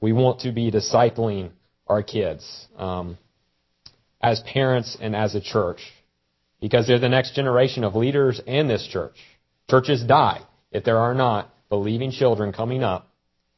We 0.00 0.12
want 0.12 0.40
to 0.40 0.52
be 0.52 0.70
discipling 0.70 1.50
our 1.86 2.02
kids 2.02 2.66
um, 2.76 3.18
as 4.22 4.40
parents 4.40 4.96
and 5.00 5.16
as 5.16 5.34
a 5.34 5.40
church 5.40 5.80
because 6.60 6.86
they're 6.86 6.98
the 6.98 7.08
next 7.08 7.34
generation 7.34 7.84
of 7.84 7.94
leaders 7.94 8.40
in 8.46 8.68
this 8.68 8.86
church. 8.90 9.16
Churches 9.68 10.02
die 10.04 10.40
if 10.70 10.84
there 10.84 10.98
are 10.98 11.14
not 11.14 11.50
believing 11.68 12.10
children 12.10 12.52
coming 12.52 12.82
up 12.82 13.08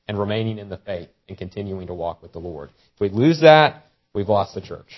and 0.09 0.19
remaining 0.19 0.59
in 0.59 0.69
the 0.69 0.79
faith 0.79 1.09
and 1.29 1.39
continuing 1.39 1.87
to 1.87 1.95
walk 1.95 2.23
with 2.23 2.33
the 2.33 2.39
Lord. 2.39 2.71
If 2.95 3.01
we 3.01 3.09
lose 3.11 3.41
that, 3.43 3.87
we've 4.13 4.29
lost 4.29 4.55
the 4.55 4.61
church. 4.61 4.89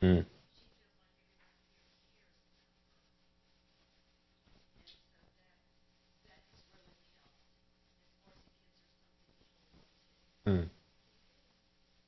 Hmm. 0.00 0.20
Hmm. 10.46 10.60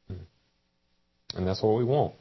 Hmm. 0.06 0.14
And 1.34 1.46
that's 1.46 1.62
what 1.62 1.76
we 1.76 1.84
want. 1.84 2.14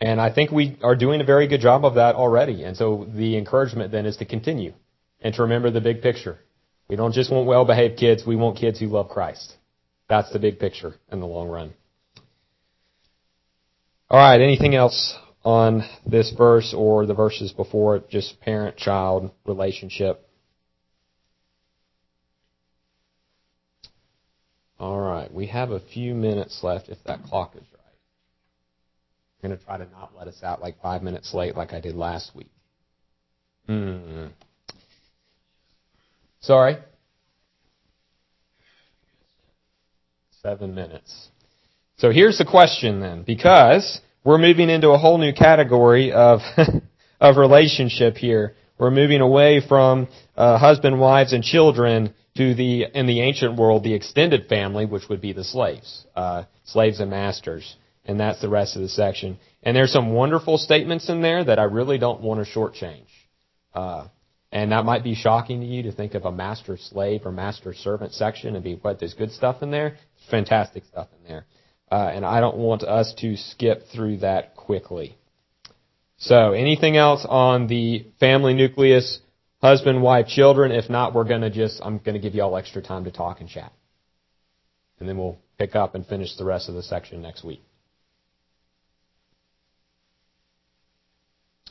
And 0.00 0.20
I 0.20 0.32
think 0.32 0.50
we 0.50 0.78
are 0.82 0.96
doing 0.96 1.20
a 1.20 1.24
very 1.24 1.46
good 1.46 1.60
job 1.60 1.84
of 1.84 1.94
that 1.94 2.14
already. 2.14 2.64
And 2.64 2.76
so 2.76 3.06
the 3.14 3.36
encouragement 3.36 3.92
then 3.92 4.06
is 4.06 4.16
to 4.18 4.24
continue 4.24 4.72
and 5.20 5.34
to 5.34 5.42
remember 5.42 5.70
the 5.70 5.80
big 5.80 6.02
picture. 6.02 6.38
We 6.88 6.96
don't 6.96 7.12
just 7.12 7.30
want 7.30 7.46
well 7.46 7.64
behaved 7.64 7.98
kids, 7.98 8.26
we 8.26 8.36
want 8.36 8.58
kids 8.58 8.80
who 8.80 8.86
love 8.86 9.08
Christ. 9.08 9.54
That's 10.08 10.32
the 10.32 10.38
big 10.38 10.58
picture 10.58 10.94
in 11.10 11.20
the 11.20 11.26
long 11.26 11.48
run. 11.48 11.72
All 14.10 14.18
right, 14.18 14.40
anything 14.40 14.74
else 14.74 15.16
on 15.44 15.88
this 16.04 16.34
verse 16.36 16.74
or 16.76 17.06
the 17.06 17.14
verses 17.14 17.52
before 17.52 17.96
it? 17.96 18.10
Just 18.10 18.40
parent 18.40 18.76
child 18.76 19.30
relationship. 19.46 20.28
All 24.82 24.98
right, 24.98 25.32
we 25.32 25.46
have 25.46 25.70
a 25.70 25.78
few 25.78 26.12
minutes 26.12 26.64
left 26.64 26.88
if 26.88 26.98
that 27.06 27.22
clock 27.22 27.54
is 27.54 27.62
right. 27.72 27.94
I'm 29.40 29.48
going 29.48 29.56
to 29.56 29.64
try 29.64 29.78
to 29.78 29.88
not 29.92 30.10
let 30.18 30.26
us 30.26 30.42
out 30.42 30.60
like 30.60 30.82
five 30.82 31.04
minutes 31.04 31.32
late 31.32 31.56
like 31.56 31.72
I 31.72 31.78
did 31.78 31.94
last 31.94 32.34
week. 32.34 32.50
Hmm. 33.68 34.26
Sorry? 36.40 36.78
Seven 40.42 40.74
minutes. 40.74 41.28
So 41.98 42.10
here's 42.10 42.38
the 42.38 42.44
question 42.44 42.98
then, 42.98 43.22
because 43.22 44.00
we're 44.24 44.38
moving 44.38 44.68
into 44.68 44.90
a 44.90 44.98
whole 44.98 45.18
new 45.18 45.32
category 45.32 46.10
of, 46.10 46.40
of 47.20 47.36
relationship 47.36 48.16
here. 48.16 48.56
We're 48.78 48.90
moving 48.90 49.20
away 49.20 49.62
from 49.64 50.08
uh, 50.36 50.58
husband, 50.58 50.98
wives, 50.98 51.32
and 51.32 51.44
children 51.44 52.14
to 52.36 52.54
the, 52.54 52.86
in 52.94 53.06
the 53.06 53.20
ancient 53.20 53.56
world, 53.56 53.84
the 53.84 53.94
extended 53.94 54.48
family, 54.48 54.86
which 54.86 55.08
would 55.08 55.20
be 55.20 55.32
the 55.32 55.44
slaves, 55.44 56.06
uh, 56.16 56.44
slaves 56.64 57.00
and 57.00 57.10
masters. 57.10 57.76
And 58.04 58.18
that's 58.18 58.40
the 58.40 58.48
rest 58.48 58.74
of 58.74 58.82
the 58.82 58.88
section. 58.88 59.38
And 59.62 59.76
there's 59.76 59.92
some 59.92 60.12
wonderful 60.12 60.58
statements 60.58 61.08
in 61.08 61.22
there 61.22 61.44
that 61.44 61.58
I 61.58 61.64
really 61.64 61.98
don't 61.98 62.20
want 62.20 62.44
to 62.44 62.50
shortchange. 62.50 63.06
Uh, 63.74 64.08
and 64.50 64.72
that 64.72 64.84
might 64.84 65.04
be 65.04 65.14
shocking 65.14 65.60
to 65.60 65.66
you 65.66 65.84
to 65.84 65.92
think 65.92 66.14
of 66.14 66.24
a 66.24 66.32
master 66.32 66.76
slave 66.76 67.22
or 67.24 67.32
master 67.32 67.72
servant 67.72 68.12
section 68.12 68.54
and 68.54 68.64
be, 68.64 68.74
what, 68.74 68.98
there's 68.98 69.14
good 69.14 69.30
stuff 69.30 69.62
in 69.62 69.70
there? 69.70 69.96
Fantastic 70.30 70.84
stuff 70.84 71.08
in 71.18 71.28
there. 71.28 71.46
Uh, 71.90 72.10
and 72.12 72.24
I 72.24 72.40
don't 72.40 72.56
want 72.56 72.82
us 72.82 73.14
to 73.18 73.36
skip 73.36 73.84
through 73.94 74.18
that 74.18 74.56
quickly. 74.56 75.16
So, 76.18 76.52
anything 76.52 76.96
else 76.96 77.26
on 77.28 77.66
the 77.66 78.06
family 78.20 78.54
nucleus, 78.54 79.20
husband, 79.62 80.02
wife, 80.02 80.26
children? 80.26 80.72
If 80.72 80.90
not, 80.90 81.14
we're 81.14 81.24
going 81.24 81.42
to 81.42 81.50
just, 81.50 81.80
I'm 81.82 81.98
going 81.98 82.14
to 82.14 82.20
give 82.20 82.34
you 82.34 82.42
all 82.42 82.56
extra 82.56 82.82
time 82.82 83.04
to 83.04 83.10
talk 83.10 83.40
and 83.40 83.48
chat. 83.48 83.72
And 84.98 85.08
then 85.08 85.16
we'll 85.16 85.38
pick 85.58 85.74
up 85.74 85.94
and 85.94 86.06
finish 86.06 86.36
the 86.36 86.44
rest 86.44 86.68
of 86.68 86.74
the 86.74 86.82
section 86.82 87.22
next 87.22 87.44
week. 87.44 87.62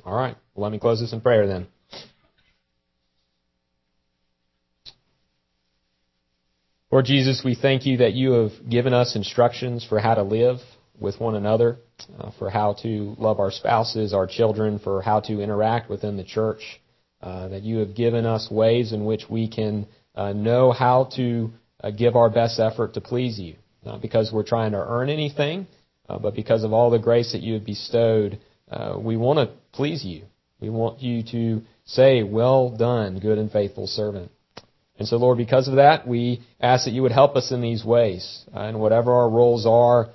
All 0.04 0.16
right. 0.16 0.36
Well, 0.56 0.64
let 0.64 0.72
me 0.72 0.80
close 0.80 1.00
this 1.00 1.14
in 1.14 1.22
prayer 1.22 1.48
then. 1.48 1.68
Lord 6.92 7.06
Jesus, 7.06 7.42
we 7.46 7.56
thank 7.56 7.86
you 7.86 7.98
that 7.98 8.14
you 8.14 8.32
have 8.34 8.52
given 8.70 8.94
us 8.94 9.16
instructions 9.16 9.86
for 9.88 10.00
how 10.00 10.16
to 10.16 10.24
live 10.24 10.58
with 11.00 11.20
one 11.22 11.36
another, 11.36 11.78
uh, 12.20 12.32
for 12.38 12.50
how 12.50 12.74
to 12.84 13.16
love 13.18 13.40
our 13.40 13.50
spouses, 13.50 14.14
our 14.14 14.28
children, 14.28 14.78
for 14.78 15.02
how 15.02 15.22
to 15.22 15.42
interact 15.42 15.90
within 15.90 16.18
the 16.18 16.24
church, 16.24 16.82
uh, 17.22 17.50
that 17.50 17.62
you 17.62 17.78
have 17.78 17.96
given 17.96 18.26
us 18.26 18.50
ways 18.50 18.94
in 18.94 19.06
which 19.06 19.30
we 19.30 19.48
can 19.48 19.86
uh, 20.16 20.34
know 20.34 20.72
how 20.72 21.10
to 21.16 21.52
uh, 21.84 21.92
give 21.92 22.16
our 22.16 22.32
best 22.32 22.60
effort 22.60 22.96
to 22.96 23.02
please 23.02 23.40
you. 23.40 23.56
Not 23.86 24.02
because 24.02 24.32
we're 24.34 24.44
trying 24.44 24.72
to 24.72 24.80
earn 24.80 25.10
anything, 25.10 25.68
uh, 26.10 26.18
but 26.18 26.36
because 26.36 26.64
of 26.64 26.74
all 26.74 26.90
the 26.90 27.00
grace 27.00 27.34
that 27.34 27.42
you 27.42 27.54
have 27.54 27.66
bestowed, 27.66 28.40
uh, 28.72 28.96
we 28.98 29.18
want 29.18 29.38
to 29.38 29.56
please 29.72 30.04
you. 30.04 30.24
We 30.60 30.70
want 30.70 31.02
you 31.02 31.24
to 31.32 31.62
say, 31.86 32.24
Well 32.24 32.76
done, 32.76 33.20
good 33.20 33.38
and 33.38 33.52
faithful 33.52 33.86
servant. 33.86 34.32
And 34.98 35.08
so, 35.08 35.18
Lord, 35.18 35.38
because 35.38 35.68
of 35.68 35.76
that, 35.76 36.08
we 36.08 36.42
ask 36.60 36.86
that 36.86 36.92
you 36.92 37.04
would 37.04 37.12
help 37.12 37.36
us 37.36 37.52
in 37.52 37.62
these 37.62 37.86
ways. 37.86 38.46
And 38.54 38.80
whatever 38.80 39.14
our 39.14 39.30
roles 39.30 39.66
are 39.66 40.10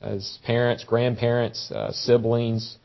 as 0.00 0.38
parents, 0.44 0.84
grandparents, 0.84 1.70
siblings, 1.92 2.78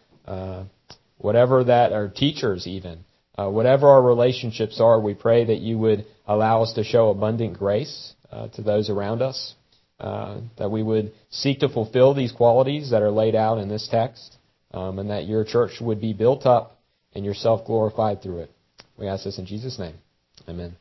whatever 1.18 1.64
that, 1.66 1.94
or 1.94 2.10
teachers 2.10 2.68
even, 2.68 3.06
uh, 3.38 3.50
whatever 3.50 3.88
our 3.90 4.02
relationships 4.02 4.80
are, 4.80 5.00
we 5.00 5.14
pray 5.14 5.46
that 5.46 5.60
you 5.60 5.78
would 5.78 6.06
allow 6.26 6.64
us 6.64 6.74
to 6.74 6.84
show 6.84 7.10
abundant 7.10 7.58
grace 7.58 8.14
uh, 8.32 8.48
to 8.50 8.62
those 8.62 8.90
around 8.90 9.22
us. 9.22 9.56
that 10.00 10.72
we 10.72 10.84
would 10.84 11.14
seek 11.30 11.60
to 11.60 11.70
fulfill 11.70 12.14
these 12.14 12.32
qualities 12.32 12.92
that 12.92 13.02
are 13.02 13.12
laid 13.12 13.36
out 13.36 13.58
in 13.58 13.70
this 13.70 13.88
text, 13.90 14.38
um, 14.72 15.00
and 15.00 15.10
that 15.10 15.26
your 15.26 15.44
church 15.44 15.82
would 15.82 16.02
be 16.02 16.14
built 16.14 16.46
up 16.46 16.80
and 17.14 17.26
yourself 17.26 17.66
glorified 17.66 18.22
through 18.22 18.40
it. 18.40 18.52
We 18.98 19.08
ask 19.08 19.24
this 19.24 19.40
in 19.40 19.46
Jesus' 19.46 19.80
name. 19.80 19.96
Amen. 20.48 20.76